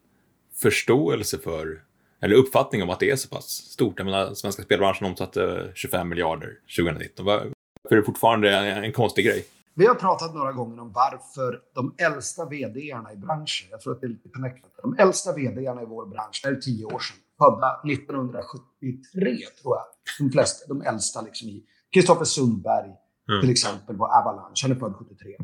förståelse 0.63 1.39
för, 1.39 1.83
eller 2.23 2.37
uppfattning 2.37 2.83
om 2.83 2.91
att 2.91 3.01
det 3.01 3.11
är 3.11 3.17
så 3.17 3.29
pass 3.29 3.45
stort. 3.49 3.95
Jag 3.99 4.05
menar, 4.05 4.35
svenska 4.35 4.63
spelbranschen 4.63 5.07
omsatte 5.07 5.73
25 5.75 6.09
miljarder 6.09 6.59
2019. 6.77 7.27
Var- 7.27 7.35
Varför 7.83 7.97
är 7.97 8.01
det 8.01 8.07
fortfarande 8.07 8.57
en, 8.57 8.85
en 8.85 8.93
konstig 8.93 9.25
grej? 9.25 9.45
Vi 9.75 9.87
har 9.87 9.95
pratat 9.95 10.35
några 10.35 10.53
gånger 10.53 10.81
om 10.81 10.93
varför 10.93 11.61
de 11.75 11.95
äldsta 11.99 12.45
vd-arna 12.45 13.13
i 13.13 13.17
branschen, 13.17 13.69
jag 13.71 13.81
tror 13.81 13.93
att 13.93 14.01
det 14.01 14.07
är 14.07 14.09
lite 14.09 14.29
connectat, 14.29 14.71
de 14.83 14.97
äldsta 14.99 15.33
vd-arna 15.33 15.83
i 15.83 15.85
vår 15.87 16.07
bransch, 16.07 16.41
det 16.45 16.49
är 16.49 16.55
tio 16.55 16.85
år 16.85 16.99
sedan, 16.99 17.17
födda 17.39 17.81
1973 17.93 19.37
tror 19.63 19.77
jag, 19.77 19.85
de 20.19 20.33
flesta, 20.33 20.75
de 20.75 20.83
äldsta 20.83 21.21
liksom 21.23 21.49
i, 21.49 21.65
Kristoffer 21.95 22.25
Sundberg 22.25 22.91
Mm. 23.31 23.41
till 23.41 23.51
exempel 23.51 23.97
på 23.97 24.05
Avalanche, 24.07 24.55
han 24.63 24.71
är 24.71 24.75
född 24.75 24.95
73. 24.99 25.37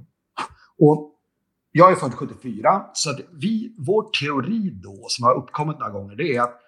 Och 0.79 1.13
jag 1.73 1.91
är 1.93 1.95
född 1.95 2.15
74, 2.15 2.87
så 2.93 3.11
att 3.11 3.21
vi, 3.33 3.75
vår 3.79 4.03
teori 4.21 4.71
då, 4.71 5.05
som 5.09 5.25
har 5.25 5.35
uppkommit 5.35 5.79
några 5.79 5.93
gånger, 5.93 6.17
det 6.17 6.37
är 6.37 6.41
att 6.43 6.61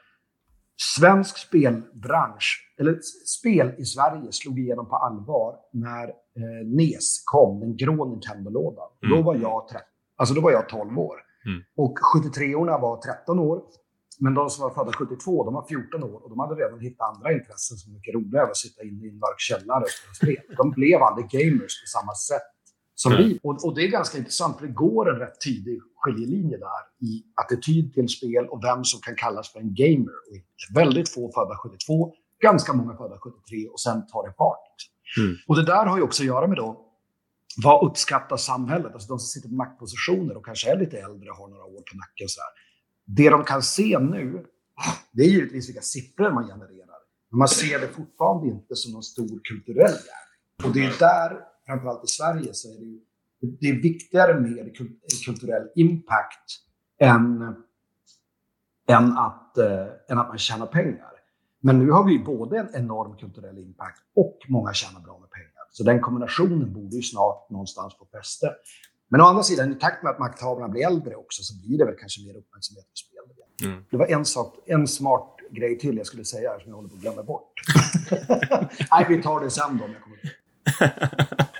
svensk 0.78 1.38
spelbransch, 1.38 2.74
eller 2.80 2.98
spel 3.26 3.74
i 3.78 3.84
Sverige, 3.84 4.32
slog 4.32 4.58
igenom 4.58 4.88
på 4.88 4.96
allvar 4.96 5.56
när 5.72 6.08
eh, 6.08 6.66
NES 6.66 7.22
kom, 7.24 7.60
den 7.60 7.76
grå 7.76 8.04
Nintendo-lådan. 8.04 8.88
Mm. 9.04 9.16
Då 9.16 9.22
var 9.22 9.34
jag 9.34 9.68
13, 9.68 9.86
alltså 10.16 10.34
då 10.34 10.40
var 10.40 10.50
jag 10.50 10.68
12 10.68 10.98
år. 10.98 11.16
Mm. 11.46 11.62
Och 11.76 11.98
73orna 11.98 12.80
var 12.80 12.96
13 12.96 13.38
år. 13.38 13.62
Men 14.20 14.34
de 14.34 14.50
som 14.50 14.62
var 14.62 14.70
födda 14.70 14.92
72, 14.92 15.44
de 15.44 15.54
var 15.54 15.66
14 15.68 16.02
år 16.02 16.22
och 16.24 16.30
de 16.30 16.38
hade 16.38 16.54
redan 16.54 16.80
hittat 16.80 17.16
andra 17.16 17.32
intressen 17.32 17.76
som 17.76 17.92
mycket 17.92 18.14
roligare 18.14 18.46
att 18.46 18.56
sitta 18.56 18.82
inne 18.82 19.06
i 19.06 19.08
en 19.08 19.18
mörk 19.18 19.38
källare 19.38 19.82
och 19.82 19.88
spela 19.88 20.14
spel. 20.14 20.56
De 20.56 20.70
blev 20.70 21.02
aldrig 21.02 21.28
gamers 21.30 21.82
på 21.82 21.86
samma 21.86 22.14
sätt 22.14 22.48
som 23.02 23.12
Nej. 23.12 23.24
vi. 23.24 23.40
Och, 23.42 23.64
och 23.64 23.74
det 23.74 23.82
är 23.84 23.88
ganska 23.88 24.18
intressant, 24.18 24.58
för 24.58 24.66
det 24.66 24.72
går 24.72 25.14
en 25.14 25.18
rätt 25.18 25.40
tydlig 25.44 25.78
skiljelinje 25.96 26.56
där 26.58 27.06
i 27.08 27.24
attityd 27.42 27.94
till 27.94 28.08
spel 28.08 28.44
och 28.50 28.64
vem 28.64 28.84
som 28.84 29.00
kan 29.00 29.16
kallas 29.16 29.52
för 29.52 29.60
en 29.60 29.74
gamer. 29.74 30.16
Och. 30.30 30.36
Väldigt 30.74 31.08
få 31.08 31.32
födda 31.32 31.56
72, 31.56 32.14
ganska 32.42 32.72
många 32.72 32.96
födda 32.96 33.18
73 33.18 33.68
och 33.68 33.80
sen 33.80 34.06
tar 34.06 34.28
det 34.28 34.34
fart. 34.38 34.76
Mm. 35.18 35.36
Och 35.48 35.56
det 35.56 35.64
där 35.64 35.86
har 35.86 35.96
ju 35.96 36.02
också 36.02 36.22
att 36.22 36.26
göra 36.26 36.46
med 36.46 36.56
då 36.56 36.84
vad 37.62 37.86
uppskattar 37.90 38.36
samhället? 38.36 38.92
Alltså 38.94 39.08
de 39.08 39.18
som 39.18 39.26
sitter 39.26 39.48
på 39.48 39.54
maktpositioner 39.54 40.36
och 40.36 40.44
kanske 40.44 40.72
är 40.72 40.78
lite 40.78 40.98
äldre 40.98 41.30
och 41.30 41.36
har 41.36 41.48
några 41.48 41.64
år 41.64 41.82
på 41.90 41.96
nacken. 41.96 42.28
Så 42.28 42.40
här. 42.40 42.50
Det 43.16 43.30
de 43.30 43.44
kan 43.44 43.62
se 43.62 43.98
nu, 43.98 44.44
det 45.12 45.22
är 45.22 45.26
givetvis 45.26 45.68
vilka 45.68 45.80
siffror 45.80 46.30
man 46.30 46.46
genererar. 46.46 46.98
Men 47.30 47.38
man 47.38 47.48
ser 47.48 47.80
det 47.80 47.88
fortfarande 47.88 48.48
inte 48.48 48.76
som 48.76 48.92
någon 48.92 49.02
stor 49.02 49.40
kulturell 49.44 49.96
gärning. 50.08 50.64
Och 50.64 50.72
det 50.72 50.84
är 50.84 50.98
där, 50.98 51.40
framförallt 51.68 52.04
i 52.04 52.06
Sverige, 52.06 52.54
så 52.54 52.68
är 52.68 52.78
det 52.78 52.84
ju 52.84 53.00
det 53.40 53.68
är 53.68 53.82
viktigare 53.82 54.40
med 54.40 54.76
kulturell 55.24 55.68
impact 55.74 56.58
än, 57.00 57.42
än, 58.88 59.12
att, 59.12 59.58
eh, 59.58 59.86
än 60.08 60.18
att 60.18 60.28
man 60.28 60.38
tjänar 60.38 60.66
pengar. 60.66 61.12
Men 61.60 61.78
nu 61.78 61.90
har 61.90 62.04
vi 62.04 62.18
både 62.18 62.58
en 62.58 62.68
enorm 62.74 63.16
kulturell 63.16 63.58
impact 63.58 64.02
och 64.14 64.38
många 64.48 64.72
tjänar 64.72 65.00
bra 65.00 65.18
med 65.18 65.30
pengar. 65.30 65.48
Så 65.70 65.84
den 65.84 66.00
kombinationen 66.00 66.72
borde 66.72 66.96
ju 66.96 67.02
snart 67.02 67.50
någonstans 67.50 67.94
få 67.98 68.06
fäste. 68.06 68.54
Men 69.08 69.20
å 69.20 69.24
andra 69.24 69.42
sidan, 69.42 69.72
i 69.72 69.74
takt 69.74 70.02
med 70.02 70.12
att 70.12 70.18
makthavarna 70.18 70.68
blir 70.68 70.86
äldre 70.86 71.14
också 71.14 71.42
så 71.42 71.54
blir 71.60 71.78
det 71.78 71.84
väl 71.84 71.94
kanske 72.00 72.26
mer 72.26 72.36
uppmärksamhet 72.36 72.84
på 72.84 72.96
spel. 72.96 73.18
Mm. 73.64 73.84
Det 73.90 73.96
var 73.96 74.06
en, 74.06 74.24
sak, 74.24 74.54
en 74.66 74.88
smart 74.88 75.36
grej 75.50 75.78
till 75.78 75.96
jag 75.96 76.06
skulle 76.06 76.24
säga 76.24 76.60
som 76.60 76.70
jag 76.70 76.76
håller 76.76 76.88
på 76.88 76.94
att 76.94 77.00
glömma 77.00 77.22
bort. 77.22 77.52
Nej, 78.90 79.06
vi 79.08 79.22
tar 79.22 79.40
det 79.40 79.50
sen 79.50 79.78
då 79.78 79.84
om 79.84 79.92
jag 79.92 80.02
kommer 80.02 80.18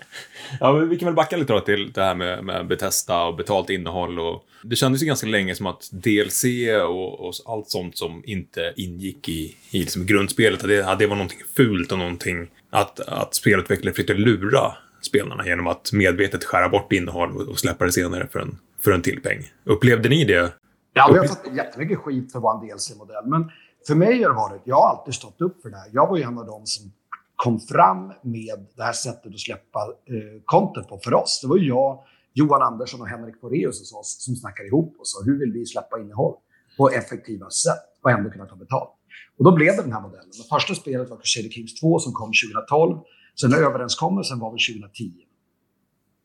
Ja, 0.61 0.73
men 0.73 0.89
vi 0.89 0.97
kan 0.97 1.07
väl 1.07 1.15
backa 1.15 1.37
lite 1.37 1.53
då 1.53 1.61
till 1.61 1.93
det 1.93 2.03
här 2.03 2.15
med, 2.15 2.45
med 2.45 2.67
Betesta 2.67 3.25
och 3.25 3.37
betalt 3.37 3.71
innehåll. 3.71 4.19
Och 4.19 4.45
det 4.63 4.77
kändes 4.77 5.03
ju 5.03 5.07
ganska 5.07 5.27
länge 5.27 5.55
som 5.55 5.67
att 5.67 5.89
DLC 5.93 6.45
och, 6.89 7.21
och 7.21 7.35
allt 7.47 7.71
sånt 7.71 7.99
som 7.99 8.23
inte 8.27 8.73
ingick 8.77 9.29
i, 9.29 9.57
i 9.71 9.79
liksom 9.79 10.07
grundspelet, 10.07 10.63
att 10.63 10.69
det, 10.69 10.87
att 10.87 10.99
det 10.99 11.07
var 11.07 11.17
någonting 11.17 11.41
fult 11.57 11.93
och 11.93 11.99
någonting 11.99 12.51
att, 12.71 13.01
att 13.01 13.35
spelutvecklare 13.35 13.95
försökte 13.95 14.15
lura 14.15 14.73
spelarna 15.03 15.47
genom 15.47 15.67
att 15.67 15.93
medvetet 15.93 16.45
skära 16.45 16.69
bort 16.69 16.93
innehåll 16.93 17.37
och, 17.37 17.49
och 17.49 17.59
släppa 17.59 17.85
det 17.85 17.93
senare 17.93 18.29
för 18.33 18.39
en, 18.39 18.59
för 18.81 18.91
en 18.91 19.03
till 19.03 19.23
peng. 19.23 19.51
Upplevde 19.65 20.09
ni 20.09 20.25
det? 20.25 20.53
Ja, 20.93 21.11
vi 21.13 21.19
har 21.19 21.27
fått 21.27 21.57
jättemycket 21.57 21.99
skit 21.99 22.33
för 22.33 22.39
vår 22.39 22.67
DLC-modell, 22.67 23.27
men 23.27 23.51
för 23.87 23.95
mig 23.95 24.23
har 24.23 24.31
det 24.31 24.37
varit, 24.37 24.63
jag 24.65 24.77
har 24.77 24.89
alltid 24.89 25.15
stått 25.15 25.41
upp 25.41 25.63
för 25.63 25.71
det 25.71 25.77
här. 25.77 25.87
Jag 25.93 26.07
var 26.07 26.17
ju 26.17 26.23
en 26.23 26.39
av 26.39 26.47
dem 26.47 26.63
som 26.67 26.93
kom 27.39 27.61
fram 27.61 28.13
med 28.23 28.67
det 28.77 28.83
här 28.83 28.93
sättet 28.93 29.35
att 29.35 29.41
släppa 29.41 29.81
eh, 30.07 30.43
content 30.45 30.89
på 30.89 30.99
för 30.99 31.15
oss. 31.15 31.41
Det 31.43 31.49
var 31.49 31.57
ju 31.57 31.69
jag, 31.69 32.05
Johan 32.33 32.63
Andersson 32.63 33.01
och 33.01 33.09
Henrik 33.09 33.41
Foreus 33.41 33.81
hos 33.81 33.93
oss 33.93 34.25
som 34.25 34.37
snackade 34.37 34.69
ihop 34.69 35.01
oss. 35.01 35.19
Och 35.19 35.27
hur 35.27 35.39
vill 35.39 35.53
vi 35.53 35.67
släppa 35.67 36.01
innehåll 36.01 36.35
på 36.77 36.91
effektiva 36.91 37.51
sätt 37.51 37.85
och 38.03 38.11
ändå 38.11 38.31
kunna 38.31 38.47
ta 38.47 38.57
betalt? 38.57 38.91
Och 39.39 39.45
då 39.45 39.55
blev 39.55 39.77
det 39.77 39.83
den 39.83 39.93
här 39.93 40.01
modellen. 40.01 40.31
Det 40.31 40.49
första 40.57 40.75
spelet 40.75 41.11
var 41.11 41.17
Crusader 41.17 41.49
Kings 41.49 41.81
2 41.81 41.99
som 41.99 42.13
kom 42.13 42.31
2012. 42.45 42.99
Sen 43.41 43.55
överenskommelsen 43.55 44.39
var 44.39 44.51
väl 44.51 44.59
2010. 44.77 45.13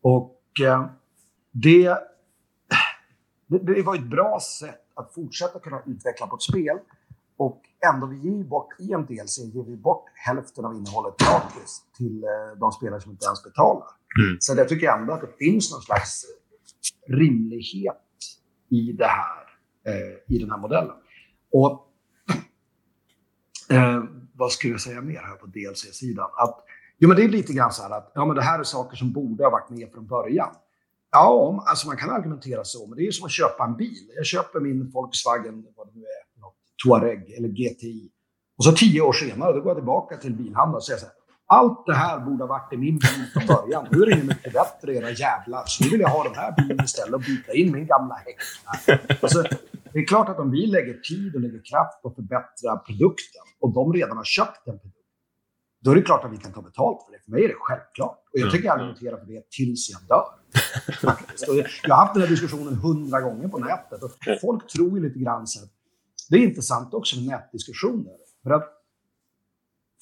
Och 0.01 0.41
eh, 0.65 0.85
det, 1.51 1.97
det, 3.47 3.73
det 3.73 3.81
var 3.81 3.95
ett 3.95 4.09
bra 4.09 4.39
sätt 4.59 4.81
att 4.93 5.13
fortsätta 5.13 5.59
kunna 5.59 5.81
utveckla 5.85 6.27
på 6.27 6.35
ett 6.35 6.41
spel 6.41 6.77
och 7.37 7.61
ändå, 7.93 8.07
vi 8.07 8.17
ger 8.17 8.43
bort, 8.43 8.67
i 8.79 8.91
en 8.93 9.05
DLC 9.05 9.37
ger 9.37 9.63
vi 9.63 9.77
bort 9.77 10.05
hälften 10.13 10.65
av 10.65 10.75
innehållet 10.75 11.17
gratis 11.17 11.81
till 11.97 12.23
eh, 12.23 12.59
de 12.59 12.71
spelare 12.71 13.01
som 13.01 13.11
inte 13.11 13.25
ens 13.25 13.43
betalar. 13.43 13.87
Mm. 14.19 14.37
Så 14.39 14.53
jag 14.57 14.69
tycker 14.69 14.91
ändå 14.91 15.13
att 15.13 15.21
det 15.21 15.37
finns 15.39 15.71
någon 15.71 15.81
slags 15.81 16.25
rimlighet 17.07 17.97
i 18.69 18.91
det 18.91 19.05
här, 19.05 19.43
eh, 19.87 20.35
i 20.35 20.39
den 20.39 20.51
här 20.51 20.57
modellen. 20.57 20.95
Och 21.51 21.87
eh, 23.69 24.03
vad 24.33 24.51
skulle 24.51 24.73
jag 24.73 24.81
säga 24.81 25.01
mer 25.01 25.19
här 25.19 25.35
på 25.35 25.45
DLC-sidan? 25.45 26.29
Att, 26.37 26.59
jo, 26.97 27.07
men 27.07 27.17
det 27.17 27.23
är 27.23 27.29
lite 27.29 27.53
grann 27.53 27.71
så 27.71 27.83
här 27.83 27.89
att 27.89 28.11
ja, 28.15 28.25
men 28.25 28.35
det 28.35 28.41
här 28.41 28.59
är 28.59 28.63
saker 28.63 28.97
som 28.97 29.13
borde 29.13 29.43
ha 29.43 29.51
varit 29.51 29.69
med 29.69 29.91
från 29.91 30.07
början. 30.07 30.55
Ja, 31.11 31.63
alltså 31.67 31.87
man 31.87 31.97
kan 31.97 32.09
argumentera 32.09 32.63
så, 32.63 32.87
men 32.87 32.97
det 32.97 33.03
är 33.03 33.05
ju 33.05 33.11
som 33.11 33.25
att 33.25 33.31
köpa 33.31 33.63
en 33.63 33.75
bil. 33.77 34.11
Jag 34.15 34.25
köper 34.25 34.59
min 34.59 34.89
Volkswagen, 34.89 35.65
vad 35.75 35.87
det 35.87 35.93
nu 35.95 36.01
är, 36.01 36.22
Touareg 36.83 37.33
eller 37.37 37.49
GTI. 37.49 38.09
Och 38.57 38.63
så 38.63 38.71
tio 38.71 39.01
år 39.01 39.13
senare, 39.13 39.53
då 39.53 39.61
går 39.61 39.69
jag 39.69 39.77
tillbaka 39.77 40.17
till 40.17 40.33
bilhandeln 40.33 40.75
och 40.75 40.83
säger 40.83 40.99
så 40.99 41.05
här. 41.05 41.15
Allt 41.47 41.85
det 41.85 41.93
här 41.93 42.19
borde 42.19 42.43
ha 42.43 42.47
varit 42.47 42.73
i 42.73 42.77
min 42.77 42.97
bil 42.99 43.25
från 43.33 43.45
början. 43.47 43.87
Nu 43.91 44.01
är 44.01 44.05
det 44.05 44.15
ju 44.15 44.23
mycket 44.23 44.53
bättre, 44.53 44.95
era 44.95 45.09
jävlar. 45.09 45.63
Så 45.65 45.83
nu 45.83 45.89
vill 45.89 45.99
jag 45.99 46.09
ha 46.09 46.23
den 46.23 46.35
här 46.35 46.55
bilen 46.57 46.85
istället 46.85 47.13
och 47.13 47.21
byta 47.21 47.53
in 47.53 47.71
min 47.71 47.87
gamla 47.87 48.15
häck. 48.15 48.37
Alltså, 49.21 49.43
det 49.93 49.99
är 49.99 50.05
klart 50.05 50.29
att 50.29 50.39
om 50.39 50.51
vi 50.51 50.65
lägger 50.67 50.93
tid 50.93 51.35
och 51.35 51.41
lägger 51.41 51.61
kraft 51.71 52.01
på 52.01 52.07
att 52.09 52.15
förbättra 52.15 52.77
produkten 52.77 53.45
och 53.61 53.73
de 53.73 53.93
redan 53.93 54.17
har 54.17 54.23
köpt 54.23 54.65
den 54.65 54.79
produkten, 54.79 55.03
då 55.83 55.91
är 55.91 55.95
det 55.95 56.01
klart 56.01 56.25
att 56.25 56.31
vi 56.31 56.37
kan 56.37 56.53
ta 56.53 56.61
betalt 56.61 57.05
för 57.05 57.11
det. 57.11 57.19
För 57.25 57.31
mig 57.31 57.43
är 57.43 57.47
det 57.47 57.55
självklart. 57.59 58.19
Och 58.33 58.39
jag 58.39 58.51
tänker 58.51 58.69
argumentera 58.69 59.17
för 59.17 59.25
det 59.25 59.49
tills 59.49 59.89
jag 59.91 60.01
dör. 60.07 60.27
jag 61.83 61.95
har 61.95 62.05
haft 62.05 62.13
den 62.13 62.23
här 62.23 62.29
diskussionen 62.29 62.75
hundra 62.75 63.21
gånger 63.21 63.47
på 63.47 63.57
nätet 63.57 64.03
och 64.03 64.11
folk 64.41 64.67
tror 64.67 64.99
ju 64.99 65.03
lite 65.07 65.19
grann 65.19 65.47
så 65.47 65.63
att 65.63 65.71
det 66.33 66.39
är 66.39 66.43
intressant 66.43 66.93
också 66.93 67.15
med 67.15 67.25
nätdiskussioner. 67.25 68.17
För 68.43 68.51
att 68.51 68.67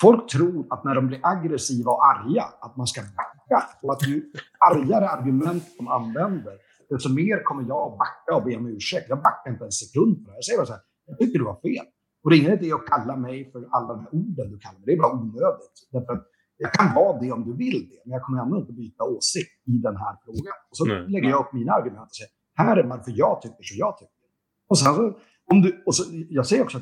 folk 0.02 0.32
tror 0.32 0.68
att 0.70 0.84
när 0.84 0.96
de 0.96 1.08
blir 1.08 1.20
aggressiva 1.24 1.92
och 1.92 2.06
arga, 2.06 2.44
att 2.62 2.78
man 2.78 2.88
ska 2.88 3.02
backa. 3.02 3.60
Och 3.82 3.92
att 3.94 4.08
ju 4.08 4.32
argare 4.72 5.08
argument 5.10 5.64
de 5.78 5.88
använder, 5.88 6.54
desto 6.90 7.10
mer 7.14 7.44
kommer 7.44 7.64
jag 7.68 7.92
att 7.92 7.98
backa 7.98 8.36
och 8.36 8.44
be 8.44 8.56
om 8.58 8.68
ursäkt. 8.68 9.06
Jag 9.10 9.22
backar 9.22 9.52
inte 9.52 9.66
en 9.66 9.72
sekund 9.72 10.16
på 10.18 10.24
det 10.26 10.32
här. 10.32 10.38
Jag 10.38 10.46
säger 10.46 10.60
bara 10.60 10.66
så 10.66 10.74
här, 10.74 10.82
jag 11.06 11.18
tycker 11.20 11.40
du 11.40 11.46
var 11.46 11.60
fel. 11.62 11.86
Och 12.24 12.30
det 12.30 12.36
är 12.36 12.40
ingen 12.42 12.58
idé 12.60 12.74
att 12.74 12.86
kalla 12.94 13.16
mig 13.16 13.52
för 13.52 13.68
alla 13.72 13.88
de 13.94 14.00
här 14.00 14.14
orden 14.22 14.52
du 14.52 14.58
kallar 14.60 14.80
mig. 14.80 14.86
Det 14.86 14.94
är 14.94 15.02
bara 15.06 15.14
onödigt. 15.22 15.76
Därför 15.92 16.14
att 16.14 16.26
jag 16.58 16.74
kan 16.74 16.96
vara 16.96 17.20
det 17.22 17.32
om 17.32 17.44
du 17.50 17.54
vill 17.64 17.80
det, 17.92 18.02
men 18.06 18.12
jag 18.16 18.24
kommer 18.24 18.42
ändå 18.42 18.58
inte 18.58 18.74
byta 18.74 19.04
åsikt 19.04 19.56
i 19.72 19.76
den 19.88 19.98
här 20.04 20.14
frågan. 20.24 20.58
Och 20.70 20.78
så 20.78 20.86
mm. 20.86 21.08
lägger 21.14 21.30
jag 21.30 21.40
upp 21.44 21.54
mina 21.54 21.72
argument 21.80 22.08
och 22.12 22.16
säger, 22.20 22.32
här 22.62 22.78
är 22.78 22.84
varför 22.84 23.14
jag 23.16 23.42
tycker 23.42 23.64
som 23.70 23.78
jag 23.78 23.98
tycker. 23.98 24.22
Och 24.70 24.78
sen 24.80 24.96
så 24.96 25.04
om 25.52 25.62
du, 25.62 25.84
och 25.86 25.96
så, 25.96 26.04
jag 26.30 26.46
säger 26.46 26.64
också, 26.64 26.82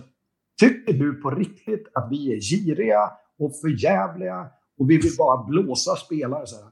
tycker 0.60 0.94
du 0.94 1.14
på 1.14 1.30
riktigt 1.30 1.88
att 1.94 2.08
vi 2.12 2.34
är 2.34 2.40
giriga 2.40 3.12
och 3.40 3.60
förjävliga 3.62 4.48
och 4.80 4.90
vi 4.90 4.98
vill 4.98 5.16
bara 5.18 5.44
blåsa 5.44 5.96
spelare? 5.96 6.48
Så 6.48 6.56
här. 6.56 6.72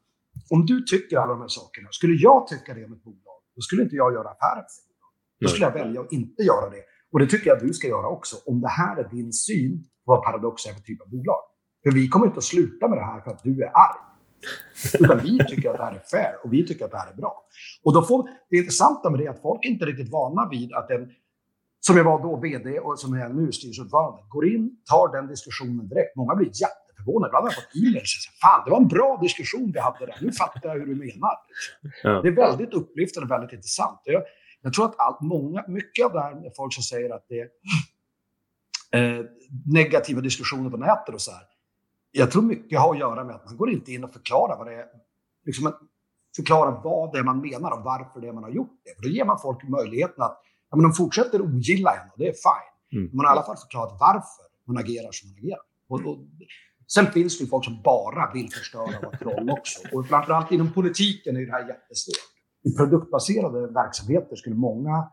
Om 0.49 0.65
du 0.65 0.81
tycker 0.81 1.17
alla 1.17 1.33
de 1.33 1.41
här 1.41 1.47
sakerna, 1.47 1.87
skulle 1.91 2.13
jag 2.13 2.47
tycka 2.47 2.73
det 2.73 2.85
om 2.85 2.93
ett 2.93 3.03
bolag, 3.03 3.39
då 3.55 3.61
skulle 3.61 3.83
inte 3.83 3.95
jag 3.95 4.13
göra 4.13 4.29
affärer 4.29 4.55
med 4.55 4.65
det 5.39 5.45
Då 5.45 5.47
skulle 5.47 5.65
jag 5.65 5.73
välja 5.73 6.01
att 6.01 6.11
inte 6.11 6.43
göra 6.43 6.69
det. 6.69 6.83
Och 7.11 7.19
det 7.19 7.27
tycker 7.27 7.47
jag 7.47 7.57
att 7.57 7.63
du 7.63 7.73
ska 7.73 7.87
göra 7.87 8.07
också, 8.07 8.35
om 8.45 8.61
det 8.61 8.67
här 8.67 8.97
är 8.97 9.09
din 9.09 9.33
syn 9.33 9.83
på 10.05 10.11
vad 10.11 10.23
Paradox 10.23 10.65
är 10.65 10.73
för 10.73 10.81
typ 10.81 11.01
av 11.01 11.09
bolag. 11.09 11.41
För 11.83 11.91
vi 11.91 12.07
kommer 12.09 12.25
inte 12.25 12.37
att 12.37 12.43
sluta 12.43 12.87
med 12.87 12.97
det 12.97 13.05
här 13.05 13.21
för 13.21 13.31
att 13.31 13.43
du 13.43 13.63
är 13.63 13.71
arg. 13.73 14.01
Utan 14.99 15.19
vi 15.19 15.39
tycker 15.49 15.69
att 15.69 15.77
det 15.77 15.83
här 15.83 15.95
är 15.95 15.99
fair 15.99 16.35
och 16.43 16.53
vi 16.53 16.67
tycker 16.67 16.85
att 16.85 16.91
det 16.91 16.97
här 16.97 17.11
är 17.11 17.15
bra. 17.15 17.43
Och 17.83 17.93
då 17.93 18.01
får, 18.01 18.29
det 18.49 18.57
intressanta 18.57 19.09
med 19.09 19.19
det 19.19 19.25
är 19.25 19.29
att 19.29 19.41
folk 19.41 19.65
är 19.65 19.69
inte 19.69 19.85
riktigt 19.85 20.11
vana 20.11 20.49
vid 20.49 20.73
att 20.73 20.91
en 20.91 21.11
som 21.87 21.97
jag 21.97 22.03
var 22.03 22.21
då 22.21 22.35
VD 22.35 22.79
och 22.79 22.99
som 22.99 23.13
är 23.13 23.29
nu 23.29 23.51
styrelseordförande, 23.51 24.23
går 24.29 24.47
in, 24.47 24.77
tar 24.85 25.11
den 25.15 25.27
diskussionen 25.27 25.87
direkt. 25.87 26.15
Många 26.15 26.35
blir 26.35 26.47
jätteförvånade. 26.47 27.29
Ibland 27.29 27.43
har 27.45 27.51
jag 27.51 27.55
fått 27.55 27.75
säger 27.75 28.31
Fan, 28.41 28.61
det 28.65 28.71
var 28.71 28.77
en 28.77 28.87
bra 28.87 29.19
diskussion 29.21 29.71
vi 29.73 29.79
hade 29.79 30.05
där. 30.05 30.17
Nu 30.21 30.31
fattar 30.31 30.69
jag 30.69 30.73
hur 30.79 30.85
du 30.85 30.95
menar. 30.95 31.35
Ja. 32.03 32.21
Det 32.21 32.27
är 32.27 32.31
väldigt 32.31 32.73
upplyftande 32.73 33.25
och 33.25 33.31
väldigt 33.31 33.53
intressant. 33.53 33.99
Jag, 34.03 34.23
jag 34.61 34.73
tror 34.73 34.85
att 34.85 34.95
allt, 34.97 35.21
många, 35.21 35.63
mycket 35.67 36.05
av 36.05 36.13
det 36.13 36.21
här 36.21 36.31
är 36.31 36.51
folk 36.55 36.73
som 36.73 36.83
säger 36.83 37.09
att 37.15 37.25
det 37.29 37.39
är 38.91 39.19
eh, 39.19 39.25
negativa 39.65 40.21
diskussioner 40.21 40.69
på 40.69 40.77
nätet 40.77 41.15
och 41.15 41.21
så 41.21 41.31
här. 41.31 41.43
Jag 42.11 42.31
tror 42.31 42.41
mycket 42.41 42.79
har 42.79 42.93
att 42.93 42.99
göra 42.99 43.23
med 43.23 43.35
att 43.35 43.45
man 43.45 43.57
går 43.57 43.71
inte 43.71 43.91
in 43.91 44.03
och 44.03 44.13
förklarar 44.13 44.57
vad 44.57 44.67
det 44.67 44.73
är. 44.73 44.85
Liksom 45.45 45.73
förklara 46.35 46.81
vad 46.83 47.11
det 47.11 47.19
är 47.19 47.23
man 47.23 47.41
menar 47.41 47.71
och 47.71 47.83
varför 47.83 48.21
det 48.21 48.27
är 48.27 48.33
man 48.33 48.43
har 48.43 48.51
gjort 48.51 48.79
det. 48.83 48.95
För 48.95 49.01
då 49.01 49.09
ger 49.09 49.25
man 49.25 49.39
folk 49.39 49.69
möjligheten 49.69 50.23
att 50.23 50.43
ja, 50.69 50.77
men 50.77 50.83
de 50.83 50.93
fortsätter 50.93 51.41
ogilla 51.41 51.91
en 51.95 52.09
och 52.11 52.19
det 52.19 52.27
är 52.27 52.33
fine. 52.47 52.99
Mm. 52.99 53.09
Man 53.13 53.25
har 53.25 53.33
i 53.33 53.35
alla 53.37 53.45
fall 53.45 53.57
förklarat 53.57 53.97
varför 53.99 54.45
man 54.67 54.77
agerar 54.77 55.11
som 55.11 55.29
man 55.29 55.37
agerar. 55.37 55.59
Och, 55.89 55.99
och, 56.05 56.17
sen 56.87 57.05
finns 57.05 57.37
det 57.37 57.43
ju 57.43 57.49
folk 57.49 57.65
som 57.65 57.81
bara 57.83 58.33
vill 58.33 58.49
förstöra 58.51 58.97
och 58.97 59.03
vara 59.03 59.17
troll 59.17 59.49
också. 59.49 59.79
Och 59.93 60.07
framförallt 60.07 60.51
inom 60.51 60.73
politiken 60.73 61.37
är 61.37 61.45
det 61.45 61.51
här 61.51 61.67
jättesvårt. 61.67 62.31
I 62.63 62.75
produktbaserade 62.77 63.67
verksamheter 63.67 64.35
skulle 64.35 64.55
många 64.55 65.11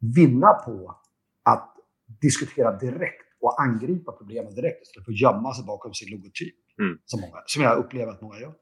vinna 0.00 0.52
på 0.52 1.00
att 1.42 1.74
diskutera 2.20 2.78
direkt 2.78 3.28
och 3.40 3.62
angripa 3.62 4.12
problemen 4.12 4.54
direkt 4.54 4.82
istället 4.82 5.04
för 5.04 5.12
att 5.12 5.20
gömma 5.20 5.54
sig 5.54 5.64
bakom 5.64 5.94
sin 5.94 6.10
logotyp. 6.10 6.54
Mm. 6.78 6.98
Som, 7.04 7.20
många, 7.20 7.42
som 7.46 7.62
jag 7.62 7.78
upplever 7.78 8.12
att 8.12 8.22
många 8.22 8.40
gör. 8.40 8.54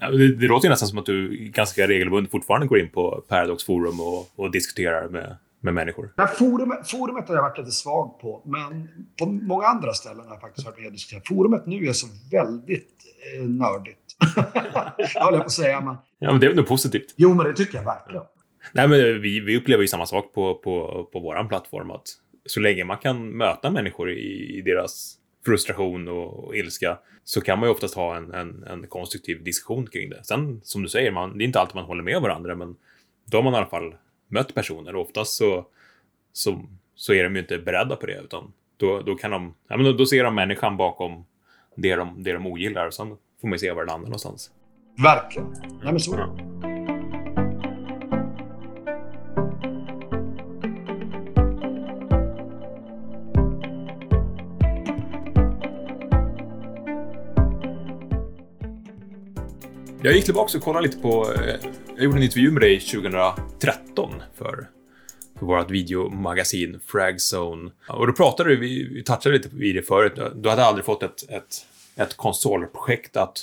Det, 0.00 0.36
det 0.36 0.46
låter 0.46 0.66
ju 0.66 0.70
nästan 0.70 0.88
som 0.88 0.98
att 0.98 1.06
du 1.06 1.28
ganska 1.54 1.88
regelbundet 1.88 2.30
fortfarande 2.30 2.66
går 2.66 2.78
in 2.78 2.88
på 2.88 3.24
Paradox 3.28 3.64
Forum 3.64 4.00
och, 4.00 4.28
och 4.36 4.50
diskuterar 4.50 5.08
med, 5.08 5.36
med 5.60 5.74
människor. 5.74 6.12
Ja, 6.16 6.26
forumet, 6.26 6.90
forumet 6.90 7.28
har 7.28 7.34
jag 7.34 7.42
varit 7.42 7.58
lite 7.58 7.70
svag 7.70 8.20
på, 8.20 8.42
men 8.44 8.88
på 9.18 9.26
många 9.26 9.66
andra 9.66 9.92
ställen 9.92 10.24
har 10.26 10.34
jag 10.34 10.40
faktiskt 10.40 10.66
varit 10.66 10.78
med 10.78 10.86
och 10.86 10.92
diskuterat. 10.92 11.28
Forumet 11.28 11.66
nu 11.66 11.86
är 11.86 11.92
så 11.92 12.06
väldigt 12.30 12.94
eh, 13.36 13.48
nördigt. 13.48 13.98
jag 15.14 15.24
håller 15.24 15.38
på 15.38 15.44
att 15.44 15.52
säga, 15.52 15.80
men... 15.80 15.96
Ja, 16.18 16.32
men 16.32 16.40
det 16.40 16.46
är 16.46 16.54
nog 16.54 16.66
positivt. 16.66 17.14
Jo, 17.16 17.34
men 17.34 17.46
det 17.46 17.52
tycker 17.52 17.78
jag 17.78 17.84
verkligen. 17.84 18.22
Nej, 18.72 18.88
men 18.88 19.22
vi, 19.22 19.40
vi 19.40 19.56
upplever 19.56 19.82
ju 19.82 19.88
samma 19.88 20.06
sak 20.06 20.32
på, 20.34 20.54
på, 20.54 21.04
på 21.12 21.20
vår 21.20 21.48
plattform. 21.48 21.90
Att 21.90 22.02
så 22.46 22.60
länge 22.60 22.84
man 22.84 22.98
kan 22.98 23.28
möta 23.28 23.70
människor 23.70 24.10
i, 24.10 24.58
i 24.58 24.62
deras 24.62 25.16
frustration 25.44 26.08
och, 26.08 26.44
och, 26.44 26.56
ilska 26.56 26.98
så 27.24 27.40
kan 27.40 27.58
man 27.58 27.68
ju 27.68 27.72
oftast 27.72 27.94
ha 27.94 28.16
en, 28.16 28.34
en, 28.34 28.64
en, 28.64 28.86
konstruktiv 28.86 29.44
diskussion 29.44 29.86
kring 29.86 30.10
det. 30.10 30.24
Sen, 30.24 30.60
som 30.62 30.82
du 30.82 30.88
säger, 30.88 31.10
man, 31.10 31.38
det 31.38 31.44
är 31.44 31.46
inte 31.46 31.60
alltid 31.60 31.74
man 31.74 31.84
håller 31.84 32.02
med 32.02 32.20
varandra, 32.22 32.54
men 32.54 32.76
då 33.24 33.38
har 33.38 33.42
man 33.42 33.54
i 33.54 33.56
alla 33.56 33.66
fall 33.66 33.94
mött 34.28 34.54
personer 34.54 34.94
och 34.94 35.02
oftast 35.02 35.36
så, 35.36 35.66
så, 36.32 36.62
så 36.94 37.12
är 37.12 37.24
de 37.24 37.34
ju 37.34 37.40
inte 37.40 37.58
beredda 37.58 37.96
på 37.96 38.06
det, 38.06 38.20
utan 38.24 38.52
då, 38.76 39.00
då 39.00 39.14
kan 39.14 39.30
de, 39.30 39.54
ja, 39.68 39.76
men 39.76 39.86
då, 39.86 39.92
då 39.92 40.06
ser 40.06 40.24
de 40.24 40.34
människan 40.34 40.76
bakom 40.76 41.24
det 41.76 41.96
de, 41.96 42.22
det 42.22 42.32
de 42.32 42.46
ogillar 42.46 42.86
och 42.86 42.94
sen 42.94 43.08
får 43.40 43.48
man 43.48 43.52
ju 43.52 43.58
se 43.58 43.72
var 43.72 43.84
det 43.84 43.92
landar 43.92 44.08
någonstans. 44.08 44.50
Verkligen. 45.02 45.48
Nej, 45.82 45.92
men 45.92 46.00
så 46.00 46.14
är 46.14 46.18
det. 46.18 46.49
Jag 60.10 60.16
gick 60.16 60.24
tillbaka 60.24 60.58
och 60.58 60.64
kollade 60.64 60.86
lite 60.86 60.98
på... 60.98 61.32
Eh, 61.32 61.70
jag 61.94 62.04
gjorde 62.04 62.16
en 62.16 62.22
intervju 62.22 62.50
med 62.50 62.62
dig 62.62 62.80
2013 62.80 64.22
för, 64.34 64.68
för 65.38 65.46
vårt 65.46 65.70
videomagasin 65.70 66.80
Fragzone. 66.86 67.70
Och 67.88 68.06
då 68.06 68.12
pratade 68.12 68.56
vi, 68.56 68.88
vi 68.94 69.04
touchade 69.04 69.36
lite 69.36 69.56
i 69.56 69.72
det 69.72 69.82
förut, 69.82 70.12
du 70.34 70.48
hade 70.48 70.64
aldrig 70.64 70.84
fått 70.84 71.02
ett, 71.02 71.30
ett, 71.30 71.66
ett 71.96 72.16
konsolprojekt 72.16 73.16
att 73.16 73.38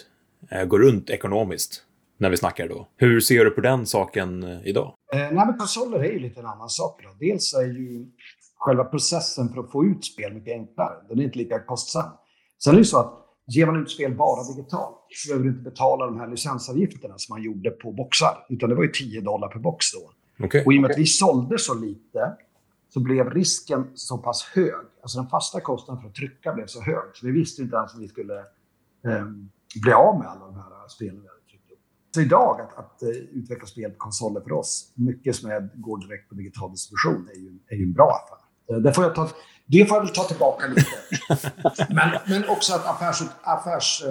eh, 0.52 0.66
gå 0.66 0.78
runt 0.78 1.10
ekonomiskt 1.10 1.84
när 2.18 2.30
vi 2.30 2.38
snackar 2.38 2.68
då. 2.68 2.88
Hur 2.98 3.20
ser 3.20 3.46
du 3.46 3.52
på 3.52 3.62
den 3.62 3.86
saken 3.86 4.44
eh, 4.44 4.68
idag? 4.68 4.94
Eh, 5.14 5.20
nej, 5.20 5.34
men 5.34 5.58
konsoler 5.58 6.00
är 6.00 6.12
ju 6.12 6.20
lite 6.20 6.40
en 6.40 6.46
annan 6.46 6.70
sak. 6.70 7.02
Då. 7.04 7.26
Dels 7.26 7.54
är 7.54 7.62
ju 7.62 8.06
själva 8.58 8.84
processen 8.84 9.54
för 9.54 9.62
att 9.62 9.72
få 9.72 9.86
ut 9.86 10.06
spel 10.06 10.34
mycket 10.34 10.54
enklare. 10.54 10.96
Den 11.10 11.20
är 11.20 11.24
inte 11.24 11.38
lika 11.38 11.60
kostsam. 11.60 12.10
Sen 12.64 12.72
är 12.72 12.76
det 12.76 12.82
ju 12.82 12.86
så 12.86 13.00
att 13.00 13.27
ger 13.48 13.66
man 13.66 13.82
ut 13.82 13.92
spel 13.92 14.16
bara 14.16 14.44
digitalt 14.44 14.96
så 15.10 15.30
behöver 15.30 15.44
du 15.46 15.52
inte 15.52 15.64
betala 15.70 16.06
de 16.06 16.20
här 16.20 16.28
licensavgifterna 16.28 17.18
som 17.18 17.34
man 17.34 17.44
gjorde 17.44 17.70
på 17.70 17.92
boxar. 17.92 18.46
Utan 18.50 18.70
det 18.70 18.76
var 18.76 18.84
ju 18.84 18.92
10 18.92 19.22
dollar 19.22 19.48
per 19.48 19.60
box 19.60 19.86
då. 19.94 20.12
Okay. 20.46 20.64
Och 20.66 20.74
i 20.74 20.78
och 20.78 20.82
med 20.82 20.92
att 20.92 20.98
vi 20.98 21.06
sålde 21.06 21.60
så 21.60 21.74
lite 21.74 22.38
så 22.90 23.00
blev 23.00 23.30
risken 23.30 23.88
så 23.94 24.18
pass 24.18 24.44
hög. 24.44 24.74
Alltså 25.02 25.20
den 25.20 25.30
fasta 25.30 25.62
kostnaden 25.62 26.02
för 26.02 26.10
att 26.10 26.16
trycka 26.16 26.54
blev 26.54 26.66
så 26.66 26.82
hög. 26.82 27.04
Så 27.14 27.26
vi 27.26 27.32
visste 27.32 27.62
inte 27.62 27.76
ens 27.76 27.94
om 27.94 28.00
vi 28.00 28.08
skulle 28.08 28.40
eh, 29.06 29.26
bli 29.82 29.94
av 29.94 30.20
med 30.20 30.28
alla 30.28 30.46
de 30.46 30.56
här 30.56 30.88
spelen 30.88 31.22
vi 31.22 31.28
hade 31.28 31.42
tryckt 31.50 31.72
upp. 31.72 31.80
Så 32.16 32.22
idag 32.22 32.62
att, 32.62 32.78
att 32.78 33.04
uh, 33.04 33.10
utveckla 33.10 33.66
spel 33.68 33.92
på 33.92 33.98
konsoler 33.98 34.42
för 34.42 34.52
oss, 34.52 34.94
mycket 34.96 35.36
som 35.36 35.52
är, 35.52 35.70
går 35.76 35.98
direkt 36.08 36.30
på 36.30 36.36
digital 36.36 36.72
distribution, 36.72 37.30
är 37.34 37.40
ju, 37.40 37.60
är 37.68 37.76
ju 37.76 37.84
en 37.84 37.94
bra 37.94 38.12
affär. 38.26 38.47
Det 38.68 38.94
får 38.94 39.04
jag 39.04 39.16
ta 39.16 39.30
det 39.70 39.86
får 39.86 39.98
jag 39.98 40.04
väl 40.04 40.14
ta 40.14 40.24
tillbaka 40.24 40.68
lite. 40.68 40.88
men, 41.94 42.20
men 42.28 42.50
också 42.50 42.74
att 42.76 42.86
affärs, 42.86 43.22
affärs 43.42 44.04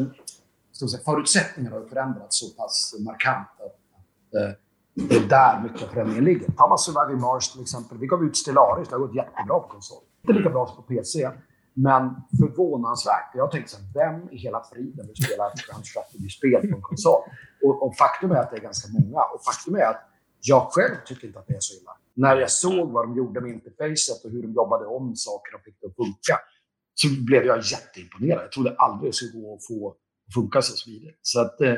säga, 0.72 1.02
förutsättningarna 1.04 1.76
har 1.76 1.84
förändrats 1.84 2.40
så 2.40 2.46
pass 2.62 2.94
markant 2.98 3.48
att, 3.58 3.64
att 3.66 4.42
eh, 4.42 4.54
det 5.08 5.16
är 5.16 5.28
där 5.28 5.60
mycket 5.62 5.82
av 5.82 5.86
förändringen 5.86 6.24
ligger. 6.24 6.50
Ta 6.52 6.68
man 6.68 6.78
Surviving 6.78 7.20
Mars 7.20 7.52
till 7.52 7.62
exempel. 7.62 7.98
Vi 7.98 8.06
gav 8.06 8.24
ut 8.24 8.36
Stellaris, 8.36 8.88
det 8.88 8.94
har 8.94 9.00
gått 9.00 9.14
jättebra 9.14 9.58
på 9.60 9.68
konsol. 9.68 10.02
Inte 10.22 10.32
lika 10.32 10.50
bra 10.50 10.66
som 10.66 10.76
på 10.76 10.82
PC, 10.82 11.30
men 11.74 12.14
förvånansvärt. 12.38 13.30
Jag 13.34 13.50
tänkte 13.50 13.72
så 13.72 13.78
vem 13.94 14.28
i 14.30 14.36
hela 14.36 14.62
friden 14.72 15.06
vill 15.06 15.24
spela 15.24 15.46
ett 15.46 15.66
Grand 15.68 15.86
Strategy-spel 15.86 16.70
på 16.70 16.76
en 16.76 16.82
konsol? 16.82 17.22
Och, 17.64 17.82
och, 17.82 17.96
faktum 17.96 18.30
är 18.30 18.36
att 18.36 18.50
det 18.50 18.56
är 18.56 18.60
ganska 18.60 18.88
många. 18.98 19.20
Och 19.34 19.44
faktum 19.44 19.74
är 19.76 19.86
att 19.92 20.02
jag 20.40 20.68
själv 20.70 20.96
tycker 21.06 21.26
inte 21.26 21.38
att 21.38 21.46
det 21.46 21.54
är 21.54 21.60
så 21.60 21.74
illa. 21.80 21.92
När 22.16 22.36
jag 22.36 22.50
såg 22.50 22.92
vad 22.92 23.04
de 23.04 23.16
gjorde 23.16 23.40
med 23.40 23.50
interfacet 23.50 24.24
och 24.24 24.30
hur 24.30 24.42
de 24.42 24.52
jobbade 24.52 24.86
om 24.86 25.16
saker 25.16 25.54
och 25.54 25.62
fick 25.64 25.80
det 25.80 25.86
att 25.86 25.96
funka 25.96 26.38
så 26.94 27.08
blev 27.24 27.44
jag 27.44 27.58
jätteimponerad. 27.58 28.42
Jag 28.42 28.52
trodde 28.52 28.74
aldrig 28.78 29.08
det 29.08 29.14
skulle 29.14 29.42
gå 29.42 29.54
att 29.54 29.66
få 29.66 29.90
att 29.90 30.34
funka 30.34 30.62
så 30.62 30.76
smidigt. 30.76 31.18
Så 31.22 31.40
att, 31.40 31.60
eh, 31.60 31.74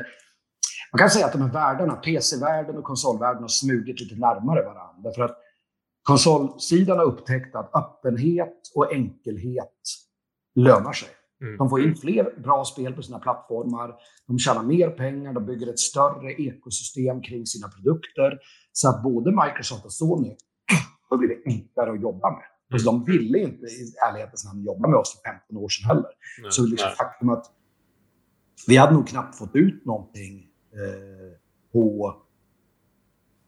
man 0.91 0.99
kan 0.99 1.09
säga 1.09 1.25
att 1.25 1.31
de 1.31 1.41
här 1.41 1.53
världarna, 1.53 1.95
PC-världen 1.95 2.77
och 2.77 2.83
konsolvärlden, 2.83 3.41
har 3.41 3.47
smugit 3.47 3.99
lite 3.99 4.15
närmare 4.15 4.63
varandra. 4.63 5.11
För 5.15 5.21
att 5.21 5.37
konsolsidan 6.03 6.97
har 6.97 7.05
upptäckt 7.05 7.55
att 7.55 7.75
öppenhet 7.75 8.71
och 8.75 8.93
enkelhet 8.93 9.81
lönar 10.55 10.93
sig. 10.93 11.09
Mm. 11.41 11.57
De 11.57 11.69
får 11.69 11.81
in 11.81 11.95
fler 11.95 12.41
bra 12.43 12.65
spel 12.65 12.93
på 12.93 13.01
sina 13.01 13.19
plattformar, 13.19 13.95
de 14.27 14.39
tjänar 14.39 14.63
mer 14.63 14.89
pengar, 14.89 15.33
de 15.33 15.45
bygger 15.45 15.67
ett 15.67 15.79
större 15.79 16.31
ekosystem 16.31 17.21
kring 17.21 17.45
sina 17.45 17.67
produkter. 17.67 18.39
Så 18.71 18.89
att 18.89 19.03
både 19.03 19.31
Microsoft 19.31 19.85
och 19.85 19.93
Sony 19.93 20.35
har 21.09 21.17
blivit 21.17 21.43
enklare 21.45 21.91
att 21.91 22.01
jobba 22.01 22.31
med. 22.31 22.45
Mm. 22.71 22.83
De 22.85 23.05
ville 23.05 23.39
inte 23.39 23.65
i 23.65 23.93
ärlighetens 24.09 24.45
namn 24.45 24.63
jobba 24.63 24.87
med 24.87 24.99
oss 24.99 25.21
för 25.23 25.31
15 25.31 25.57
år 25.57 25.69
sedan 25.69 25.87
heller. 25.87 26.11
Nej. 26.41 26.51
Så 26.51 26.65
liksom 26.65 26.89
faktum 26.97 27.29
att 27.29 27.45
vi 28.67 28.77
hade 28.77 28.93
nog 28.93 29.07
knappt 29.07 29.37
fått 29.37 29.55
ut 29.55 29.85
någonting 29.85 30.47
eh, 30.73 31.37
på, 31.73 32.15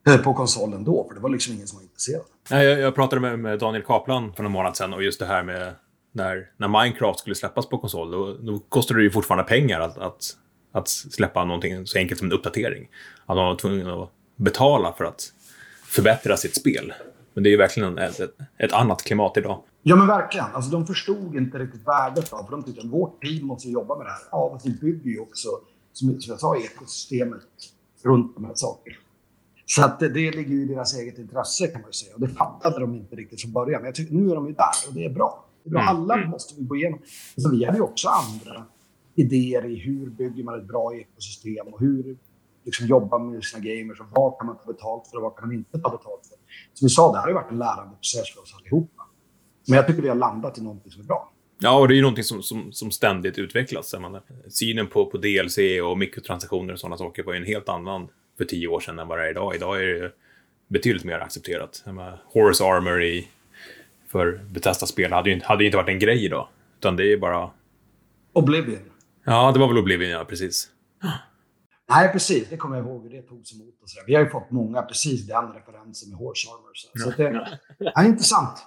eh, 0.07 0.17
på 0.17 0.33
konsolen 0.33 0.83
då, 0.83 1.07
för 1.07 1.15
det 1.15 1.21
var 1.21 1.29
liksom 1.29 1.53
ingen 1.53 1.67
som 1.67 1.77
var 1.77 1.83
intresserad. 1.83 2.25
Nej, 2.51 2.65
jag, 2.65 2.79
jag 2.79 2.95
pratade 2.95 3.21
med, 3.21 3.39
med 3.39 3.59
Daniel 3.59 3.83
Kaplan 3.83 4.33
för 4.33 4.43
någon 4.43 4.51
månad 4.51 4.77
sedan 4.77 4.93
och 4.93 5.03
just 5.03 5.19
det 5.19 5.25
här 5.25 5.43
med 5.43 5.75
när, 6.11 6.49
när 6.57 6.67
Minecraft 6.67 7.19
skulle 7.19 7.35
släppas 7.35 7.69
på 7.69 7.77
konsol, 7.77 8.11
då, 8.11 8.33
då 8.33 8.59
kostade 8.59 8.99
det 8.99 9.03
ju 9.03 9.11
fortfarande 9.11 9.43
pengar 9.43 9.79
att, 9.79 9.97
att, 9.97 10.37
att 10.71 10.87
släppa 10.87 11.45
någonting 11.45 11.87
så 11.87 11.97
enkelt 11.97 12.19
som 12.19 12.27
en 12.27 12.33
uppdatering. 12.33 12.89
Att 13.25 13.35
man 13.35 13.45
var 13.45 13.55
tvungen 13.55 13.87
att 13.87 14.09
betala 14.35 14.93
för 14.93 15.05
att 15.05 15.33
förbättra 15.85 16.37
sitt 16.37 16.55
spel. 16.55 16.93
Men 17.33 17.43
det 17.43 17.49
är 17.49 17.51
ju 17.51 17.57
verkligen 17.57 17.97
ett, 17.97 18.19
ett, 18.19 18.35
ett, 18.57 18.73
annat 18.73 19.03
klimat 19.03 19.37
idag. 19.37 19.63
Ja, 19.83 19.95
men 19.95 20.07
verkligen. 20.07 20.45
Alltså, 20.53 20.71
de 20.71 20.87
förstod 20.87 21.35
inte 21.35 21.59
riktigt 21.59 21.87
värdet 21.87 22.33
av 22.33 22.43
för 22.43 22.51
de 22.51 22.63
tyckte 22.63 22.81
att 22.81 22.87
vårt 22.87 23.21
team 23.21 23.45
måste 23.45 23.69
jobba 23.69 23.97
med 23.97 24.05
det 24.05 24.11
här. 24.11 24.21
Ja, 24.31 24.59
vi 24.63 24.71
bygger 24.71 25.11
ju 25.11 25.19
också, 25.19 25.49
som, 25.93 26.19
jag 26.27 26.39
sa, 26.39 26.57
ekosystemet 26.57 27.41
runt 28.03 28.35
de 28.35 28.45
här 28.45 28.53
sakerna. 28.55 28.95
Så 29.65 29.85
att 29.85 29.99
det, 29.99 30.09
det 30.09 30.31
ligger 30.31 30.51
ju 30.51 30.61
i 30.61 30.65
deras 30.65 30.99
eget 30.99 31.17
intresse 31.17 31.67
kan 31.67 31.81
man 31.81 31.89
ju 31.89 31.93
säga. 31.93 32.13
Och 32.15 32.21
det 32.21 32.27
fattade 32.27 32.79
de 32.79 32.95
inte 32.95 33.15
riktigt 33.15 33.41
från 33.41 33.51
början. 33.51 33.81
Men 33.81 33.85
jag 33.85 33.95
tycker, 33.95 34.13
nu 34.13 34.31
är 34.31 34.35
de 34.35 34.47
ju 34.47 34.53
där 34.53 34.87
och 34.87 34.93
det 34.93 35.05
är 35.05 35.09
bra. 35.09 35.45
Mm. 35.65 35.87
Alla 35.87 36.27
måste 36.27 36.61
vi 36.61 36.65
gå 36.65 36.75
igenom. 36.75 36.99
Alltså, 37.35 37.51
vi 37.51 37.65
hade 37.65 37.77
ju 37.77 37.83
också 37.83 38.07
andra 38.07 38.65
idéer 39.15 39.65
i 39.65 39.75
hur 39.75 40.09
bygger 40.09 40.43
man 40.43 40.59
ett 40.59 40.67
bra 40.67 40.95
ekosystem 40.95 41.67
och 41.67 41.79
hur 41.79 42.17
liksom 42.63 42.87
jobbar 42.87 43.19
med 43.19 43.43
sina 43.43 43.63
gamers 43.63 43.99
och 43.99 44.05
vad 44.11 44.37
kan 44.39 44.47
man 44.47 44.57
ta 44.57 44.65
betalt 44.65 45.07
för 45.07 45.17
och 45.17 45.23
vad 45.23 45.35
kan 45.35 45.47
man 45.47 45.57
inte 45.57 45.71
ta 45.71 45.89
betalt 45.89 46.27
för. 46.27 46.37
Som 46.73 46.85
vi 46.85 46.89
sa, 46.89 47.11
det 47.11 47.17
här 47.17 47.21
har 47.21 47.29
ju 47.29 47.35
varit 47.35 47.51
en 47.51 47.57
lärande 47.57 47.95
process 47.95 48.33
för 48.33 48.41
oss 48.41 48.55
allihopa. 48.59 49.03
Men 49.67 49.75
jag 49.75 49.87
tycker 49.87 50.01
vi 50.01 50.09
har 50.09 50.15
landat 50.15 50.57
i 50.57 50.61
någonting 50.61 50.91
som 50.91 51.01
är 51.01 51.05
bra. 51.05 51.31
Ja, 51.59 51.79
och 51.79 51.87
det 51.87 51.93
är 51.93 51.95
ju 51.95 52.01
någonting 52.01 52.23
som, 52.23 52.43
som, 52.43 52.71
som 52.71 52.91
ständigt 52.91 53.37
utvecklas. 53.37 53.93
Menar, 53.93 54.21
synen 54.47 54.87
på, 54.87 55.05
på 55.05 55.17
DLC 55.17 55.57
och 55.83 55.97
mikrotransaktioner 55.97 56.73
och 56.73 56.79
sådana 56.79 56.97
saker 56.97 57.23
var 57.23 57.33
ju 57.33 57.39
en 57.39 57.45
helt 57.45 57.69
annan 57.69 58.07
för 58.37 58.45
tio 58.45 58.67
år 58.67 58.79
sedan 58.79 58.99
än 58.99 59.07
vad 59.07 59.19
det 59.19 59.25
är 59.25 59.31
idag. 59.31 59.55
Idag 59.55 59.83
är 59.83 59.87
det 59.87 60.11
betydligt 60.67 61.03
mer 61.03 61.19
accepterat. 61.19 61.83
Horse 62.33 62.63
Armor 62.63 63.03
i 63.03 63.27
för 64.11 64.41
Bethesda-spel 64.49 65.11
hade 65.11 65.29
ju 65.29 65.35
inte, 65.35 65.47
hade 65.47 65.65
inte 65.65 65.77
varit 65.77 65.89
en 65.89 65.99
grej 65.99 66.25
idag. 66.25 66.47
Utan 66.79 66.95
det 66.95 67.13
är 67.13 67.17
bara... 67.17 67.49
Oblivion. 68.33 68.91
Ja, 69.25 69.51
det 69.51 69.59
var 69.59 69.67
väl 69.67 69.77
Oblivion, 69.77 70.09
ja. 70.09 70.25
Precis. 70.25 70.69
Nej, 71.89 72.11
precis. 72.11 72.49
Det 72.49 72.57
kommer 72.57 72.77
jag 72.77 72.85
ihåg 72.85 73.11
det 73.11 73.21
togs 73.21 73.53
emot. 73.53 73.73
Och 73.81 73.89
så 73.89 73.99
där. 73.99 74.07
Vi 74.07 74.15
har 74.15 74.23
ju 74.23 74.29
fått 74.29 74.51
många 74.51 74.81
precis 74.81 75.27
den 75.27 75.53
referensen 75.53 76.09
med 76.09 76.19
Horse 76.19 76.47
Armor. 76.49 76.71
Så, 76.73 76.87
ja, 76.93 77.03
så 77.03 77.11
det 77.17 77.47
ja. 77.77 77.91
är 77.95 78.05
intressant. 78.05 78.57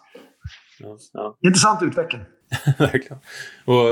Ja, 0.80 0.98
ja. 1.12 1.38
Intressant 1.40 1.82
utveckling. 1.82 2.22
Verkligen. 2.78 3.18
Och 3.64 3.84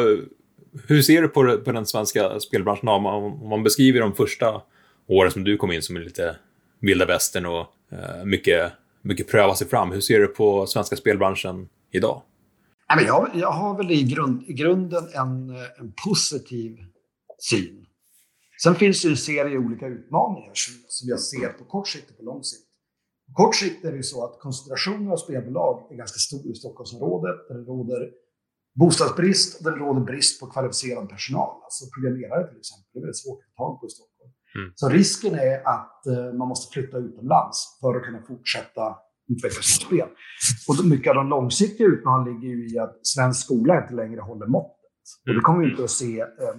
hur 0.89 1.03
ser 1.03 1.23
du 1.23 1.29
på, 1.29 1.59
på 1.65 1.73
den 1.73 1.87
svenska 1.87 2.41
spelbranschen? 2.41 2.89
Om 2.89 3.03
man, 3.03 3.15
om 3.15 3.49
man 3.49 3.63
beskriver 3.63 4.01
de 4.01 4.15
första 4.15 4.63
åren 5.07 5.31
som 5.31 5.45
du 5.45 5.57
kom 5.57 5.73
in 5.73 5.83
som 5.83 5.97
lite 5.97 6.37
vilda 6.81 7.07
västern 7.07 7.47
och 7.47 7.67
eh, 7.91 8.25
mycket 8.25 8.73
mycket 9.03 9.29
pröva 9.29 9.55
sig 9.55 9.69
fram. 9.69 9.93
Hur 9.93 10.01
ser 10.01 10.21
du 10.21 10.27
på 10.27 10.67
svenska 10.67 10.97
spelbranschen 10.97 11.69
idag? 11.91 12.23
Jag, 13.07 13.31
jag 13.35 13.53
har 13.53 13.77
väl 13.77 13.91
i, 13.91 14.03
grund, 14.03 14.43
i 14.47 14.53
grunden 14.53 15.05
en, 15.15 15.51
en 15.79 15.93
positiv 16.05 16.79
syn. 17.39 17.87
Sen 18.63 18.75
finns 18.75 19.03
det 19.03 19.09
en 19.09 19.17
serie 19.17 19.59
olika 19.59 19.87
utmaningar 19.87 20.51
som, 20.55 20.75
som 20.89 21.09
jag 21.09 21.21
ser 21.21 21.49
på 21.49 21.65
kort 21.65 21.89
sikt 21.89 22.11
och 22.11 22.17
på 22.17 22.23
lång 22.23 22.43
sikt. 22.43 22.69
På 23.27 23.33
kort 23.43 23.55
sikt 23.57 23.85
är 23.85 23.91
det 23.91 23.97
ju 23.97 24.03
så 24.03 24.25
att 24.25 24.41
koncentrationen 24.41 25.13
av 25.13 25.17
spelbolag 25.17 25.93
är 25.93 25.97
ganska 25.97 26.19
stor 26.19 26.53
i 26.53 26.55
Stockholmsområdet 26.55 27.49
där 27.49 27.55
det 27.55 27.65
råder 27.65 28.11
bostadsbrist 28.75 29.59
och 29.59 29.65
det 29.65 29.71
råder 29.71 30.01
brist 30.01 30.41
på 30.41 30.47
kvalificerad 30.47 31.09
personal. 31.09 31.63
Alltså 31.65 31.85
programmerare 31.95 32.49
till 32.49 32.59
exempel. 32.59 32.87
Det 32.93 32.99
är 32.99 33.01
väldigt 33.01 33.23
svårt 33.25 33.39
att 33.39 33.51
få 33.57 33.63
tag 33.63 33.81
på 33.81 33.87
i 33.87 33.91
Stockholm. 33.91 34.12
Mm. 34.59 34.73
Så 34.75 34.89
risken 34.89 35.35
är 35.35 35.69
att 35.69 36.03
uh, 36.09 36.39
man 36.39 36.49
måste 36.49 36.73
flytta 36.73 36.97
utomlands 36.99 37.79
för 37.81 37.97
att 37.97 38.05
kunna 38.05 38.23
fortsätta 38.23 38.97
utveckla 39.29 39.63
sitt 39.63 39.87
spel. 39.87 40.09
Och 40.69 40.87
mycket 40.87 41.11
av 41.11 41.15
de 41.15 41.29
långsiktiga 41.29 41.87
utmaningarna 41.87 42.31
ligger 42.31 42.49
ju 42.55 42.75
i 42.75 42.79
att 42.79 43.07
svensk 43.07 43.45
skola 43.45 43.83
inte 43.83 43.95
längre 43.95 44.21
håller 44.21 44.47
måttet. 44.47 44.93
Mm. 45.27 45.29
Och 45.29 45.35
det 45.35 45.45
kommer 45.47 45.61
vi 45.65 45.71
inte 45.71 45.85
att 45.85 45.91
se, 45.91 46.23
uh, 46.23 46.55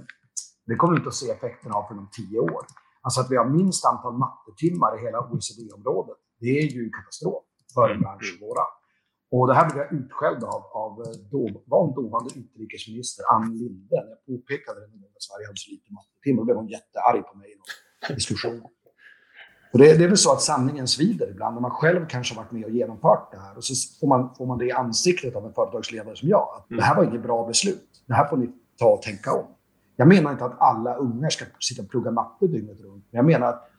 det 0.68 0.76
kommer 0.76 0.94
vi 0.94 0.98
inte 0.98 1.10
att 1.10 1.22
se 1.24 1.32
effekterna 1.32 1.76
av 1.76 1.88
för 1.88 1.96
de 1.96 2.10
tio 2.18 2.40
år. 2.40 2.64
Alltså 3.06 3.22
att 3.22 3.32
vi 3.32 3.36
har 3.38 3.46
minst 3.60 3.86
antal 3.86 4.14
mattetimmar 4.26 4.92
i 4.98 5.00
hela 5.06 5.20
OECD-området, 5.32 6.18
det 6.40 6.52
är 6.60 6.68
ju 6.76 6.90
katastrof 6.90 7.44
för 7.74 7.90
en 7.90 8.02
bransch 8.02 8.26
som 8.30 8.48
våra. 8.48 8.66
Och 9.36 9.48
det 9.48 9.54
här 9.54 9.66
blev 9.70 9.78
jag 9.84 9.94
utskälld 10.00 10.44
av, 10.44 10.62
av 10.84 10.92
eh, 11.02 11.12
dåvarande 11.32 12.02
dåvarande 12.02 12.32
utrikesminister 12.42 13.24
Ann 13.34 13.58
Linde. 13.58 13.96
När 14.06 14.14
jag 14.16 14.26
påpekade 14.26 14.80
det 14.80 14.86
att 15.16 15.24
Sverige 15.28 15.46
hade 15.48 15.58
så 15.66 15.72
lite 15.72 15.94
mattetimmar, 15.94 16.40
då 16.42 16.46
blev 16.46 16.58
hon 16.58 16.68
jättearg 16.68 17.22
på 17.28 17.38
mig 17.38 17.48
i 17.52 17.56
någon 17.60 18.16
diskussion. 18.16 18.62
Och 19.74 19.80
det, 19.80 19.98
det, 19.98 20.04
är 20.04 20.08
väl 20.08 20.18
så 20.18 20.32
att 20.32 20.42
sanningen 20.42 20.88
svider 20.88 21.32
ibland 21.32 21.54
när 21.56 21.62
man 21.62 21.72
själv 21.72 22.08
kanske 22.10 22.36
har 22.36 22.44
varit 22.44 22.52
med 22.52 22.66
och 22.66 22.72
genomfört 22.72 23.32
det 23.32 23.38
här. 23.38 23.58
Och 23.58 23.64
så 23.64 23.74
får 24.00 24.08
man, 24.08 24.36
får 24.36 24.46
man 24.46 24.58
det 24.58 24.66
i 24.66 24.72
ansiktet 24.72 25.36
av 25.36 25.46
en 25.46 25.54
företagsledare 25.54 26.16
som 26.16 26.30
jag. 26.30 26.48
Att 26.58 26.66
det 26.70 26.84
här 26.84 26.96
var 26.96 27.04
inget 27.04 27.24
bra 27.24 27.48
beslut. 27.48 27.90
Det 28.08 28.14
här 28.14 28.28
får 28.28 28.38
ni 28.38 28.50
ta 28.80 28.90
och 28.90 29.02
tänka 29.02 29.34
om. 29.34 29.46
Jag 29.96 30.08
menar 30.08 30.32
inte 30.32 30.46
att 30.46 30.62
alla 30.62 30.96
ungar 30.96 31.30
ska 31.30 31.46
sitta 31.60 31.82
och 31.82 31.90
plugga 31.90 32.12
matte 32.12 32.48
dygnet 32.48 32.82
runt. 32.82 33.06
Men 33.12 33.18
jag 33.18 33.26
menar 33.26 33.48
att 33.48 33.70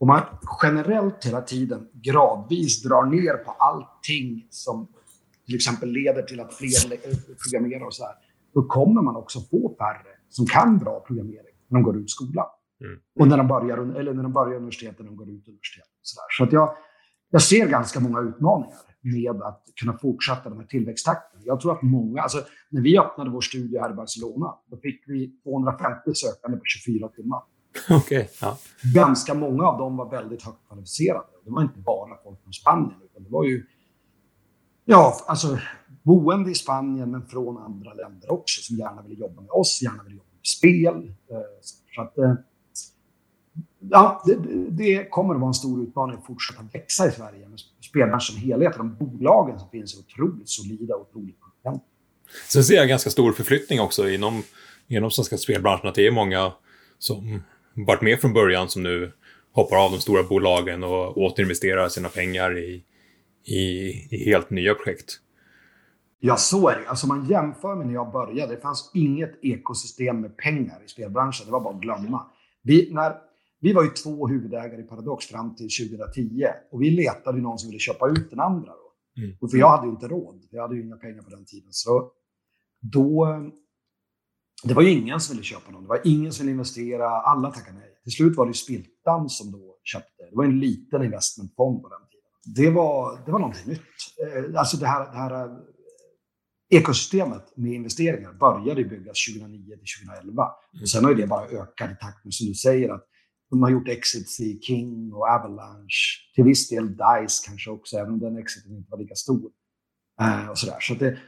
om 0.00 0.08
man 0.08 0.22
generellt 0.62 1.24
hela 1.24 1.40
tiden 1.40 1.88
gradvis 1.92 2.82
drar 2.82 3.04
ner 3.04 3.34
på 3.34 3.50
allting 3.50 4.46
som 4.50 4.88
till 5.46 5.54
exempel 5.54 5.88
leder 5.88 6.22
till 6.22 6.40
att 6.40 6.54
fler 6.54 6.96
programmerar 7.42 7.86
och 7.86 7.94
så 7.94 8.04
här, 8.04 8.14
då 8.54 8.62
kommer 8.62 9.02
man 9.02 9.16
också 9.16 9.40
få 9.40 9.76
färre 9.78 10.14
som 10.28 10.46
kan 10.46 10.78
bra 10.78 11.00
programmering 11.00 11.56
när 11.68 11.78
de 11.78 11.82
går 11.82 11.96
ut 11.98 12.10
skolan. 12.10 12.46
Mm. 12.80 12.98
Och 13.20 13.28
när 13.28 13.36
de 13.36 13.48
börjar, 13.48 13.78
eller 13.78 14.14
när 14.14 14.22
de 14.22 14.32
börjar 14.32 14.56
universitetet, 14.56 14.98
när 14.98 15.06
de 15.06 15.16
går 15.16 15.28
ut 15.28 15.48
universitetet. 15.48 15.92
Så, 16.02 16.20
där. 16.20 16.26
så 16.38 16.44
att 16.44 16.52
jag, 16.52 16.76
jag 17.30 17.42
ser 17.42 17.68
ganska 17.68 18.00
många 18.00 18.20
utmaningar 18.20 18.78
med 19.00 19.42
att 19.42 19.64
kunna 19.80 19.98
fortsätta 19.98 20.48
den 20.48 20.58
här 20.58 20.66
tillväxttakten. 20.66 21.40
Jag 21.44 21.60
tror 21.60 21.72
att 21.72 21.82
många, 21.82 22.22
alltså 22.22 22.38
när 22.70 22.82
vi 22.82 22.98
öppnade 22.98 23.30
vår 23.30 23.40
studie 23.40 23.78
här 23.78 23.90
i 23.90 23.94
Barcelona, 23.94 24.54
då 24.70 24.76
fick 24.76 25.04
vi 25.06 25.40
250 25.42 26.14
sökande 26.14 26.58
på 26.58 26.64
24 26.64 27.08
timmar. 27.08 27.42
Okay, 27.90 28.26
ja. 28.40 28.58
Ganska 28.82 29.34
många 29.34 29.64
av 29.64 29.78
dem 29.78 29.96
var 29.96 30.10
väldigt 30.10 30.42
högt 30.42 30.58
kvalificerade. 30.68 31.26
Det 31.44 31.50
var 31.50 31.62
inte 31.62 31.78
bara 31.78 32.16
folk 32.24 32.42
från 32.42 32.52
Spanien, 32.52 33.00
utan 33.04 33.24
det 33.24 33.30
var 33.30 33.44
ju 33.44 33.66
ja, 34.84 35.24
alltså, 35.26 35.58
boende 36.02 36.50
i 36.50 36.54
Spanien, 36.54 37.10
men 37.10 37.26
från 37.26 37.58
andra 37.58 37.94
länder 37.94 38.32
också, 38.32 38.62
som 38.62 38.76
gärna 38.76 39.02
vill 39.02 39.18
jobba 39.18 39.42
med 39.42 39.50
oss, 39.50 39.82
gärna 39.82 40.02
vill 40.02 40.12
jobba 40.12 40.30
med 40.32 40.46
spel. 40.46 41.14
Eh, 41.30 41.36
så 41.94 42.02
att, 42.02 42.18
eh, 42.18 42.34
ja, 43.78 44.22
det, 44.26 44.36
det, 44.70 45.10
kommer 45.10 45.34
att 45.34 45.40
vara 45.40 45.48
en 45.48 45.54
stor 45.54 45.82
utmaning 45.82 46.16
att 46.16 46.26
fortsätta 46.26 46.62
växa 46.72 47.08
i 47.08 47.10
Sverige. 47.10 47.48
Men 47.48 47.58
spelbranschen 47.80 48.34
som 48.34 48.36
helhet, 48.36 48.76
de 48.76 48.96
bolagen 49.00 49.58
som 49.58 49.70
finns 49.70 49.94
är 49.94 49.98
otroligt 50.00 50.48
solida 50.48 50.94
och 50.94 51.00
otroligt 51.00 51.40
kompetenta. 51.40 51.84
Sen 52.48 52.64
ser 52.64 52.74
jag 52.74 52.88
ganska 52.88 53.10
stor 53.10 53.32
förflyttning 53.32 53.80
också 53.80 54.08
inom, 54.08 54.42
inom 54.88 55.10
svenska 55.10 55.36
spelbranschen. 55.36 55.88
Att 55.88 55.94
det 55.94 56.06
är 56.06 56.10
många 56.10 56.52
som 56.98 57.42
varit 57.86 58.02
med 58.02 58.20
från 58.20 58.32
början 58.32 58.68
som 58.68 58.82
nu 58.82 59.12
hoppar 59.52 59.84
av 59.84 59.90
de 59.90 59.98
stora 60.00 60.22
bolagen 60.22 60.84
och 60.84 61.18
återinvesterar 61.18 61.88
sina 61.88 62.08
pengar 62.08 62.58
i, 62.58 62.84
i, 63.44 63.90
i 64.10 64.24
helt 64.30 64.50
nya 64.50 64.74
projekt. 64.74 65.20
Ja, 66.20 66.36
så 66.36 66.68
är 66.68 66.80
det. 66.80 66.88
Alltså 66.88 67.06
man 67.06 67.26
jämför 67.28 67.76
med 67.76 67.86
när 67.86 67.94
jag 67.94 68.12
började. 68.12 68.54
Det 68.54 68.60
fanns 68.60 68.90
inget 68.94 69.44
ekosystem 69.44 70.20
med 70.20 70.36
pengar 70.36 70.82
i 70.84 70.88
spelbranschen. 70.88 71.46
Det 71.46 71.52
var 71.52 71.60
bara 71.60 71.74
att 71.74 71.80
glömma. 71.80 72.26
Vi, 72.62 72.90
när, 72.92 73.14
vi 73.60 73.72
var 73.72 73.82
ju 73.82 73.90
två 73.90 74.28
huvudägare 74.28 74.80
i 74.80 74.84
Paradox 74.84 75.26
fram 75.26 75.54
till 75.54 75.68
2010 75.88 76.46
och 76.70 76.82
vi 76.82 76.90
letade 76.90 77.38
någon 77.38 77.58
som 77.58 77.70
ville 77.70 77.78
köpa 77.78 78.08
ut 78.08 78.30
den 78.30 78.40
andra. 78.40 78.70
Då. 78.70 79.22
Mm. 79.22 79.36
Och 79.40 79.50
för 79.50 79.58
jag 79.58 79.68
hade 79.68 79.86
ju 79.86 79.90
inte 79.90 80.08
råd. 80.08 80.42
Jag 80.50 80.62
hade 80.62 80.76
ju 80.76 80.82
inga 80.82 80.96
pengar 80.96 81.22
på 81.22 81.30
den 81.30 81.44
tiden. 81.44 81.68
Så 81.70 82.10
då... 82.80 83.26
Det 84.62 84.74
var 84.74 84.82
ju 84.82 84.90
ingen 84.90 85.20
som 85.20 85.36
ville 85.36 85.44
köpa 85.44 85.70
någon. 85.70 85.82
Det 85.82 85.88
var 85.88 86.00
ingen 86.04 86.32
som 86.32 86.46
ville 86.46 86.52
investera. 86.52 87.08
Alla 87.08 87.50
tackade 87.50 87.78
nej. 87.78 87.90
Till 88.02 88.12
slut 88.12 88.36
var 88.36 88.46
det 88.46 88.54
Spiltan 88.54 89.28
som 89.28 89.52
då 89.52 89.76
köpte. 89.84 90.22
Det 90.30 90.36
var 90.36 90.44
en 90.44 90.60
liten 90.60 91.02
investmentfond 91.02 91.82
på 91.82 91.88
den 91.88 91.98
tiden. 92.10 92.64
Det 92.64 92.70
var, 92.70 93.24
det 93.26 93.32
var 93.32 93.38
någonting 93.38 93.68
nytt. 93.68 93.80
Eh, 93.80 94.60
alltså 94.60 94.76
det 94.76 94.86
här, 94.86 95.12
det 95.12 95.18
här 95.18 95.44
eh, 95.44 95.52
ekosystemet 96.70 97.56
med 97.56 97.72
investeringar 97.72 98.32
började 98.32 98.84
byggas 98.84 99.26
2009 99.26 99.76
till 99.76 100.06
2011. 100.06 100.42
Och 100.82 100.88
sen 100.88 101.04
har 101.04 101.14
det 101.14 101.26
bara 101.26 101.46
ökat 101.46 101.90
i 101.90 101.96
takt 102.00 102.24
med, 102.24 102.34
som 102.34 102.46
du 102.46 102.54
säger, 102.54 102.88
att 102.88 103.06
de 103.50 103.62
har 103.62 103.70
gjort 103.70 103.88
exits 103.88 104.40
i 104.40 104.60
King 104.62 105.12
och 105.12 105.28
Avalanche. 105.28 106.32
Till 106.34 106.44
viss 106.44 106.68
del 106.68 106.86
DICE 106.86 107.46
kanske 107.46 107.70
också, 107.70 107.96
även 107.96 108.12
om 108.12 108.18
den 108.18 108.36
exiten 108.36 108.76
inte 108.76 108.90
var 108.90 108.98
lika 108.98 109.14
stor. 109.14 109.50
Eh, 110.20 110.48
och 110.48 110.58
sådär. 110.58 110.80
Så 110.80 110.94
det, 110.94 111.18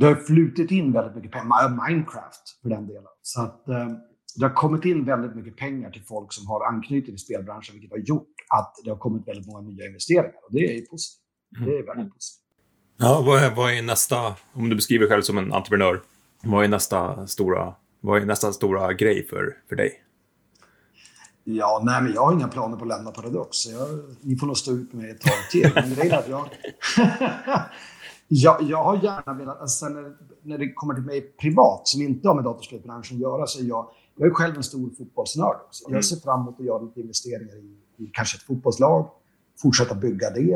det 0.00 0.06
har 0.06 0.14
flutit 0.14 0.70
in 0.70 0.92
väldigt 0.92 1.16
mycket 1.16 1.32
pengar. 1.32 1.88
Minecraft 1.88 2.58
för 2.62 2.68
den 2.68 2.86
delen. 2.86 3.02
Så 3.22 3.40
att, 3.42 3.64
uh, 3.68 3.96
det 4.36 4.44
har 4.46 4.54
kommit 4.54 4.84
in 4.84 5.04
väldigt 5.04 5.34
mycket 5.36 5.56
pengar 5.56 5.90
till 5.90 6.02
folk 6.02 6.32
som 6.32 6.46
har 6.46 6.66
anknytning 6.66 7.16
till 7.16 7.18
spelbranschen, 7.18 7.74
vilket 7.74 7.90
har 7.90 7.98
gjort 7.98 8.34
att 8.48 8.74
det 8.84 8.90
har 8.90 8.96
kommit 8.96 9.28
väldigt 9.28 9.46
många 9.46 9.68
nya 9.68 9.86
investeringar. 9.86 10.34
Och 10.46 10.52
det 10.52 10.76
är 10.76 10.80
positivt. 10.80 11.20
Det 11.64 11.78
är 11.78 11.86
väldigt 11.86 12.14
positivt. 12.14 12.44
Ja, 12.96 13.22
vad 13.26 13.42
är, 13.42 13.54
vad 13.54 13.72
är 13.72 13.82
nästa, 13.82 14.34
om 14.52 14.68
du 14.68 14.76
beskriver 14.76 15.04
dig 15.04 15.10
själv 15.10 15.22
som 15.22 15.38
en 15.38 15.52
entreprenör, 15.52 16.02
vad 16.42 16.64
är 16.64 16.68
nästa 16.68 17.26
stora, 17.26 17.74
vad 18.00 18.22
är 18.22 18.26
nästa 18.26 18.52
stora 18.52 18.92
grej 18.92 19.26
för, 19.26 19.56
för 19.68 19.76
dig? 19.76 20.02
Ja, 21.44 21.82
nej, 21.84 22.02
men 22.02 22.12
jag 22.12 22.24
har 22.24 22.32
inga 22.32 22.48
planer 22.48 22.76
på 22.76 22.82
att 22.82 22.88
lämna 22.88 23.10
Paradox. 23.10 23.66
Jag, 23.66 23.88
ni 24.20 24.36
får 24.36 24.46
nog 24.46 24.56
stå 24.56 24.72
ut 24.72 24.92
med 24.92 25.10
ett 25.10 25.20
tag 25.20 25.50
till. 25.50 25.70
Men 25.74 25.94
grejen 25.94 26.12
är 26.12 26.18
att 26.18 26.28
jag, 26.28 26.48
jag, 28.32 28.62
jag 28.62 28.84
har 28.84 28.96
gärna 28.96 29.34
velat, 29.34 29.60
alltså 29.60 29.88
när, 29.88 30.12
när 30.42 30.58
det 30.58 30.72
kommer 30.72 30.94
till 30.94 31.02
mig 31.02 31.20
privat, 31.20 31.88
som 31.88 32.02
inte 32.02 32.28
har 32.28 32.34
med 32.34 32.44
datorspelsbranschen 32.44 33.16
att 33.16 33.20
göra, 33.20 33.46
så 33.46 33.60
är 33.60 33.64
jag, 33.64 33.90
jag 34.16 34.28
är 34.28 34.34
själv 34.34 34.56
en 34.56 34.62
stor 34.62 34.90
fotbollsnörd. 34.98 35.56
Så 35.70 35.84
jag 35.84 35.90
mm. 35.90 36.02
ser 36.02 36.16
fram 36.16 36.40
emot 36.40 36.60
att 36.60 36.66
göra 36.66 36.82
lite 36.82 37.00
investeringar 37.00 37.56
i, 37.56 37.76
i 37.96 38.10
kanske 38.12 38.36
ett 38.36 38.42
fotbollslag, 38.42 39.10
fortsätta 39.62 39.94
bygga 39.94 40.30
det. 40.30 40.54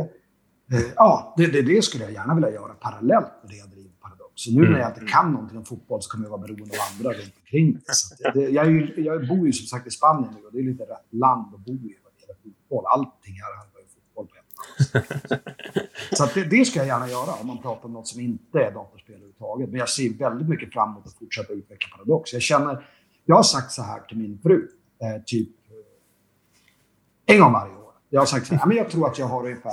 Eh, 0.73 0.87
ja, 0.97 1.35
det, 1.37 1.47
det, 1.47 1.63
det, 1.63 1.83
skulle 1.83 2.05
jag 2.05 2.13
gärna 2.13 2.35
vilja 2.35 2.51
göra 2.51 2.75
parallellt 2.75 3.33
med 3.43 3.51
det 3.51 3.57
jag 3.57 3.71
driver 3.71 3.91
Paradox. 4.03 4.33
Så 4.35 4.51
nu 4.51 4.61
mm. 4.61 4.73
när 4.73 4.81
jag 4.81 4.91
inte 4.91 5.13
kan 5.13 5.33
någonting 5.33 5.59
om 5.59 5.65
fotboll 5.65 6.03
så 6.03 6.11
kommer 6.11 6.25
jag 6.25 6.31
vara 6.31 6.41
beroende 6.41 6.75
av 6.75 6.85
andra 6.91 7.11
runt 7.19 7.35
omkring 7.41 7.73
mig. 7.73 8.55
Jag, 8.55 8.67
jag, 8.99 9.29
bor 9.29 9.47
ju 9.47 9.53
som 9.53 9.67
sagt 9.67 9.87
i 9.87 9.91
Spanien 9.91 10.35
nu 10.35 10.47
och 10.47 10.53
det 10.53 10.59
är 10.59 10.63
lite 10.63 10.83
rätt 10.83 11.09
land 11.11 11.55
att 11.55 11.65
bo 11.67 11.73
i 11.73 11.97
vad 12.05 12.13
gäller 12.21 12.37
fotboll. 12.43 12.85
Allting 12.97 13.35
här 13.43 13.53
handlar 13.61 13.81
ju 13.81 13.89
fotboll 13.97 14.27
på 14.27 14.35
ett 14.43 14.54
Så 16.13 16.29
det, 16.35 16.45
det 16.45 16.65
ska 16.65 16.79
jag 16.79 16.87
gärna 16.87 17.09
göra 17.09 17.33
om 17.41 17.47
man 17.47 17.63
pratar 17.63 17.85
om 17.85 17.93
något 17.93 18.09
som 18.09 18.21
inte 18.21 18.59
är 18.59 18.71
datorspel 18.71 19.15
överhuvudtaget. 19.15 19.71
Men 19.71 19.79
jag 19.79 19.89
ser 19.89 20.19
väldigt 20.19 20.49
mycket 20.49 20.73
fram 20.73 20.91
emot 20.91 21.07
att 21.07 21.15
fortsätta 21.15 21.53
utveckla 21.53 21.97
Paradox. 21.97 22.33
Jag 22.33 22.43
känner, 22.43 22.87
jag 23.25 23.37
har 23.37 23.43
sagt 23.43 23.73
så 23.73 23.83
här 23.83 24.01
till 24.01 24.19
min 24.19 24.39
fru, 24.43 24.69
eh, 25.03 25.23
typ 25.27 25.49
eh, 27.29 27.35
en 27.35 27.41
gång 27.41 27.53
varje 27.53 27.75
år. 27.75 27.93
Jag 28.11 28.21
har 28.21 28.27
sagt 28.27 28.47
så 28.47 28.55
här, 28.55 28.67
men 28.67 28.77
jag 28.77 28.91
tror 28.91 29.07
att 29.07 29.19
jag 29.19 29.27
har 29.27 29.45
ungefär 29.45 29.73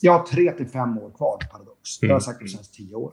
jag 0.00 0.18
har 0.18 0.26
tre 0.26 0.52
till 0.52 0.68
fem 0.68 0.98
år 0.98 1.10
kvar 1.10 1.36
på 1.36 1.46
Paradox. 1.52 1.98
Det 2.00 2.06
har 2.06 2.14
jag 2.14 2.22
sagt 2.22 2.40
de 2.40 2.48
senaste 2.48 2.76
tio 2.76 2.94
år. 2.94 3.12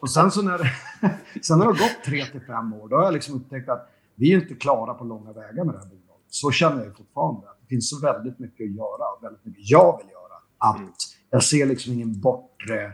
och 0.00 0.10
sen 0.10 0.30
så 0.30 0.42
när, 0.42 0.58
sen 1.42 1.58
när 1.58 1.66
det 1.66 1.72
har 1.72 1.78
gått 1.78 2.04
tre 2.04 2.24
till 2.24 2.40
fem 2.40 2.72
år, 2.72 2.88
då 2.88 2.96
har 2.96 3.04
jag 3.04 3.14
liksom 3.14 3.34
upptäckt 3.34 3.68
att 3.68 3.90
vi 4.14 4.32
är 4.32 4.40
inte 4.40 4.54
klara 4.54 4.94
på 4.94 5.04
långa 5.04 5.32
vägar 5.32 5.64
med 5.64 5.74
det 5.74 5.78
här 5.78 5.86
bolaget. 5.86 6.26
Så 6.28 6.50
känner 6.50 6.84
jag 6.84 6.96
fortfarande. 6.96 7.46
Det 7.60 7.66
finns 7.66 7.90
så 7.90 8.00
väldigt 8.00 8.38
mycket 8.38 8.64
att 8.64 8.76
göra 8.76 9.04
och 9.16 9.24
väldigt 9.24 9.44
mycket 9.44 9.70
jag 9.70 9.98
vill 9.98 10.10
göra. 10.10 10.21
Att 10.62 10.78
mm. 10.78 10.92
jag 11.30 11.42
ser 11.42 11.66
liksom 11.66 11.92
ingen 11.92 12.20
bortre 12.20 12.92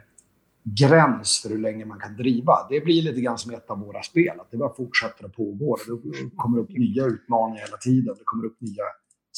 gräns 0.65 1.41
för 1.43 1.49
hur 1.49 1.59
länge 1.59 1.85
man 1.85 2.01
kan 2.01 2.17
driva. 2.17 2.67
Det 2.71 2.81
blir 2.81 3.03
lite 3.03 3.21
grann 3.21 3.39
som 3.39 3.55
ett 3.55 3.71
av 3.71 3.79
våra 3.79 4.03
spel, 4.03 4.41
att 4.41 4.51
det 4.51 4.57
bara 4.57 4.75
fortsätter 4.75 5.25
att 5.25 5.37
pågå. 5.37 5.77
Det 5.87 6.31
kommer 6.37 6.59
upp 6.59 6.69
nya 6.69 7.05
utmaningar 7.05 7.65
hela 7.65 7.77
tiden. 7.77 8.15
Det 8.19 8.25
kommer 8.25 8.45
upp 8.47 8.61
nya 8.61 8.83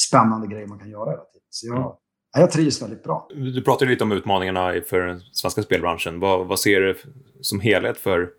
spännande 0.08 0.46
grejer 0.46 0.66
man 0.66 0.78
kan 0.78 0.90
göra 0.90 1.10
hela 1.10 1.24
tiden. 1.24 1.46
Så 1.50 1.66
jag, 1.66 1.96
jag 2.32 2.50
trivs 2.50 2.82
väldigt 2.82 3.02
bra. 3.02 3.28
Du 3.34 3.62
pratade 3.62 3.90
lite 3.90 4.04
om 4.04 4.12
utmaningarna 4.12 4.72
för 4.86 5.00
den 5.00 5.20
svenska 5.20 5.62
spelbranschen. 5.62 6.20
Vad, 6.20 6.46
vad 6.46 6.58
ser 6.58 6.80
du 6.80 6.96
som 7.40 7.60
helhet 7.60 7.98
för, 7.98 8.30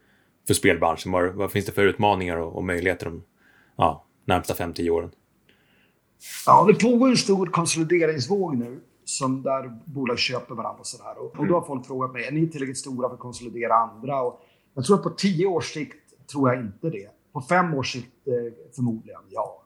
för 0.47 0.53
spelbranschen? 0.53 1.11
Vad, 1.11 1.33
vad 1.33 1.51
finns 1.51 1.65
det 1.65 1.71
för 1.71 1.85
utmaningar 1.85 2.37
och, 2.37 2.55
och 2.55 2.63
möjligheter 2.63 3.05
de 3.05 3.23
ja, 3.75 4.05
närmsta 4.25 4.53
5-10 4.53 4.89
åren? 4.89 5.11
Ja, 6.45 6.65
det 6.67 6.73
pågår 6.73 7.09
en 7.09 7.17
stor 7.17 7.47
konsolideringsvåg 7.47 8.57
nu 8.57 8.79
som 9.11 9.43
där 9.43 9.79
bolag 9.85 10.19
köper 10.19 10.55
varandra 10.55 10.79
och 10.79 10.87
sådär. 10.87 11.17
Och, 11.17 11.39
och 11.39 11.47
då 11.47 11.53
har 11.53 11.61
folk 11.61 11.85
frågat 11.85 12.13
mig, 12.13 12.25
är 12.25 12.31
ni 12.31 12.49
tillräckligt 12.49 12.77
stora 12.77 13.09
för 13.09 13.13
att 13.13 13.19
konsolidera 13.19 13.73
andra? 13.73 14.21
Och 14.21 14.41
jag 14.73 14.85
tror 14.85 14.95
att 14.97 15.03
på 15.03 15.09
10 15.09 15.45
års 15.45 15.73
sikt 15.73 16.27
tror 16.31 16.49
jag 16.49 16.61
inte 16.61 16.89
det. 16.89 17.09
På 17.33 17.41
fem 17.41 17.73
års 17.73 17.93
sikt 17.93 18.27
eh, 18.27 18.33
förmodligen, 18.75 19.21
ja. 19.29 19.63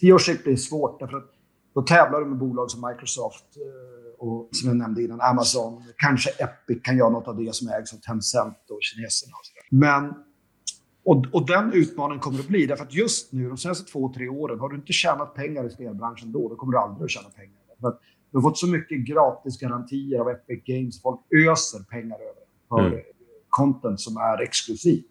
10 0.00 0.12
års 0.12 0.26
sikt 0.26 0.44
blir 0.44 0.56
svårt 0.56 1.00
därför 1.00 1.16
att 1.16 1.30
då 1.74 1.82
tävlar 1.82 2.20
du 2.20 2.26
med 2.26 2.38
bolag 2.38 2.70
som 2.70 2.88
Microsoft 2.88 3.44
eh, 3.56 4.26
och 4.26 4.48
som 4.52 4.68
jag 4.68 4.76
nämnde 4.76 5.02
innan, 5.02 5.20
Amazon. 5.20 5.82
Kanske 5.96 6.30
Epic 6.30 6.82
kan 6.82 6.96
göra 6.96 7.10
något 7.10 7.28
av 7.28 7.36
det 7.36 7.54
som 7.54 7.68
ägs 7.68 7.94
av 7.94 7.96
Tencent 7.96 8.70
och 8.70 8.78
kineserna. 8.80 9.32
Och 9.36 9.46
så 9.46 9.52
Men, 9.70 10.14
och, 11.04 11.24
och 11.32 11.46
den 11.46 11.72
utmaningen 11.72 12.20
kommer 12.20 12.38
att 12.38 12.48
bli, 12.48 12.66
därför 12.66 12.84
att 12.84 12.94
just 12.94 13.32
nu, 13.32 13.48
de 13.48 13.56
senaste 13.56 13.92
två, 13.92 14.12
tre 14.12 14.28
åren, 14.28 14.60
har 14.60 14.68
du 14.68 14.76
inte 14.76 14.92
tjänat 14.92 15.34
pengar 15.34 15.66
i 15.66 15.70
spelbranschen 15.70 16.32
då, 16.32 16.48
då 16.48 16.56
kommer 16.56 16.72
du 16.72 16.78
aldrig 16.78 17.04
att 17.04 17.10
tjäna 17.10 17.28
pengar. 17.28 17.58
För 17.80 17.88
att 17.88 18.00
du 18.30 18.38
har 18.38 18.42
fått 18.42 18.58
så 18.58 18.66
mycket 18.66 18.98
gratis 18.98 19.60
garantier 19.60 20.20
av 20.20 20.28
Epic 20.28 20.64
Games, 20.64 21.02
folk 21.02 21.20
öser 21.50 21.84
pengar 21.84 22.16
över 22.16 22.42
för 22.68 22.86
mm. 22.86 23.04
content 23.48 24.00
som 24.00 24.16
är 24.16 24.42
exklusivt. 24.42 25.06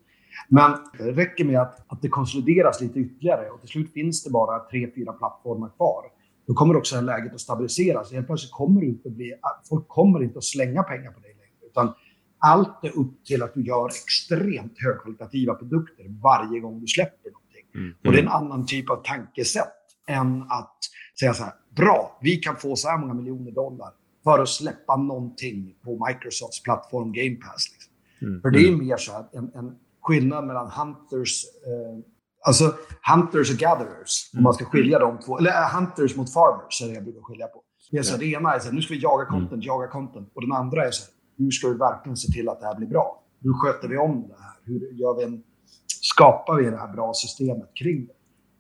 Men 0.50 0.72
det 0.98 1.12
räcker 1.12 1.46
med 1.46 1.60
att, 1.62 1.86
att 1.88 2.02
det 2.02 2.10
konsolideras 2.10 2.82
lite 2.82 3.00
ytterligare 3.00 3.50
och 3.50 3.60
till 3.60 3.70
slut 3.70 3.94
finns 3.94 4.24
det 4.24 4.30
bara 4.30 4.60
tre, 4.60 4.92
fyra 4.96 5.14
plattformar 5.14 5.70
kvar 5.70 6.04
då 6.48 6.54
kommer 6.54 6.76
också 6.76 6.96
det 6.96 7.00
här 7.00 7.06
läget 7.06 7.34
att 7.34 7.42
stabiliseras. 7.42 8.12
Helt 8.12 8.28
plötsligt 8.28 8.52
kommer 8.52 8.82
det 8.82 8.88
inte 8.88 9.10
bli, 9.10 9.34
folk 9.70 9.88
kommer 9.88 10.24
inte 10.24 10.38
att 10.38 10.44
slänga 10.44 10.84
pengar 10.84 11.12
på 11.12 11.20
dig 11.20 11.34
längre. 11.34 11.70
Utan 11.70 11.94
allt 12.40 12.84
är 12.84 12.98
upp 13.00 13.26
till 13.26 13.44
att 13.44 13.54
du 13.54 13.64
gör 13.64 13.88
extremt 13.88 14.74
högkvalitativa 14.78 15.54
produkter 15.54 16.06
varje 16.24 16.60
gång 16.60 16.80
du 16.80 16.88
släpper 16.88 17.32
någonting. 17.32 17.66
Mm. 17.76 17.96
Och 18.06 18.12
det 18.12 18.18
är 18.18 18.22
en 18.22 18.28
annan 18.28 18.66
typ 18.66 18.90
av 18.90 19.04
tankesätt 19.04 19.74
än 20.08 20.42
att 20.42 20.78
säga 21.20 21.34
så 21.34 21.44
här, 21.44 21.54
bra, 21.78 22.18
vi 22.22 22.36
kan 22.36 22.56
få 22.56 22.76
så 22.76 22.88
här 22.88 22.98
många 22.98 23.14
miljoner 23.14 23.52
dollar 23.52 23.90
för 24.24 24.40
att 24.40 24.50
släppa 24.50 24.96
någonting 24.96 25.76
på 25.84 26.06
Microsofts 26.08 26.64
plattform 26.64 27.12
Game 27.12 27.36
Pass. 27.36 27.66
Liksom. 27.74 27.94
Mm. 28.22 28.42
För 28.42 28.50
det 28.50 28.60
är 28.60 28.68
mm. 28.68 28.88
mer 28.88 28.98
så 28.98 29.12
att 29.12 29.36
en, 29.36 29.52
en 29.56 29.76
skillnad 30.02 30.48
mellan 30.48 30.72
Hunters 30.72 31.46
eh, 31.66 32.04
Alltså 32.48 32.76
hunters 33.14 33.52
och 33.52 33.58
gatherers, 33.58 34.32
om 34.38 34.44
man 34.44 34.54
ska 34.54 34.66
skilja 34.66 35.00
de 35.00 35.20
två. 35.20 35.38
Eller 35.38 35.52
uh, 35.52 35.76
hunters 35.76 36.16
mot 36.16 36.34
farmers 36.34 36.82
är 36.82 36.88
det 36.88 36.94
jag 36.94 37.04
brukar 37.04 37.22
skilja 37.22 37.48
på. 37.48 37.62
Det, 37.92 37.98
är 37.98 38.04
så, 38.04 38.14
ja. 38.14 38.18
det 38.18 38.26
ena 38.26 38.54
är 38.54 38.60
så 38.60 38.68
här, 38.68 38.76
nu 38.76 38.82
ska 38.82 38.94
vi 38.94 39.00
jaga 39.00 39.26
content, 39.26 39.52
mm. 39.52 39.62
jaga 39.62 39.88
content. 39.88 40.32
Och 40.36 40.42
den 40.42 40.52
andra 40.52 40.86
är 40.88 40.92
så 40.92 41.04
här, 41.04 41.14
hur 41.38 41.52
ska 41.52 41.68
vi 41.68 41.78
verkligen 41.78 42.18
se 42.18 42.32
till 42.32 42.50
att 42.50 42.60
det 42.60 42.66
här 42.66 42.76
blir 42.76 42.88
bra? 42.88 43.24
Hur 43.42 43.54
sköter 43.54 43.88
vi 43.88 43.98
om 43.98 44.28
det 44.28 44.36
här? 44.40 44.56
Hur 44.64 44.80
gör 45.02 45.18
vi 45.18 45.24
en, 45.24 45.44
skapar 45.88 46.56
vi 46.56 46.70
det 46.70 46.78
här 46.78 46.94
bra 46.94 47.14
systemet 47.14 47.72
kring 47.76 48.08
det? 48.08 48.14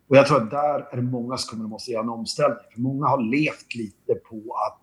Och 0.09 0.17
jag 0.17 0.27
tror 0.27 0.43
att 0.43 0.51
där 0.51 0.87
är 0.91 0.95
det 0.95 1.01
många 1.01 1.37
som 1.37 1.49
kommer 1.49 1.63
att 1.63 1.69
måste 1.69 1.91
göra 1.91 2.03
en 2.03 2.09
omställning. 2.09 2.57
För 2.73 2.81
många 2.81 3.07
har 3.07 3.31
levt 3.31 3.75
lite 3.75 4.13
på 4.15 4.55
att 4.67 4.81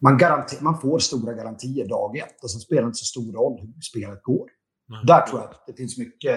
man, 0.00 0.18
garanter, 0.18 0.56
man 0.60 0.80
får 0.80 0.98
stora 0.98 1.32
garantier 1.32 1.88
dag 1.88 2.16
ett 2.16 2.42
och 2.42 2.50
sen 2.50 2.60
spelar 2.60 2.82
det 2.82 2.86
inte 2.86 2.98
så 2.98 3.04
stor 3.04 3.32
roll 3.32 3.60
hur 3.60 3.80
spelet 3.80 4.22
går. 4.22 4.48
Mm. 4.90 5.06
Där 5.06 5.26
tror 5.26 5.40
jag 5.40 5.50
att 5.50 5.66
det 5.66 5.72
finns 5.72 5.98
mycket... 5.98 6.36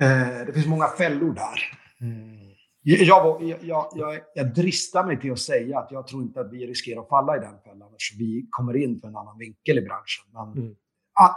Eh, 0.00 0.46
det 0.46 0.52
finns 0.52 0.66
många 0.66 0.86
fällor 0.86 1.34
där. 1.34 1.60
Mm. 2.00 2.54
Jag, 2.82 3.42
jag, 3.42 3.88
jag, 3.94 4.20
jag, 4.34 4.54
dristar 4.54 5.06
mig 5.06 5.20
till 5.20 5.32
att 5.32 5.38
säga 5.38 5.78
att 5.78 5.90
jag 5.90 6.06
tror 6.06 6.22
inte 6.22 6.40
att 6.40 6.52
vi 6.52 6.66
riskerar 6.66 7.02
att 7.02 7.08
falla 7.08 7.36
i 7.36 7.40
den 7.40 7.58
fällan 7.64 7.88
eftersom 7.92 8.18
vi 8.18 8.46
kommer 8.50 8.76
in 8.76 9.00
för 9.00 9.08
en 9.08 9.16
annan 9.16 9.38
vinkel 9.38 9.78
i 9.78 9.80
branschen. 9.80 10.24
Men 10.32 10.64
mm. 10.64 10.74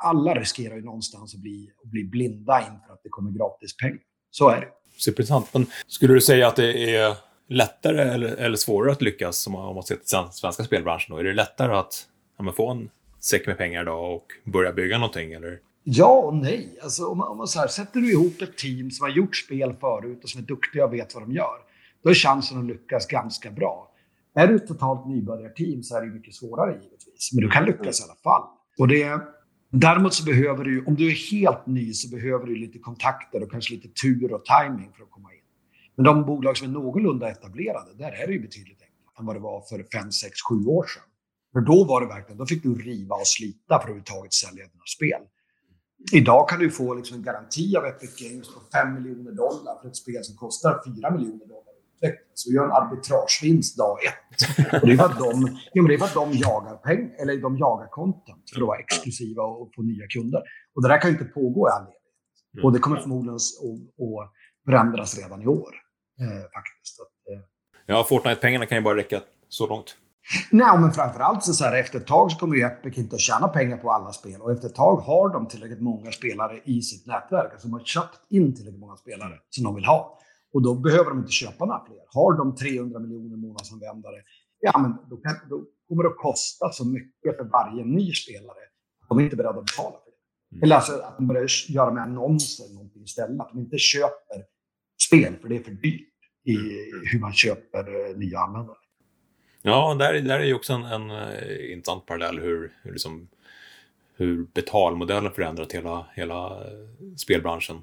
alla 0.03 0.33
riskerar 0.33 0.75
ju 0.75 0.81
någonstans 0.81 1.35
att 1.35 1.41
bli, 1.41 1.71
att 1.83 1.89
bli 1.89 2.03
blinda 2.03 2.59
inför 2.59 2.93
att 2.93 3.01
det 3.03 3.09
kommer 3.09 3.31
gratis 3.31 3.77
pengar. 3.77 4.01
Så 4.29 4.49
är 4.49 4.61
det. 4.61 4.67
Superintressant. 4.97 5.53
Men 5.53 5.65
skulle 5.87 6.13
du 6.13 6.21
säga 6.21 6.47
att 6.47 6.55
det 6.55 6.95
är 6.95 7.15
lättare 7.49 8.01
eller, 8.01 8.27
eller 8.27 8.57
svårare 8.57 8.91
att 8.91 9.01
lyckas 9.01 9.47
om 9.47 9.53
man, 9.53 9.67
om 9.67 9.75
man 9.75 9.83
ser 9.83 9.95
till 9.95 10.31
svenska 10.31 10.63
spelbranschen? 10.63 11.15
Då? 11.15 11.17
Är 11.17 11.23
det 11.23 11.33
lättare 11.33 11.75
att 11.75 12.05
ja, 12.37 12.53
få 12.53 12.69
en 12.69 12.89
säck 13.19 13.47
med 13.47 13.57
pengar 13.57 13.81
idag 13.81 14.15
och 14.15 14.25
börja 14.43 14.73
bygga 14.73 14.97
någonting? 14.97 15.33
Eller? 15.33 15.59
Ja 15.83 16.15
och 16.15 16.35
nej. 16.35 16.79
Alltså, 16.83 17.05
om 17.07 17.17
man, 17.17 17.27
om 17.27 17.37
man 17.37 17.47
så 17.47 17.59
här, 17.59 17.67
sätter 17.67 17.99
du 17.99 18.11
ihop 18.11 18.41
ett 18.41 18.57
team 18.57 18.91
som 18.91 19.03
har 19.03 19.09
gjort 19.09 19.35
spel 19.35 19.73
förut 19.79 20.23
och 20.23 20.29
som 20.29 20.41
är 20.41 20.45
duktiga 20.45 20.85
och 20.85 20.93
vet 20.93 21.15
vad 21.15 21.23
de 21.23 21.31
gör, 21.31 21.57
då 22.03 22.09
är 22.09 22.13
chansen 22.13 22.59
att 22.59 22.65
lyckas 22.65 23.07
ganska 23.07 23.51
bra. 23.51 23.91
Är 24.35 24.47
du 24.47 24.55
ett 24.55 24.67
totalt 24.67 25.07
nybörjarteam 25.07 25.83
så 25.83 25.97
är 25.97 26.01
det 26.01 26.07
mycket 26.07 26.35
svårare 26.35 26.73
givetvis, 26.73 27.31
men 27.33 27.43
du 27.43 27.49
kan 27.49 27.65
lyckas 27.65 27.99
i 27.99 28.03
alla 28.03 28.15
fall. 28.23 28.43
Och 28.77 28.87
det, 28.87 29.21
däremot 29.69 30.13
så 30.13 30.25
behöver 30.25 30.63
du, 30.63 30.85
om 30.85 30.95
du 30.95 31.07
är 31.07 31.31
helt 31.31 31.65
ny 31.65 31.93
så 31.93 32.15
behöver 32.15 32.45
du 32.45 32.55
lite 32.55 32.79
kontakter 32.79 33.43
och 33.43 33.51
kanske 33.51 33.73
lite 33.73 33.89
tur 34.03 34.33
och 34.33 34.45
timing 34.45 34.91
för 34.95 35.03
att 35.03 35.11
komma 35.11 35.33
in. 35.33 35.39
Men 35.95 36.05
de 36.05 36.25
bolag 36.25 36.57
som 36.57 36.67
är 36.67 36.71
någorlunda 36.71 37.29
etablerade, 37.31 37.93
där 37.93 38.11
är 38.11 38.27
det 38.27 38.33
ju 38.33 38.39
betydligt 38.39 38.81
enklare 38.81 39.19
än 39.19 39.25
vad 39.25 39.35
det 39.35 39.39
var 39.39 39.61
för 39.61 39.99
5, 39.99 40.11
6, 40.11 40.31
7 40.49 40.65
år 40.65 40.85
sedan. 40.85 41.03
För 41.53 41.61
då 41.61 41.83
var 41.83 42.01
det 42.01 42.07
verkligen, 42.07 42.37
då 42.37 42.45
fick 42.45 42.63
du 42.63 42.75
riva 42.75 43.15
och 43.15 43.27
slita 43.27 43.67
för 43.67 43.75
att 43.75 43.83
överhuvudtaget 43.83 44.33
sälja 44.33 44.63
dina 44.63 44.83
spel. 44.95 45.21
Idag 46.13 46.49
kan 46.49 46.59
du 46.59 46.71
få 46.71 46.93
liksom 46.93 47.17
en 47.17 47.23
garanti 47.23 47.75
av 47.77 47.85
Epic 47.85 48.15
Games 48.21 48.47
på 48.53 48.59
5 48.73 48.93
miljoner 48.93 49.31
dollar 49.31 49.81
för 49.81 49.87
ett 49.87 49.95
spel 49.95 50.23
som 50.23 50.35
kostar 50.35 50.81
4 50.85 51.11
miljoner 51.11 51.45
dollar 51.45 51.56
så 52.33 52.49
du 52.49 52.55
gör 52.55 52.65
en 52.65 52.71
arbitragevinst 52.71 53.77
dag 53.77 53.97
ett. 54.05 54.81
Och 54.81 54.87
det 54.87 54.93
är 54.93 54.97
för 54.97 55.05
att 55.05 55.19
de, 55.19 55.57
ja, 55.73 55.83
det 55.87 55.93
är 55.93 55.97
för 55.97 56.05
att 56.05 56.13
de 56.13 56.33
jagar 56.33 56.75
pengar, 56.75 57.15
eller 57.21 57.37
de 57.37 57.57
jagar 57.57 57.87
content 57.87 58.49
för 58.53 58.61
att 58.61 58.67
vara 58.67 58.79
exklusiva 58.79 59.43
och 59.43 59.71
få 59.75 59.81
nya 59.81 60.07
kunder. 60.07 60.41
Och 60.75 60.81
det 60.81 60.87
där 60.87 61.01
kan 61.01 61.11
ju 61.11 61.17
inte 61.17 61.29
pågå 61.33 61.69
i 61.69 61.71
all 61.71 61.81
evighet. 61.81 62.63
Och 62.63 62.73
det 62.73 62.79
kommer 62.79 62.97
förmodligen 62.97 63.35
att, 63.35 63.41
att 63.41 64.33
förändras 64.65 65.17
redan 65.17 65.41
i 65.41 65.47
år. 65.47 65.73
Eh, 66.19 66.43
faktiskt. 66.57 66.99
Att, 67.01 67.33
eh. 67.33 67.41
Ja, 67.85 68.05
Fortnite-pengarna 68.09 68.65
kan 68.65 68.77
ju 68.77 68.83
bara 68.83 68.97
räcka 68.97 69.21
så 69.49 69.67
långt. 69.67 69.97
Nej, 70.51 70.79
men 70.79 70.91
framförallt 70.91 71.43
så, 71.43 71.53
så 71.53 71.63
här, 71.63 71.79
efter 71.79 71.99
ett 71.99 72.07
tag 72.07 72.31
så 72.31 72.37
kommer 72.37 72.55
ju 72.55 72.63
Epic 72.63 72.97
inte 72.97 73.15
att 73.15 73.21
tjäna 73.21 73.47
pengar 73.47 73.77
på 73.77 73.91
alla 73.91 74.13
spel. 74.13 74.41
Och 74.41 74.51
efter 74.51 74.67
ett 74.67 74.75
tag 74.75 74.97
har 74.97 75.29
de 75.29 75.47
tillräckligt 75.47 75.81
många 75.81 76.11
spelare 76.11 76.61
i 76.65 76.81
sitt 76.81 77.05
nätverk. 77.07 77.51
Alltså 77.51 77.67
de 77.67 77.73
har 77.73 77.79
köpt 77.79 78.19
in 78.29 78.55
tillräckligt 78.55 78.81
många 78.81 78.95
spelare 78.95 79.33
som 79.49 79.63
de 79.63 79.75
vill 79.75 79.85
ha. 79.85 80.19
Och 80.53 80.61
då 80.61 80.75
behöver 80.75 81.09
de 81.09 81.19
inte 81.19 81.31
köpa 81.31 81.65
några 81.65 81.85
fler. 81.85 82.03
Har 82.07 82.37
de 82.37 82.55
300 82.55 82.99
miljoner 82.99 83.37
månadsanvändare, 83.37 84.15
ja 84.59 84.79
men 84.79 85.09
då, 85.09 85.17
kan, 85.17 85.35
då 85.49 85.65
kommer 85.87 86.03
det 86.03 86.09
att 86.09 86.17
kosta 86.17 86.71
så 86.71 86.85
mycket 86.85 87.37
för 87.37 87.43
varje 87.43 87.85
ny 87.85 88.13
spelare. 88.13 88.63
De 89.09 89.19
är 89.19 89.23
inte 89.23 89.35
beredda 89.35 89.59
att 89.59 89.65
betala 89.65 89.91
för 89.91 90.11
det. 90.11 90.55
Mm. 90.55 90.63
Eller 90.63 90.75
alltså 90.75 90.93
att 90.93 91.17
de 91.17 91.27
börjar 91.27 91.47
göra 91.67 91.91
med 91.91 92.03
annonser 92.03 92.65
eller 92.65 92.73
någonting 92.73 93.03
istället. 93.03 93.39
Att 93.39 93.49
de 93.49 93.59
inte 93.59 93.77
köper 93.77 94.43
spel, 95.07 95.35
för 95.41 95.49
det 95.49 95.55
är 95.55 95.63
för 95.63 95.71
dyrt 95.71 96.13
i 96.43 96.55
mm. 96.55 97.01
hur 97.11 97.19
man 97.19 97.33
köper 97.33 98.09
eh, 98.09 98.17
nya 98.17 98.39
användare. 98.39 98.77
Ja, 99.61 99.95
där, 99.99 100.13
där 100.13 100.39
är 100.39 100.45
ju 100.45 100.53
också 100.53 100.73
en, 100.73 100.83
en 100.83 101.11
uh, 101.11 101.71
intressant 101.71 102.05
parallell 102.05 102.39
hur, 102.39 102.73
hur, 102.81 102.91
liksom, 102.91 103.27
hur 104.15 104.47
betalmodellen 104.53 105.31
förändrat 105.31 105.71
hela, 105.71 106.05
hela 106.15 106.49
uh, 106.49 107.15
spelbranschen. 107.17 107.81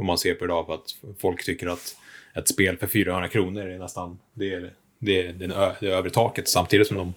Om 0.00 0.06
man 0.06 0.18
ser 0.18 0.34
på 0.34 0.44
idag 0.44 0.66
för 0.66 0.74
att 0.74 0.94
folk 1.18 1.44
tycker 1.44 1.66
att 1.66 1.96
ett 2.34 2.48
spel 2.48 2.76
för 2.76 2.86
400 2.86 3.28
kronor 3.28 3.62
är 3.62 3.78
nästan 3.78 4.18
det 4.34 4.54
är, 4.54 4.74
det 4.98 5.26
är, 5.26 5.32
det 5.32 5.44
är, 5.44 5.76
det 5.80 5.86
är 5.86 5.90
över 5.90 6.10
taket 6.10 6.48
samtidigt 6.48 6.86
som, 6.86 6.96
de, 6.96 7.14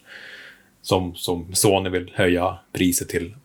som, 0.81 1.15
som 1.15 1.55
Sony 1.55 1.89
vill 1.89 2.11
höja 2.15 2.59
priset 2.73 3.09
till 3.09 3.35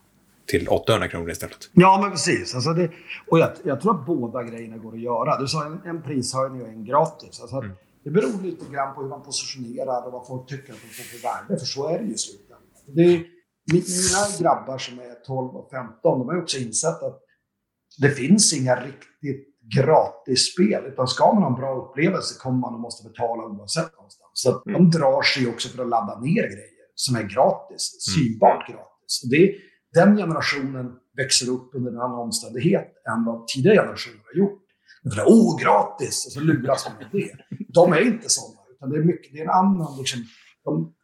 till 0.47 0.69
800 0.69 1.09
kronor 1.09 1.31
istället. 1.31 1.71
Ja, 1.73 1.99
men 2.03 2.11
precis. 2.11 2.55
Alltså 2.55 2.73
det, 2.73 2.91
och 3.27 3.39
jag, 3.39 3.51
jag, 3.63 3.81
tror 3.81 4.01
att 4.01 4.07
båda 4.07 4.43
grejerna 4.43 4.77
går 4.77 4.93
att 4.93 5.01
göra. 5.01 5.41
Du 5.41 5.47
sa 5.47 5.67
en, 5.67 5.81
en 5.85 6.03
prishöjning 6.03 6.63
och 6.63 6.69
en 6.69 6.85
gratis. 6.85 7.41
Alltså 7.41 7.57
mm. 7.57 7.71
Det 8.05 8.11
beror 8.11 8.43
lite 8.43 8.73
grann 8.73 8.95
på 8.95 9.03
hur 9.03 9.09
man 9.09 9.23
positionerar 9.23 10.07
och 10.07 10.13
vad 10.13 10.27
folk 10.27 10.49
tycker 10.49 10.73
att 10.73 10.79
de 10.83 10.89
får 10.89 11.03
för 11.03 11.23
värde, 11.23 11.59
för 11.59 11.67
så 11.67 11.89
är 11.89 11.99
det 11.99 12.05
ju 12.05 12.15
i 12.15 12.19
slutändan. 12.19 12.59
Det 12.87 13.25
mina 13.73 14.23
grabbar 14.41 14.79
som 14.79 14.99
är 14.99 15.15
12 15.27 15.57
och 15.57 15.71
15, 15.71 16.19
de 16.19 16.29
har 16.29 16.43
också 16.43 16.59
insett 16.59 17.03
att 17.03 17.23
det 17.99 18.11
finns 18.11 18.53
inga 18.53 18.77
riktigt 18.77 19.49
gratis 19.77 20.53
spel, 20.53 20.85
utan 20.87 21.09
ska 21.09 21.33
man 21.35 21.43
ha 21.43 21.51
en 21.51 21.61
bra 21.61 21.75
upplevelse 21.75 22.41
kommer 22.41 22.59
man 22.59 22.75
att 22.75 22.81
måste 22.81 23.09
betala 23.09 23.43
oavsett 23.43 23.93
någonstans. 23.97 24.31
Så 24.33 24.63
mm. 24.67 24.73
de 24.73 24.99
drar 24.99 25.23
sig 25.23 25.49
också 25.49 25.69
för 25.69 25.83
att 25.83 25.89
ladda 25.89 26.21
ner 26.21 26.43
grejer 26.43 26.79
som 26.95 27.17
är 27.17 27.23
gratis, 27.23 27.83
mm. 27.93 28.01
synbart 28.15 28.69
gratis. 28.69 29.23
Och 29.23 29.31
det, 29.31 29.55
den 29.95 30.17
generationen 30.17 30.93
växer 31.17 31.51
upp 31.51 31.75
under 31.75 31.91
en 31.91 32.01
annan 32.01 32.19
omständighet 32.19 32.93
än 33.11 33.25
vad 33.25 33.47
tidigare 33.47 33.77
generationer 33.77 34.23
har 34.33 34.39
gjort. 34.39 34.63
För 35.15 35.25
åh, 35.27 35.61
gratis! 35.63 36.27
Och 36.27 36.33
så 36.33 36.41
luras 36.41 36.89
man 36.89 36.99
med 36.99 37.09
det. 37.13 37.33
De 37.75 37.93
är 37.93 38.01
inte 38.01 38.29
sådana, 38.29 38.61
utan 38.71 38.91
det 38.91 38.97
är, 38.97 39.05
mycket, 39.05 39.33
det 39.33 39.39
är 39.39 39.45
en 39.45 39.51
annan... 39.51 39.99
Liksom, 39.99 40.21
de, 40.65 40.95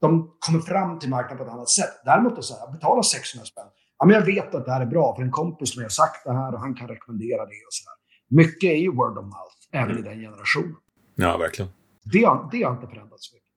de 0.00 0.36
kommer 0.38 0.60
fram 0.60 0.98
till 0.98 1.08
marknaden 1.08 1.38
på 1.38 1.44
ett 1.44 1.50
annat 1.50 1.70
sätt. 1.70 1.94
Däremot 2.04 2.38
att 2.38 2.44
säga, 2.44 2.70
betala 2.72 3.02
600 3.02 3.46
spänn. 3.46 3.64
Ja, 4.00 4.06
men 4.06 4.16
jag 4.16 4.26
vet 4.26 4.54
att 4.54 4.64
det 4.64 4.72
här 4.72 4.80
är 4.80 4.86
bra, 4.86 5.14
för 5.16 5.22
en 5.22 5.30
kompis 5.30 5.72
som 5.72 5.82
har 5.82 5.88
sagt 5.88 6.24
det 6.24 6.32
här 6.32 6.54
och 6.54 6.60
han 6.60 6.74
kan 6.74 6.88
rekommendera 6.88 7.46
det. 7.46 7.64
och 7.66 7.72
så. 7.72 7.90
Mycket 8.28 8.70
är 8.70 8.76
ju 8.76 8.90
word 8.90 9.18
of 9.18 9.24
mouth, 9.24 9.56
även 9.72 9.90
mm. 9.90 10.04
i 10.04 10.08
den 10.08 10.20
generationen. 10.20 10.76
Ja, 11.14 11.36
verkligen. 11.36 11.70
Det, 12.02 12.28
det 12.52 12.62
har 12.62 12.72
inte 12.72 12.86
förändrats 12.86 13.32
mycket. 13.32 13.48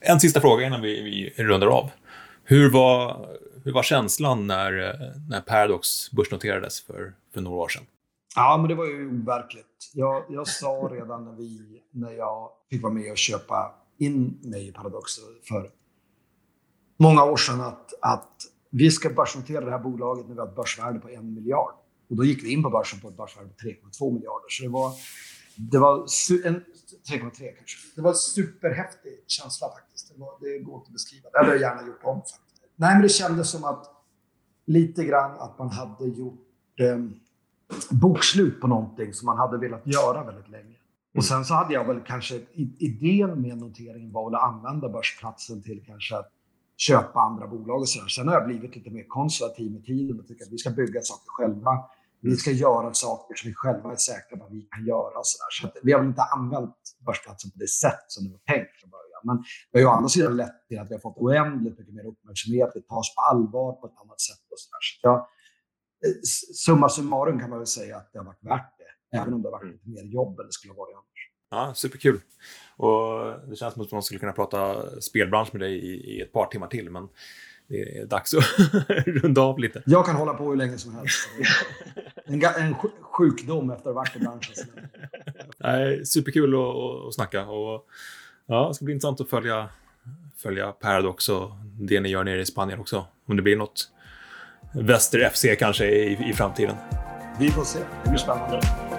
En 0.00 0.20
sista 0.20 0.40
fråga 0.40 0.66
innan 0.66 0.82
vi, 0.82 1.02
vi 1.36 1.44
rundar 1.44 1.66
av. 1.66 1.90
Hur 2.44 2.70
var, 2.70 3.26
hur 3.64 3.72
var 3.72 3.82
känslan 3.82 4.46
när, 4.46 4.72
när 5.28 5.40
Paradox 5.40 6.10
börsnoterades 6.10 6.80
för, 6.80 7.14
för 7.34 7.40
några 7.40 7.56
år 7.56 7.68
sedan? 7.68 7.84
Ja, 8.36 8.56
men 8.56 8.68
det 8.68 8.74
var 8.74 8.86
ju 8.86 9.20
overkligt. 9.22 9.90
Jag, 9.94 10.24
jag 10.28 10.46
sa 10.46 10.88
redan 10.92 11.24
när, 11.24 11.32
vi, 11.32 11.82
när 11.90 12.12
jag 12.12 12.50
fick 12.70 12.82
vara 12.82 12.92
med 12.92 13.10
och 13.10 13.18
köpa 13.18 13.74
in 13.98 14.38
mig 14.42 14.68
i 14.68 14.72
Paradox 14.72 15.12
för 15.48 15.70
många 16.98 17.24
år 17.24 17.36
sedan 17.36 17.60
att, 17.60 17.92
att 18.02 18.36
vi 18.70 18.90
ska 18.90 19.10
börsnotera 19.10 19.64
det 19.64 19.70
här 19.70 19.78
bolaget 19.78 20.28
när 20.28 20.34
vi 20.34 20.40
har 20.40 20.48
ett 20.48 20.56
börsvärde 20.56 20.98
på 20.98 21.08
en 21.08 21.34
miljard. 21.34 21.74
Och 22.10 22.16
då 22.16 22.24
gick 22.24 22.44
vi 22.44 22.52
in 22.52 22.62
på 22.62 22.70
börsen 22.70 23.00
på 23.00 23.08
ett 23.08 23.16
börsvärde 23.16 23.48
på 23.48 23.54
3,2 23.54 24.12
miljarder. 24.12 24.46
Så 24.48 24.62
det 24.62 24.68
var, 24.68 24.92
det 25.56 25.78
var 25.78 25.96
en, 26.46 26.54
3,3 26.54 27.56
kanske. 27.56 27.78
Det 27.94 28.02
var 28.02 28.10
en 28.10 28.16
superhäftig 28.16 29.24
känsla 29.26 29.68
faktiskt. 29.68 30.14
Det, 30.14 30.20
var, 30.20 30.30
det 30.40 30.58
går 30.58 30.74
inte 30.74 30.86
att 30.86 30.92
beskriva. 30.92 31.28
Det 31.32 31.38
hade 31.38 31.50
jag 31.50 31.60
gärna 31.60 31.86
gjort 31.86 32.00
om 32.02 32.16
faktiskt. 32.16 32.62
Nej, 32.76 32.94
men 32.94 33.02
det 33.02 33.08
kändes 33.08 33.50
som 33.50 33.64
att 33.64 33.86
lite 34.66 35.04
grann 35.04 35.40
att 35.40 35.58
man 35.58 35.70
hade 35.70 36.04
gjort 36.04 36.46
eh, 36.80 36.98
bokslut 37.90 38.60
på 38.60 38.66
någonting 38.66 39.12
som 39.12 39.26
man 39.26 39.38
hade 39.38 39.58
velat 39.58 39.86
göra 39.86 40.24
väldigt 40.24 40.48
länge. 40.48 40.76
Och 41.16 41.24
sen 41.24 41.44
så 41.44 41.54
hade 41.54 41.74
jag 41.74 41.86
väl 41.86 42.00
kanske, 42.00 42.40
idén 42.78 43.42
med 43.42 43.58
noteringen 43.58 44.12
var 44.12 44.30
väl 44.30 44.34
att 44.34 44.42
använda 44.42 44.88
börsplatsen 44.88 45.62
till 45.62 45.84
kanske 45.86 46.16
att 46.16 46.32
köpa 46.86 47.20
andra 47.20 47.46
bolag 47.46 47.80
och 47.80 47.88
sådär. 47.88 48.08
Sen 48.08 48.28
har 48.28 48.34
jag 48.34 48.46
blivit 48.46 48.76
lite 48.76 48.90
mer 48.90 49.04
konservativ 49.08 49.72
med 49.72 49.84
tiden 49.84 50.20
och 50.20 50.26
tycker 50.26 50.44
att 50.44 50.52
vi 50.52 50.58
ska 50.58 50.70
bygga 50.70 51.00
saker 51.02 51.30
själva. 51.36 51.72
Vi 52.22 52.36
ska 52.36 52.50
göra 52.50 52.94
saker 52.94 53.34
som 53.34 53.48
vi 53.50 53.54
själva 53.54 53.92
är 53.92 53.96
säkra 53.96 54.38
på 54.38 54.44
att 54.44 54.52
vi 54.52 54.62
kan 54.62 54.86
göra. 54.86 55.18
Och 55.18 55.26
så 55.26 55.36
där. 55.42 55.50
så 55.70 55.80
vi 55.86 55.92
har 55.92 56.00
väl 56.00 56.08
inte 56.08 56.22
använt 56.22 56.76
börsplatsen 57.06 57.50
på 57.50 57.58
det 57.58 57.72
sätt 57.84 58.04
som 58.08 58.24
det 58.24 58.30
var 58.30 58.44
tänkt 58.54 58.72
från 58.80 58.90
början. 58.90 59.22
Men 59.28 59.36
det 59.70 59.78
har 59.78 59.80
ju 59.80 59.86
å 59.86 59.96
andra 59.98 60.08
sidan 60.08 60.36
lett 60.36 60.58
till 60.68 60.78
att 60.78 60.88
vi 60.90 60.94
har 60.94 61.00
fått 61.00 61.18
oändligt 61.26 61.78
mycket 61.78 61.94
mer 61.94 62.06
uppmärksamhet. 62.12 62.70
Vi 62.74 62.82
tas 62.82 63.14
på 63.14 63.20
allvar 63.30 63.72
på 63.80 63.86
ett 63.86 63.98
annat 64.02 64.20
sätt. 64.28 64.44
Och 64.52 64.58
så 64.62 64.66
där. 64.72 64.82
Så 64.82 65.08
jag, 65.08 65.16
Eh, 66.06 66.20
summa 66.64 66.88
summarum 66.88 67.40
kan 67.40 67.50
man 67.50 67.58
väl 67.58 67.66
säga 67.66 67.96
att 67.96 68.12
det 68.12 68.18
har 68.18 68.26
varit 68.26 68.44
värt 68.44 68.74
det. 68.78 69.18
Även 69.18 69.34
om 69.34 69.42
det 69.42 69.48
har 69.48 69.52
varit 69.52 69.72
lite 69.72 69.88
mer 69.88 70.04
jobb 70.04 70.40
än 70.40 70.46
det 70.46 70.52
skulle 70.52 70.72
ha 70.72 70.78
varit. 70.78 70.96
Ja, 71.50 71.72
superkul. 71.74 72.20
Och 72.76 73.32
det 73.48 73.56
känns 73.56 73.74
som 73.74 73.82
att 73.82 73.92
man 73.92 74.02
skulle 74.02 74.20
kunna 74.20 74.32
prata 74.32 74.84
spelbransch 75.00 75.48
med 75.52 75.60
dig 75.60 75.72
i, 75.72 76.16
i 76.16 76.20
ett 76.20 76.32
par 76.32 76.46
timmar 76.46 76.66
till, 76.66 76.90
men 76.90 77.08
det 77.68 77.98
är 77.98 78.06
dags 78.06 78.34
att 78.34 78.44
runda 79.06 79.40
av 79.40 79.58
lite. 79.58 79.82
Jag 79.86 80.06
kan 80.06 80.16
hålla 80.16 80.34
på 80.34 80.48
hur 80.48 80.56
länge 80.56 80.78
som 80.78 80.94
helst. 80.94 81.28
En, 82.24 82.44
en 82.44 82.74
sjukdom 83.00 83.70
efter 83.70 83.90
att 83.90 83.94
ha 83.94 84.00
varit 84.00 84.16
i 84.16 84.18
branschen. 84.18 84.54
Nej, 85.58 86.06
superkul 86.06 86.54
att, 86.54 87.06
att 87.08 87.14
snacka. 87.14 87.46
Och, 87.46 87.86
ja, 88.46 88.68
det 88.68 88.74
ska 88.74 88.84
bli 88.84 88.94
intressant 88.94 89.20
att 89.20 89.30
följa, 89.30 89.68
följa 90.36 90.72
Paradox 90.72 91.28
och 91.28 91.50
det 91.80 92.00
ni 92.00 92.08
gör 92.08 92.24
nere 92.24 92.40
i 92.40 92.46
Spanien 92.46 92.80
också. 92.80 93.06
Om 93.26 93.36
det 93.36 93.42
blir 93.42 93.56
något 93.56 93.90
Väster 94.74 95.30
FC 95.30 95.44
kanske 95.58 95.86
i, 95.86 96.30
i 96.30 96.32
framtiden. 96.32 96.76
Vi 97.38 97.50
får 97.50 97.64
se. 97.64 97.78
Det 98.04 98.10
blir 98.10 98.18
spännande. 98.18 98.89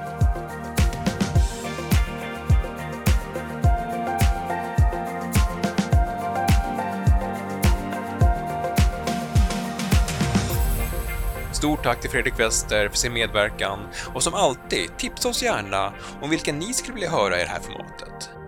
Stort 11.62 11.84
tack 11.84 12.02
till 12.02 12.10
Fredrik 12.10 12.40
Wester 12.40 12.90
för 12.90 12.98
sin 12.98 13.14
medverkan 13.14 13.80
och 14.14 14.24
som 14.24 14.34
alltid, 14.34 14.98
tipsa 14.98 15.30
oss 15.30 15.44
gärna 15.44 15.94
om 16.22 16.30
vilka 16.30 16.54
ni 16.54 16.74
skulle 16.74 16.94
vilja 16.94 17.10
höra 17.10 17.42
i 17.42 17.44
det 17.44 17.50
här 17.50 17.60
formatet. 17.60 18.41